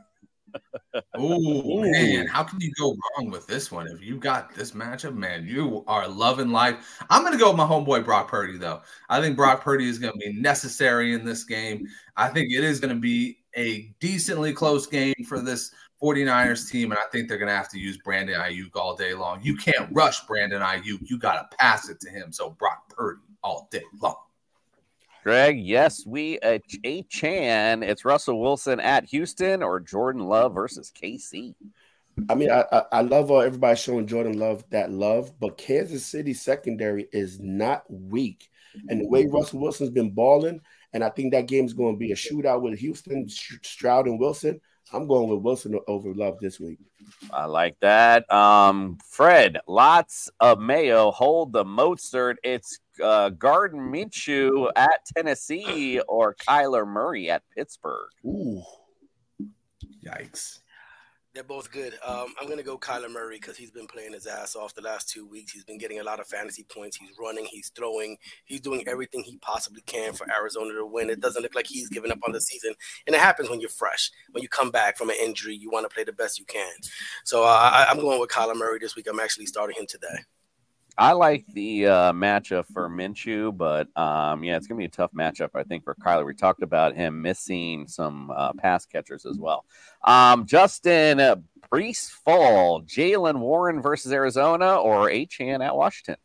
Oh 1.15 1.81
man, 1.83 2.27
how 2.27 2.43
can 2.43 2.61
you 2.61 2.73
go 2.77 2.97
wrong 3.17 3.31
with 3.31 3.47
this 3.47 3.71
one? 3.71 3.87
If 3.87 4.03
you 4.03 4.17
got 4.17 4.53
this 4.53 4.73
matchup, 4.73 5.15
man, 5.15 5.47
you 5.47 5.85
are 5.87 6.09
loving 6.09 6.51
life. 6.51 7.01
I'm 7.09 7.23
gonna 7.23 7.39
go 7.39 7.49
with 7.51 7.57
my 7.57 7.65
homeboy 7.67 8.05
Brock 8.05 8.27
Purdy, 8.29 8.59
though. 8.59 8.83
I 9.09 9.21
think 9.21 9.37
Brock 9.37 9.63
Purdy 9.63 9.89
is 9.89 10.01
gonna 10.01 10.17
be 10.17 10.33
necessary 10.33 11.13
in 11.15 11.25
this 11.25 11.45
game. 11.45 11.87
I 12.17 12.29
think 12.29 12.53
it 12.53 12.65
is 12.65 12.81
gonna 12.81 12.97
be 12.97 13.39
a 13.57 13.95
decently 14.01 14.53
close 14.53 14.89
game 14.89 15.15
for 15.29 15.41
this 15.41 15.71
49ers 16.03 16.71
team, 16.71 16.93
and 16.93 16.99
I 16.99 17.09
think 17.13 17.29
they're 17.29 17.39
gonna 17.39 17.55
have 17.55 17.71
to 17.71 17.79
use 17.79 17.99
Brandon 17.99 18.41
Aiyuk 18.41 18.75
all 18.75 18.97
day 18.97 19.15
long. 19.15 19.41
You 19.43 19.57
can't 19.57 19.89
rush 19.93 20.21
Brandon 20.27 20.63
Aiyuk, 20.63 21.01
you 21.03 21.19
gotta 21.19 21.49
pass 21.59 21.89
it 21.89 22.01
to 22.01 22.11
him. 22.11 22.33
So 22.33 22.51
Brock 22.51 22.89
Purdy 22.89 23.21
all 23.43 23.69
day 23.71 23.83
long. 24.01 24.17
Greg, 25.23 25.61
yes, 25.61 26.07
we 26.07 26.39
uh, 26.41 26.59
a 26.85 27.03
Chan. 27.05 27.83
It's 27.83 28.05
Russell 28.05 28.41
Wilson 28.41 28.81
at 28.81 29.05
Houston 29.07 29.63
or 29.63 29.79
Jordan 29.79 30.23
Love 30.23 30.55
versus 30.55 30.91
KC. 30.91 31.55
I 32.29 32.35
mean, 32.35 32.51
I, 32.51 32.65
I, 32.73 32.83
I 32.93 33.01
love 33.03 33.31
uh, 33.31 33.39
everybody 33.39 33.77
showing 33.77 34.07
Jordan 34.07 34.39
Love 34.39 34.65
that 34.71 34.91
love, 34.91 35.39
but 35.39 35.59
Kansas 35.59 36.05
City 36.05 36.35
secondary 36.35 37.09
is 37.13 37.39
not 37.39 37.85
weak. 37.89 38.49
And 38.89 39.01
the 39.01 39.09
way 39.09 39.27
Russell 39.27 39.61
Wilson's 39.61 39.91
been 39.91 40.11
balling, 40.11 40.61
and 40.93 41.03
I 41.03 41.11
think 41.11 41.33
that 41.33 41.49
game's 41.49 41.73
going 41.73 41.95
to 41.95 41.99
be 41.99 42.13
a 42.13 42.17
shootout 42.17 42.63
with 42.63 42.79
Houston, 42.79 43.29
Stroud, 43.29 44.07
and 44.07 44.19
Wilson. 44.19 44.61
I'm 44.93 45.07
going 45.07 45.28
with 45.28 45.41
Wilson 45.41 45.78
over 45.86 46.12
Love 46.14 46.38
this 46.41 46.59
week. 46.59 46.78
I 47.32 47.45
like 47.45 47.78
that. 47.80 48.30
Um, 48.32 48.99
Fred, 49.07 49.59
lots 49.66 50.30
of 50.41 50.59
mayo. 50.59 51.11
Hold 51.12 51.53
the 51.53 51.64
Mozart. 51.64 52.38
It's 52.43 52.80
uh, 53.03 53.30
Gardner 53.30 53.82
Minshew 53.82 54.70
at 54.74 55.05
Tennessee 55.16 56.01
or 56.01 56.34
Kyler 56.34 56.86
Murray 56.86 57.30
at 57.30 57.43
Pittsburgh. 57.57 58.11
Ooh, 58.24 58.62
yikes! 60.05 60.59
They're 61.33 61.45
both 61.45 61.70
good. 61.70 61.95
Um, 62.05 62.35
I'm 62.41 62.47
going 62.47 62.59
to 62.59 62.64
go 62.64 62.76
Kyler 62.76 63.09
Murray 63.11 63.37
because 63.37 63.57
he's 63.57 63.70
been 63.70 63.87
playing 63.87 64.14
his 64.14 64.26
ass 64.26 64.57
off 64.57 64.74
the 64.74 64.83
last 64.83 65.09
two 65.09 65.24
weeks. 65.28 65.53
He's 65.53 65.62
been 65.62 65.78
getting 65.78 66.01
a 66.01 66.03
lot 66.03 66.18
of 66.18 66.26
fantasy 66.26 66.64
points. 66.64 66.97
He's 66.97 67.14
running, 67.20 67.47
he's 67.49 67.70
throwing, 67.76 68.16
he's 68.47 68.61
doing 68.61 68.83
everything 68.89 69.22
he 69.22 69.39
possibly 69.39 69.81
can 69.83 70.12
for 70.12 70.26
Arizona 70.37 70.72
to 70.74 70.85
win. 70.85 71.09
It 71.09 71.20
doesn't 71.20 71.43
look 71.43 71.55
like 71.55 71.68
he's 71.68 71.89
giving 71.89 72.11
up 72.11 72.18
on 72.26 72.33
the 72.33 72.41
season. 72.41 72.74
And 73.07 73.14
it 73.14 73.20
happens 73.20 73.49
when 73.49 73.61
you're 73.61 73.70
fresh. 73.70 74.11
When 74.33 74.43
you 74.43 74.49
come 74.49 74.72
back 74.72 74.99
from 74.99 75.09
an 75.09 75.16
injury, 75.22 75.55
you 75.55 75.70
want 75.70 75.89
to 75.89 75.95
play 75.95 76.03
the 76.03 76.12
best 76.12 76.37
you 76.37 76.45
can. 76.47 76.72
So 77.24 77.45
uh, 77.45 77.47
I, 77.47 77.87
I'm 77.89 78.01
going 78.01 78.18
with 78.18 78.31
Kyler 78.31 78.57
Murray 78.57 78.81
this 78.81 78.97
week. 78.97 79.07
I'm 79.09 79.20
actually 79.20 79.47
starting 79.47 79.76
him 79.78 79.87
today. 79.89 80.24
I 81.01 81.13
like 81.13 81.47
the 81.55 81.87
uh, 81.87 82.13
matchup 82.13 82.67
for 82.75 82.91
Minshew, 82.91 83.57
but 83.57 83.89
um, 83.97 84.45
yeah, 84.45 84.59
it's 84.59 84.67
gonna 84.67 84.79
be 84.79 84.85
a 84.85 84.89
tough 84.89 85.13
matchup. 85.13 85.49
I 85.55 85.63
think 85.63 85.83
for 85.83 85.95
Kyler. 85.95 86.27
We 86.27 86.35
talked 86.35 86.63
about 86.63 86.95
him 86.95 87.23
missing 87.23 87.89
some 87.89 88.31
uh, 88.31 88.53
pass 88.53 88.85
catchers 88.85 89.25
as 89.25 89.39
well. 89.39 89.65
Um, 90.05 90.45
Justin 90.45 91.19
uh, 91.19 91.37
Breece 91.73 92.11
Fall, 92.11 92.83
Jaylen 92.83 93.39
Warren 93.39 93.81
versus 93.81 94.13
Arizona, 94.13 94.77
or 94.77 95.09
Achane 95.09 95.65
at 95.65 95.75
Washington. 95.75 96.17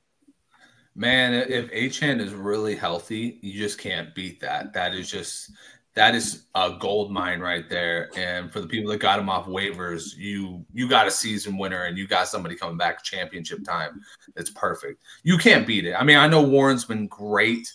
Man, 0.94 1.34
if 1.34 1.72
Achane 1.72 2.20
is 2.20 2.34
really 2.34 2.76
healthy, 2.76 3.40
you 3.42 3.54
just 3.54 3.78
can't 3.78 4.14
beat 4.14 4.42
that. 4.42 4.74
That 4.74 4.94
is 4.94 5.10
just 5.10 5.52
that 5.96 6.14
is 6.14 6.43
a 6.56 6.78
gold 6.80 7.12
mine 7.12 7.39
right 7.39 7.70
there. 7.70 8.10
And 8.18 8.52
for 8.52 8.60
the 8.60 8.68
people 8.68 8.91
that 8.91 9.00
got 9.00 9.18
him 9.18 9.30
off 9.30 9.48
waivers, 9.48 10.16
you 10.16 10.66
you 10.74 10.89
got 10.89 11.08
a 11.08 11.12
season 11.12 11.58
winner 11.58 11.84
and 11.84 11.98
you 11.98 12.06
got 12.06 12.28
somebody 12.28 12.56
coming 12.56 12.78
back 12.78 13.04
championship 13.04 13.64
time. 13.64 14.02
It's 14.36 14.50
perfect. 14.50 15.02
You 15.24 15.38
can't 15.38 15.66
beat 15.66 15.86
it. 15.86 15.93
I 15.93 16.04
mean, 16.04 16.18
I 16.18 16.28
know 16.28 16.41
Warren's 16.41 16.86
been 16.86 17.08
great, 17.08 17.72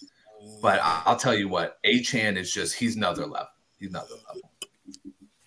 but 0.60 0.80
I'll 0.82 1.16
tell 1.16 1.34
you 1.34 1.48
what, 1.48 1.78
Achane 1.84 2.36
is 2.36 2.52
just 2.52 2.74
he's 2.74 2.96
another 2.96 3.26
level. 3.26 3.48
He's 3.78 3.88
another 3.88 4.14
level. 4.28 4.48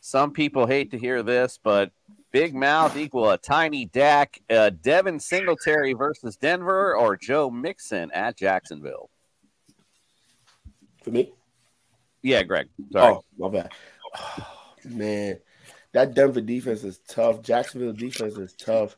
Some 0.01 0.31
people 0.31 0.65
hate 0.65 0.91
to 0.91 0.97
hear 0.97 1.21
this, 1.21 1.59
but 1.61 1.91
big 2.31 2.55
mouth 2.55 2.97
equal 2.97 3.29
a 3.29 3.37
tiny 3.37 3.85
Dak. 3.85 4.41
Uh, 4.49 4.71
Devin 4.81 5.19
Singletary 5.19 5.93
versus 5.93 6.35
Denver 6.35 6.95
or 6.95 7.15
Joe 7.15 7.51
Mixon 7.51 8.09
at 8.11 8.35
Jacksonville. 8.35 9.11
For 11.03 11.11
me. 11.11 11.31
Yeah, 12.23 12.43
Greg. 12.43 12.69
Sorry. 12.91 13.13
Oh, 13.13 13.23
my 13.37 13.49
bad. 13.49 13.71
Oh, 14.15 14.47
man, 14.85 15.39
that 15.91 16.15
Denver 16.15 16.41
defense 16.41 16.83
is 16.83 16.99
tough. 17.07 17.41
Jacksonville 17.41 17.93
defense 17.93 18.37
is 18.37 18.53
tough. 18.53 18.95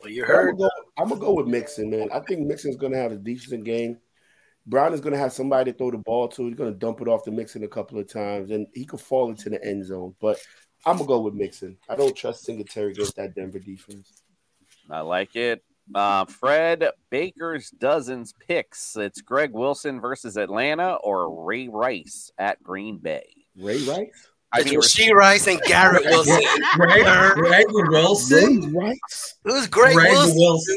Well, 0.00 0.10
you 0.10 0.24
heard. 0.24 0.50
I'm 0.50 0.56
gonna, 0.56 0.68
go, 0.68 0.70
I'm 0.98 1.08
gonna 1.08 1.20
go 1.20 1.34
with 1.34 1.46
Mixon, 1.46 1.90
man. 1.90 2.08
I 2.12 2.20
think 2.20 2.46
Mixon's 2.46 2.76
gonna 2.76 2.96
have 2.96 3.12
a 3.12 3.16
decent 3.16 3.64
game. 3.64 3.98
Brown 4.66 4.94
is 4.94 5.00
gonna 5.00 5.18
have 5.18 5.32
somebody 5.32 5.70
to 5.70 5.78
throw 5.78 5.90
the 5.90 5.98
ball 5.98 6.28
to. 6.28 6.46
He's 6.46 6.56
gonna 6.56 6.72
dump 6.72 7.00
it 7.00 7.08
off 7.08 7.24
to 7.24 7.30
Mixon 7.30 7.64
a 7.64 7.68
couple 7.68 7.98
of 7.98 8.10
times, 8.10 8.50
and 8.50 8.66
he 8.74 8.84
could 8.84 9.00
fall 9.00 9.28
into 9.30 9.50
the 9.50 9.62
end 9.64 9.84
zone. 9.84 10.14
But 10.20 10.38
I'm 10.84 10.96
gonna 10.96 11.08
go 11.08 11.20
with 11.20 11.34
Mixon. 11.34 11.76
I 11.88 11.96
don't 11.96 12.16
trust 12.16 12.44
Singletary 12.44 12.92
against 12.92 13.16
that 13.16 13.34
Denver 13.34 13.58
defense. 13.58 14.22
I 14.90 15.00
like 15.00 15.36
it. 15.36 15.62
Uh, 15.94 16.24
Fred 16.24 16.88
Baker's 17.10 17.70
dozens 17.70 18.32
picks. 18.32 18.96
It's 18.96 19.20
Greg 19.20 19.52
Wilson 19.52 20.00
versus 20.00 20.36
Atlanta 20.36 20.94
or 20.94 21.44
Ray 21.44 21.68
Rice 21.68 22.30
at 22.38 22.62
Green 22.62 22.98
Bay. 22.98 23.26
Ray 23.56 23.82
Rice. 23.84 24.28
I 24.52 24.62
mean, 24.62 24.80
Rashee 24.80 25.12
Rice 25.12 25.46
and 25.48 25.60
Garrett 25.62 26.04
Wilson. 26.04 26.40
Greg, 26.74 27.04
Greg 27.34 27.66
Wilson. 27.68 28.72
Ray 28.72 28.88
Rice. 28.88 29.34
Who's 29.44 29.66
Greg, 29.66 29.94
Greg 29.94 30.12
Wilson? 30.12 30.36
Wilson. 30.36 30.76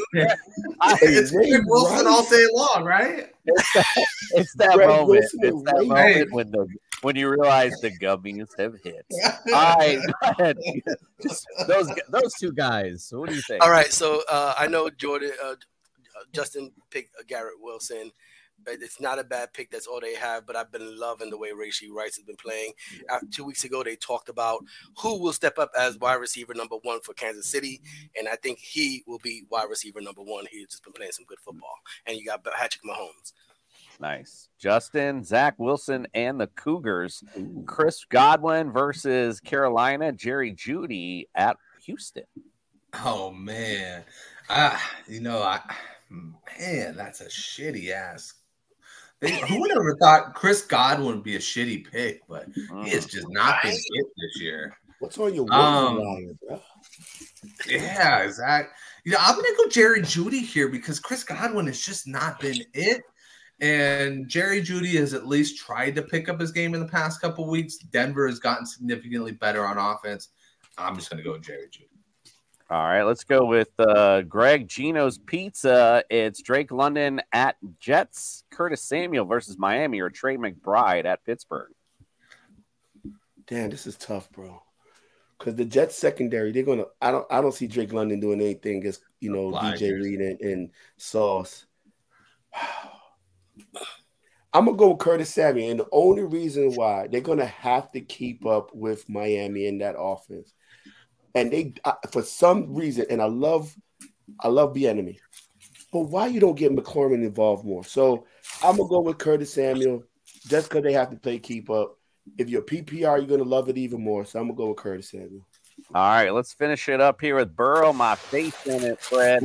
it's 1.02 1.32
Ray 1.34 1.50
Greg 1.50 1.62
Wilson 1.66 2.06
all 2.06 2.24
day 2.28 2.46
long, 2.52 2.84
right? 2.84 3.30
It's 3.46 3.72
that, 3.74 4.06
it's 4.32 4.54
that 4.54 4.76
moment. 4.76 5.08
Wilson 5.08 5.40
It's 5.42 5.62
that 5.62 5.76
Ray 5.76 5.86
moment 5.86 6.32
when 6.32 6.50
the 6.50 6.68
when 7.02 7.16
you 7.16 7.28
realize 7.28 7.72
the 7.80 7.90
gummies 7.98 8.48
have 8.58 8.74
hit. 8.82 9.06
All 9.54 9.76
right. 9.76 9.98
Just 11.22 11.46
those 11.66 11.90
those 12.08 12.32
two 12.40 12.52
guys. 12.52 13.08
What 13.12 13.28
do 13.28 13.34
you 13.34 13.42
think? 13.42 13.62
All 13.62 13.70
right, 13.70 13.92
so 13.92 14.22
uh, 14.30 14.54
I 14.58 14.66
know 14.66 14.88
Jordan, 14.90 15.32
uh, 15.44 15.54
Justin 16.32 16.72
picked 16.90 17.14
uh, 17.18 17.22
Garrett 17.26 17.60
Wilson. 17.60 18.12
But 18.62 18.82
it's 18.82 19.00
not 19.00 19.18
a 19.18 19.24
bad 19.24 19.54
pick. 19.54 19.70
That's 19.70 19.86
all 19.86 20.00
they 20.00 20.14
have. 20.16 20.46
But 20.46 20.54
I've 20.54 20.70
been 20.70 20.98
loving 20.98 21.30
the 21.30 21.38
way 21.38 21.48
Rashee 21.50 21.90
Rice 21.90 22.16
has 22.16 22.26
been 22.26 22.36
playing. 22.36 22.74
After 23.08 23.26
two 23.26 23.44
weeks 23.44 23.64
ago, 23.64 23.82
they 23.82 23.96
talked 23.96 24.28
about 24.28 24.62
who 24.98 25.18
will 25.18 25.32
step 25.32 25.58
up 25.58 25.70
as 25.78 25.98
wide 25.98 26.16
receiver 26.16 26.52
number 26.52 26.76
one 26.82 27.00
for 27.00 27.14
Kansas 27.14 27.46
City, 27.46 27.80
and 28.18 28.28
I 28.28 28.36
think 28.36 28.58
he 28.58 29.02
will 29.06 29.18
be 29.18 29.44
wide 29.50 29.70
receiver 29.70 30.02
number 30.02 30.20
one. 30.20 30.44
He's 30.50 30.68
just 30.68 30.84
been 30.84 30.92
playing 30.92 31.12
some 31.12 31.24
good 31.26 31.40
football, 31.40 31.74
and 32.04 32.18
you 32.18 32.26
got 32.26 32.44
Patrick 32.44 32.84
Mahomes. 32.84 33.32
Nice. 34.00 34.48
Justin, 34.58 35.22
Zach 35.22 35.54
Wilson, 35.58 36.06
and 36.14 36.40
the 36.40 36.46
Cougars. 36.46 37.22
Chris 37.66 38.04
Godwin 38.06 38.72
versus 38.72 39.40
Carolina. 39.40 40.10
Jerry 40.12 40.54
Jeudy 40.54 41.26
at 41.34 41.58
Houston. 41.84 42.24
Oh 43.04 43.30
man, 43.30 44.02
ah, 44.48 44.90
you 45.06 45.20
know, 45.20 45.42
I 45.42 45.60
man, 46.10 46.96
that's 46.96 47.20
a 47.20 47.26
shitty 47.26 47.90
ass. 47.90 48.34
They, 49.20 49.38
who 49.38 49.60
would 49.60 49.70
ever 49.70 49.96
thought 50.00 50.34
Chris 50.34 50.62
Godwin 50.62 51.16
would 51.16 51.22
be 51.22 51.36
a 51.36 51.40
shitty 51.40 51.90
pick, 51.90 52.22
but 52.26 52.46
he 52.82 52.90
has 52.90 53.04
just 53.04 53.26
not 53.28 53.62
been 53.62 53.72
it 53.72 54.06
this 54.16 54.42
year. 54.42 54.74
What's 54.98 55.18
on 55.18 55.34
your 55.34 55.46
Um, 55.52 55.98
waiver 55.98 56.34
bro? 56.48 56.62
Yeah, 57.68 58.20
exactly. 58.20 58.72
You 59.04 59.12
know, 59.12 59.18
I'm 59.20 59.34
gonna 59.34 59.48
go 59.56 59.68
Jerry 59.68 60.00
Jeudy 60.00 60.42
here 60.42 60.68
because 60.68 60.98
Chris 60.98 61.22
Godwin 61.22 61.66
has 61.66 61.80
just 61.80 62.08
not 62.08 62.40
been 62.40 62.62
it. 62.72 63.02
And 63.60 64.26
Jerry 64.26 64.62
Jeudy 64.62 64.94
has 64.94 65.12
at 65.12 65.26
least 65.26 65.58
tried 65.58 65.94
to 65.96 66.02
pick 66.02 66.28
up 66.28 66.40
his 66.40 66.50
game 66.50 66.74
in 66.74 66.80
the 66.80 66.88
past 66.88 67.20
couple 67.20 67.48
weeks. 67.48 67.76
Denver 67.76 68.26
has 68.26 68.38
gotten 68.38 68.64
significantly 68.64 69.32
better 69.32 69.66
on 69.66 69.76
offense. 69.76 70.30
I'm 70.78 70.96
just 70.96 71.10
gonna 71.10 71.22
go 71.22 71.32
with 71.32 71.42
Jerry 71.42 71.66
Jeudy. 71.70 71.90
All 72.70 72.84
right, 72.84 73.02
let's 73.02 73.24
go 73.24 73.44
with 73.44 73.68
uh, 73.80 74.22
Greg 74.22 74.68
Gino's 74.68 75.18
Pizza. 75.18 76.04
It's 76.08 76.40
Drake 76.40 76.70
London 76.70 77.20
at 77.32 77.56
Jets, 77.80 78.44
Curtis 78.50 78.80
Samuel 78.80 79.24
versus 79.24 79.58
Miami, 79.58 80.00
or 80.00 80.08
Trey 80.08 80.36
McBride 80.36 81.04
at 81.04 81.24
Pittsburgh. 81.24 81.72
Damn, 83.48 83.70
this 83.70 83.88
is 83.88 83.96
tough, 83.96 84.30
bro. 84.30 84.62
Because 85.36 85.56
the 85.56 85.64
Jets 85.64 85.96
secondary, 85.96 86.52
they're 86.52 86.62
gonna. 86.62 86.84
I 87.02 87.10
don't. 87.10 87.26
I 87.30 87.40
don't 87.40 87.52
see 87.52 87.66
Drake 87.66 87.92
London 87.92 88.20
doing 88.20 88.40
anything 88.40 88.82
Just 88.82 89.02
you 89.20 89.32
know 89.32 89.50
DJ 89.50 89.50
Blinders. 89.50 90.04
Reed 90.06 90.20
and, 90.20 90.40
and 90.40 90.70
Sauce. 90.96 91.66
I'm 94.52 94.64
gonna 94.64 94.76
go 94.76 94.90
with 94.90 94.98
Curtis 94.98 95.32
Samuel, 95.32 95.70
and 95.70 95.80
the 95.80 95.88
only 95.92 96.24
reason 96.24 96.74
why 96.74 97.06
they're 97.06 97.20
gonna 97.20 97.46
have 97.46 97.92
to 97.92 98.00
keep 98.00 98.44
up 98.46 98.74
with 98.74 99.08
Miami 99.08 99.66
in 99.66 99.78
that 99.78 99.94
offense, 99.98 100.52
and 101.34 101.52
they 101.52 101.74
for 102.10 102.22
some 102.22 102.74
reason, 102.74 103.06
and 103.10 103.22
I 103.22 103.26
love, 103.26 103.74
I 104.40 104.48
love 104.48 104.74
the 104.74 104.88
enemy, 104.88 105.20
but 105.92 106.00
why 106.00 106.26
you 106.26 106.40
don't 106.40 106.58
get 106.58 106.74
McLaurin 106.74 107.24
involved 107.24 107.64
more? 107.64 107.84
So 107.84 108.26
I'm 108.64 108.76
gonna 108.76 108.88
go 108.88 109.00
with 109.00 109.18
Curtis 109.18 109.52
Samuel, 109.52 110.02
just 110.48 110.68
because 110.68 110.82
they 110.82 110.92
have 110.94 111.10
to 111.10 111.16
play 111.16 111.38
keep 111.38 111.70
up. 111.70 111.96
If 112.36 112.48
you're 112.48 112.62
PPR, 112.62 113.18
you're 113.18 113.26
gonna 113.26 113.44
love 113.44 113.68
it 113.68 113.78
even 113.78 114.02
more. 114.02 114.24
So 114.24 114.40
I'm 114.40 114.46
gonna 114.46 114.56
go 114.56 114.68
with 114.68 114.78
Curtis 114.78 115.10
Samuel. 115.10 115.46
All 115.92 116.08
right, 116.08 116.30
let's 116.30 116.52
finish 116.52 116.88
it 116.88 117.00
up 117.00 117.20
here 117.20 117.34
with 117.34 117.56
Burrow. 117.56 117.92
My 117.92 118.14
faith 118.14 118.64
in 118.64 118.84
it, 118.84 119.00
Fred. 119.00 119.42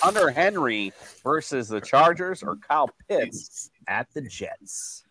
Hunter 0.00 0.30
Henry 0.30 0.90
versus 1.22 1.68
the 1.68 1.82
Chargers, 1.82 2.42
or 2.42 2.56
Kyle 2.56 2.88
Pitts 3.08 3.70
at 3.88 4.06
the 4.14 4.22
Jets. 4.22 5.04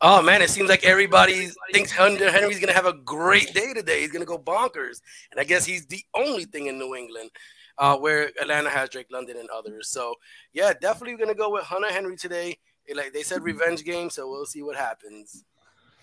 Oh 0.00 0.20
man, 0.20 0.42
it 0.42 0.50
seems 0.50 0.68
like 0.68 0.84
everybody 0.84 1.50
thinks 1.72 1.92
Hunter 1.92 2.32
Henry's 2.32 2.58
gonna 2.58 2.72
have 2.72 2.86
a 2.86 2.94
great 2.94 3.54
day 3.54 3.72
today. 3.72 4.00
He's 4.00 4.10
gonna 4.10 4.24
go 4.24 4.38
bonkers, 4.38 5.00
and 5.30 5.38
I 5.38 5.44
guess 5.44 5.64
he's 5.64 5.86
the 5.86 6.02
only 6.14 6.44
thing 6.44 6.66
in 6.66 6.78
New 6.78 6.96
England 6.96 7.30
uh, 7.78 7.96
where 7.96 8.32
Atlanta 8.40 8.70
has 8.70 8.88
Drake 8.88 9.08
London 9.12 9.36
and 9.36 9.48
others. 9.50 9.88
So 9.88 10.14
yeah, 10.52 10.72
definitely 10.80 11.16
gonna 11.16 11.34
go 11.34 11.50
with 11.50 11.62
Hunter 11.62 11.92
Henry 11.92 12.16
today. 12.16 12.58
Like 12.92 13.12
they 13.12 13.22
said, 13.22 13.42
revenge 13.42 13.84
game. 13.84 14.10
So 14.10 14.28
we'll 14.28 14.46
see 14.46 14.62
what 14.62 14.76
happens. 14.76 15.44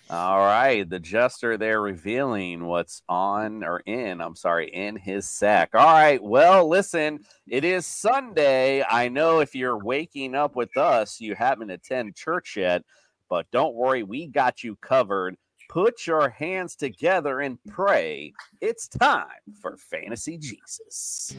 All 0.07 0.38
right, 0.38 0.88
the 0.88 0.99
jester 0.99 1.57
there 1.57 1.82
revealing 1.82 2.65
what's 2.65 3.02
on 3.10 3.64
or 3.64 3.80
in, 3.88 4.22
I'm 4.22 4.36
sorry, 4.36 4.69
in 4.69 4.95
his 4.95 5.27
sack. 5.27 5.72
All 5.73 5.94
right, 5.94 6.22
well, 6.22 6.69
listen, 6.69 7.22
it 7.48 7.64
is 7.64 7.88
Sunday. 7.88 8.84
I 8.84 9.10
know 9.10 9.40
if 9.40 9.56
you're 9.56 9.84
waking 9.84 10.36
up 10.36 10.56
with 10.56 10.77
us, 10.77 11.19
you 11.19 11.34
haven't 11.34 11.72
attended 11.72 12.15
church 12.15 12.56
yet, 12.56 12.84
but 13.32 13.49
don't 13.52 13.73
worry, 13.73 14.03
we 14.03 14.27
got 14.27 14.64
you 14.64 14.76
covered. 14.76 15.38
Put 15.69 16.06
your 16.06 16.30
hands 16.30 16.76
together 16.76 17.40
and 17.40 17.57
pray. 17.68 18.34
It's 18.61 18.88
time 18.88 19.26
for 19.60 19.76
Fantasy 19.77 20.38
Jesus. 20.38 21.36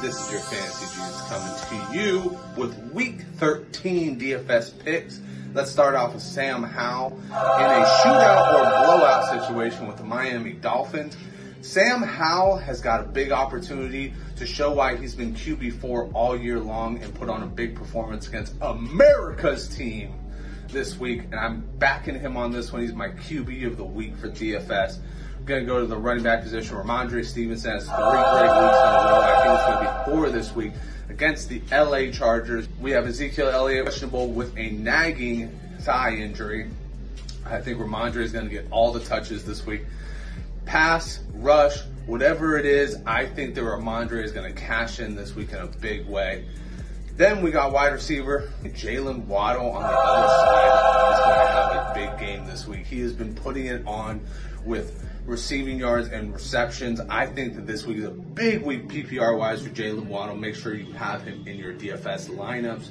This 0.00 0.14
is 0.14 0.30
your 0.30 0.40
Fantasy 0.42 0.84
Jesus 0.94 1.22
coming 1.22 1.88
to 1.90 1.98
you 1.98 2.38
with 2.56 2.92
Week 2.92 3.22
13 3.38 4.20
DFS 4.20 4.78
picks. 4.84 5.20
Let's 5.54 5.72
start 5.72 5.96
off 5.96 6.14
with 6.14 6.22
Sam 6.22 6.62
Howell 6.62 7.18
in 7.18 7.32
a 7.32 7.84
shootout 8.04 8.54
or 8.54 8.84
blowout 8.84 9.42
situation 9.42 9.88
with 9.88 9.96
the 9.96 10.04
Miami 10.04 10.52
Dolphins. 10.52 11.16
Sam 11.62 12.00
Howell 12.00 12.58
has 12.58 12.80
got 12.80 13.00
a 13.00 13.08
big 13.08 13.32
opportunity 13.32 14.14
to 14.36 14.46
show 14.46 14.72
why 14.72 14.94
he's 14.94 15.16
been 15.16 15.34
QB4 15.34 16.12
all 16.14 16.38
year 16.38 16.60
long 16.60 17.02
and 17.02 17.12
put 17.12 17.28
on 17.28 17.42
a 17.42 17.46
big 17.46 17.74
performance 17.74 18.28
against 18.28 18.54
America's 18.60 19.66
team 19.66 20.14
this 20.68 20.96
week. 20.96 21.24
And 21.24 21.34
I'm 21.34 21.64
backing 21.78 22.20
him 22.20 22.36
on 22.36 22.52
this 22.52 22.72
one. 22.72 22.82
He's 22.82 22.92
my 22.92 23.08
QB 23.08 23.66
of 23.66 23.76
the 23.76 23.84
week 23.84 24.16
for 24.16 24.28
DFS. 24.28 24.98
Going 25.48 25.62
to 25.62 25.66
go 25.66 25.80
to 25.80 25.86
the 25.86 25.96
running 25.96 26.22
back 26.22 26.42
position. 26.42 26.76
Rhamondre 26.76 27.24
Stevenson 27.24 27.70
has 27.70 27.86
three 27.86 27.96
great 27.96 28.50
weeks 28.50 28.78
in 28.78 28.88
a 28.92 29.00
row. 29.08 29.20
I 29.22 29.42
think 29.42 29.54
it's 29.54 29.64
going 29.64 29.78
to 29.78 30.04
be 30.04 30.10
four 30.10 30.28
this 30.28 30.54
week 30.54 30.72
against 31.08 31.48
the 31.48 31.62
LA 31.72 32.12
Chargers. 32.12 32.68
We 32.78 32.90
have 32.90 33.06
Ezekiel 33.06 33.48
Elliott 33.48 33.84
questionable 33.84 34.28
with 34.28 34.54
a 34.58 34.70
nagging 34.72 35.58
thigh 35.80 36.16
injury. 36.16 36.68
I 37.46 37.62
think 37.62 37.78
Rhamondre 37.78 38.18
is 38.18 38.30
going 38.30 38.44
to 38.44 38.50
get 38.50 38.66
all 38.70 38.92
the 38.92 39.00
touches 39.00 39.42
this 39.46 39.64
week 39.64 39.86
pass, 40.68 41.20
rush, 41.36 41.80
whatever 42.04 42.58
it 42.58 42.66
is, 42.66 42.98
I 43.06 43.24
think 43.24 43.54
that 43.54 43.62
Rhamondre 43.62 44.22
is 44.22 44.32
going 44.32 44.54
to 44.54 44.60
cash 44.60 45.00
in 45.00 45.16
this 45.16 45.34
week 45.34 45.52
in 45.52 45.60
a 45.60 45.66
big 45.66 46.06
way. 46.06 46.44
Then 47.18 47.42
we 47.42 47.50
got 47.50 47.72
wide 47.72 47.92
receiver 47.92 48.48
Jaylen 48.62 49.24
Waddle 49.24 49.70
on 49.72 49.82
the 49.82 49.88
other 49.88 50.28
side 50.28 51.12
is 51.12 51.18
going 51.18 51.46
to 51.46 51.52
have 51.52 51.90
a 51.90 51.94
big 51.94 52.20
game 52.20 52.46
this 52.46 52.64
week. 52.64 52.86
He 52.86 53.00
has 53.00 53.12
been 53.12 53.34
putting 53.34 53.66
it 53.66 53.84
on 53.88 54.24
with 54.64 55.04
receiving 55.26 55.80
yards 55.80 56.10
and 56.10 56.32
receptions. 56.32 57.00
I 57.00 57.26
think 57.26 57.56
that 57.56 57.66
this 57.66 57.84
week 57.84 57.98
is 57.98 58.04
a 58.04 58.12
big 58.12 58.62
week 58.62 58.86
PPR 58.86 59.36
wise 59.36 59.66
for 59.66 59.70
Jaylen 59.70 60.06
Waddle. 60.06 60.36
Make 60.36 60.54
sure 60.54 60.74
you 60.74 60.92
have 60.92 61.24
him 61.24 61.44
in 61.48 61.56
your 61.56 61.72
DFS 61.72 62.28
lineups. 62.28 62.86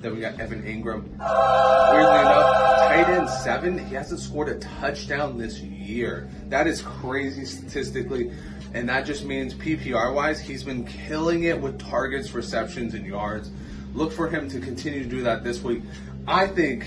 Then 0.00 0.14
we 0.14 0.20
got 0.20 0.38
Evan 0.38 0.62
Engram. 0.62 1.02
Weirdly 1.18 2.20
enough, 2.20 2.78
tight 2.78 3.08
end 3.08 3.28
seven, 3.28 3.84
he 3.84 3.96
hasn't 3.96 4.20
scored 4.20 4.48
a 4.48 4.60
touchdown 4.60 5.38
this 5.38 5.58
year. 5.58 6.30
That 6.50 6.68
is 6.68 6.82
crazy 6.82 7.44
statistically. 7.44 8.30
And 8.74 8.88
that 8.88 9.06
just 9.06 9.24
means 9.24 9.54
PPR 9.54 10.14
wise, 10.14 10.40
he's 10.40 10.62
been 10.62 10.84
killing 10.84 11.42
it 11.42 11.60
with 11.60 11.80
targets, 11.80 12.32
receptions, 12.32 12.94
and 12.94 13.04
yards. 13.04 13.50
Look 13.94 14.12
for 14.12 14.28
him 14.28 14.48
to 14.48 14.58
continue 14.58 15.02
to 15.02 15.08
do 15.08 15.22
that 15.22 15.44
this 15.44 15.62
week. 15.62 15.82
I 16.26 16.46
think 16.46 16.86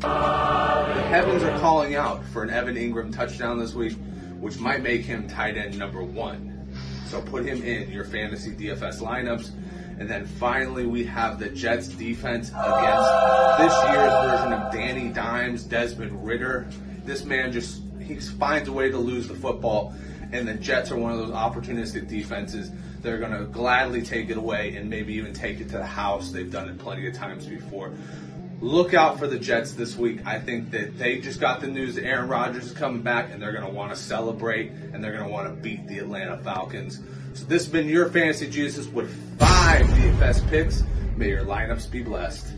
the 0.00 1.04
heavens 1.08 1.42
are 1.42 1.58
calling 1.58 1.96
out 1.96 2.24
for 2.26 2.42
an 2.42 2.50
Evan 2.50 2.76
Engram 2.76 3.12
touchdown 3.12 3.58
this 3.58 3.74
week, 3.74 3.96
which 4.38 4.58
might 4.58 4.82
make 4.82 5.02
him 5.02 5.26
tight 5.26 5.56
end 5.56 5.78
number 5.78 6.02
one. 6.02 6.54
So 7.06 7.20
put 7.20 7.44
him 7.44 7.62
in 7.62 7.90
your 7.90 8.04
fantasy 8.04 8.52
DFS 8.52 9.00
lineups. 9.00 9.50
And 9.98 10.08
then 10.08 10.26
finally, 10.26 10.86
we 10.86 11.04
have 11.06 11.40
the 11.40 11.48
Jets 11.48 11.88
defense 11.88 12.50
against 12.50 13.58
this 13.58 13.72
year's 13.90 14.12
version 14.12 14.52
of 14.52 14.72
Danny 14.72 15.08
Dimes, 15.08 15.64
Desmond 15.64 16.24
Ridder. 16.24 16.68
This 17.04 17.24
man 17.24 17.50
just 17.50 17.82
he 18.00 18.14
finds 18.14 18.68
a 18.68 18.72
way 18.72 18.90
to 18.90 18.96
lose 18.96 19.26
the 19.26 19.34
football, 19.34 19.92
and 20.30 20.46
the 20.46 20.54
Jets 20.54 20.92
are 20.92 20.96
one 20.96 21.12
of 21.12 21.18
those 21.18 21.30
opportunistic 21.30 22.08
defenses 22.08 22.70
that 23.02 23.12
are 23.12 23.18
going 23.18 23.32
to 23.32 23.44
gladly 23.44 24.02
take 24.02 24.30
it 24.30 24.36
away 24.36 24.76
and 24.76 24.88
maybe 24.90 25.14
even 25.14 25.32
take 25.32 25.60
it 25.60 25.68
to 25.70 25.78
the 25.78 25.86
house. 25.86 26.30
They've 26.30 26.50
done 26.50 26.68
it 26.68 26.78
plenty 26.78 27.06
of 27.06 27.14
times 27.14 27.46
before. 27.46 27.92
Look 28.60 28.92
out 28.92 29.18
for 29.18 29.28
the 29.28 29.38
Jets 29.38 29.72
this 29.72 29.96
week. 29.96 30.26
I 30.26 30.40
think 30.40 30.72
that 30.72 30.98
they 30.98 31.20
just 31.20 31.40
got 31.40 31.60
the 31.60 31.68
news 31.68 31.94
that 31.94 32.04
Aaron 32.04 32.28
Rodgers 32.28 32.66
is 32.66 32.72
coming 32.72 33.02
back, 33.02 33.30
and 33.30 33.40
they're 33.40 33.52
going 33.52 33.64
to 33.64 33.72
want 33.72 33.90
to 33.90 33.96
celebrate 33.96 34.70
and 34.70 35.02
they're 35.02 35.12
going 35.12 35.24
to 35.24 35.30
want 35.30 35.48
to 35.48 35.62
beat 35.62 35.86
the 35.86 35.98
Atlanta 35.98 36.38
Falcons. 36.38 37.00
So 37.34 37.44
this 37.44 37.64
has 37.64 37.72
been 37.72 37.88
your 37.88 38.08
Fantasy 38.10 38.50
Jesus 38.50 38.88
with 38.88 39.10
five 39.38 39.86
DFS 39.86 40.48
picks. 40.48 40.82
May 41.16 41.28
your 41.28 41.44
lineups 41.44 41.88
be 41.88 42.02
blessed. 42.02 42.52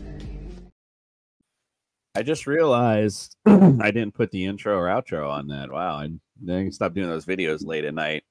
I 2.15 2.23
just 2.23 2.47
realized 2.47 3.37
I 3.45 3.91
didn't 3.91 4.13
put 4.13 4.31
the 4.31 4.45
intro 4.45 4.75
or 4.77 4.87
outro 4.87 5.29
on 5.29 5.47
that. 5.47 5.71
Wow, 5.71 5.95
I 5.97 6.09
didn't 6.43 6.73
stop 6.73 6.93
doing 6.93 7.09
those 7.09 7.25
videos 7.25 7.65
late 7.65 7.85
at 7.85 7.93
night. 7.93 8.23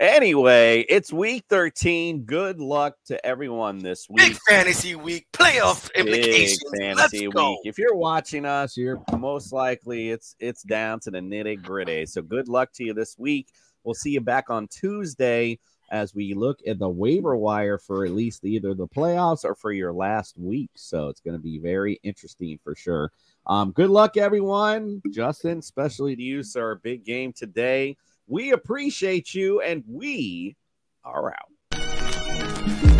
Anyway, 0.00 0.84
it's 0.88 1.12
week 1.12 1.44
13. 1.48 2.22
Good 2.22 2.60
luck 2.60 2.96
to 3.06 3.24
everyone 3.24 3.78
this 3.78 4.08
week. 4.08 4.28
Big 4.28 4.38
fantasy 4.48 4.94
week, 4.94 5.26
playoff 5.32 5.94
implications. 5.94 6.62
Big 6.72 6.80
fantasy 6.80 7.28
week. 7.28 7.58
If 7.64 7.78
you're 7.78 7.96
watching 7.96 8.44
us, 8.44 8.76
you're 8.76 9.02
most 9.16 9.52
likely 9.52 10.10
it's 10.10 10.36
it's 10.40 10.62
down 10.62 11.00
to 11.00 11.10
the 11.10 11.20
nitty 11.20 11.62
gritty. 11.62 12.06
So 12.06 12.22
good 12.22 12.48
luck 12.48 12.72
to 12.74 12.84
you 12.84 12.94
this 12.94 13.16
week. 13.18 13.48
We'll 13.84 13.94
see 13.94 14.10
you 14.10 14.20
back 14.20 14.50
on 14.50 14.68
Tuesday 14.68 15.58
as 15.90 16.14
we 16.14 16.34
look 16.34 16.60
at 16.66 16.78
the 16.78 16.88
waiver 16.88 17.36
wire 17.36 17.78
for 17.78 18.04
at 18.04 18.12
least 18.12 18.44
either 18.44 18.74
the 18.74 18.86
playoffs 18.86 19.44
or 19.44 19.54
for 19.54 19.72
your 19.72 19.92
last 19.92 20.38
week. 20.38 20.70
So 20.76 21.08
it's 21.08 21.20
going 21.20 21.36
to 21.36 21.42
be 21.42 21.58
very 21.58 21.98
interesting 22.02 22.58
for 22.62 22.74
sure. 22.74 23.10
Um, 23.46 23.72
good 23.72 23.90
luck, 23.90 24.16
everyone. 24.16 25.02
Justin, 25.10 25.58
especially 25.58 26.14
to 26.14 26.22
you, 26.22 26.42
sir. 26.42 26.76
Big 26.76 27.04
game 27.04 27.32
today. 27.32 27.96
We 28.30 28.52
appreciate 28.52 29.34
you, 29.34 29.60
and 29.60 29.82
we 29.88 30.54
are 31.04 31.34
out. 31.34 32.99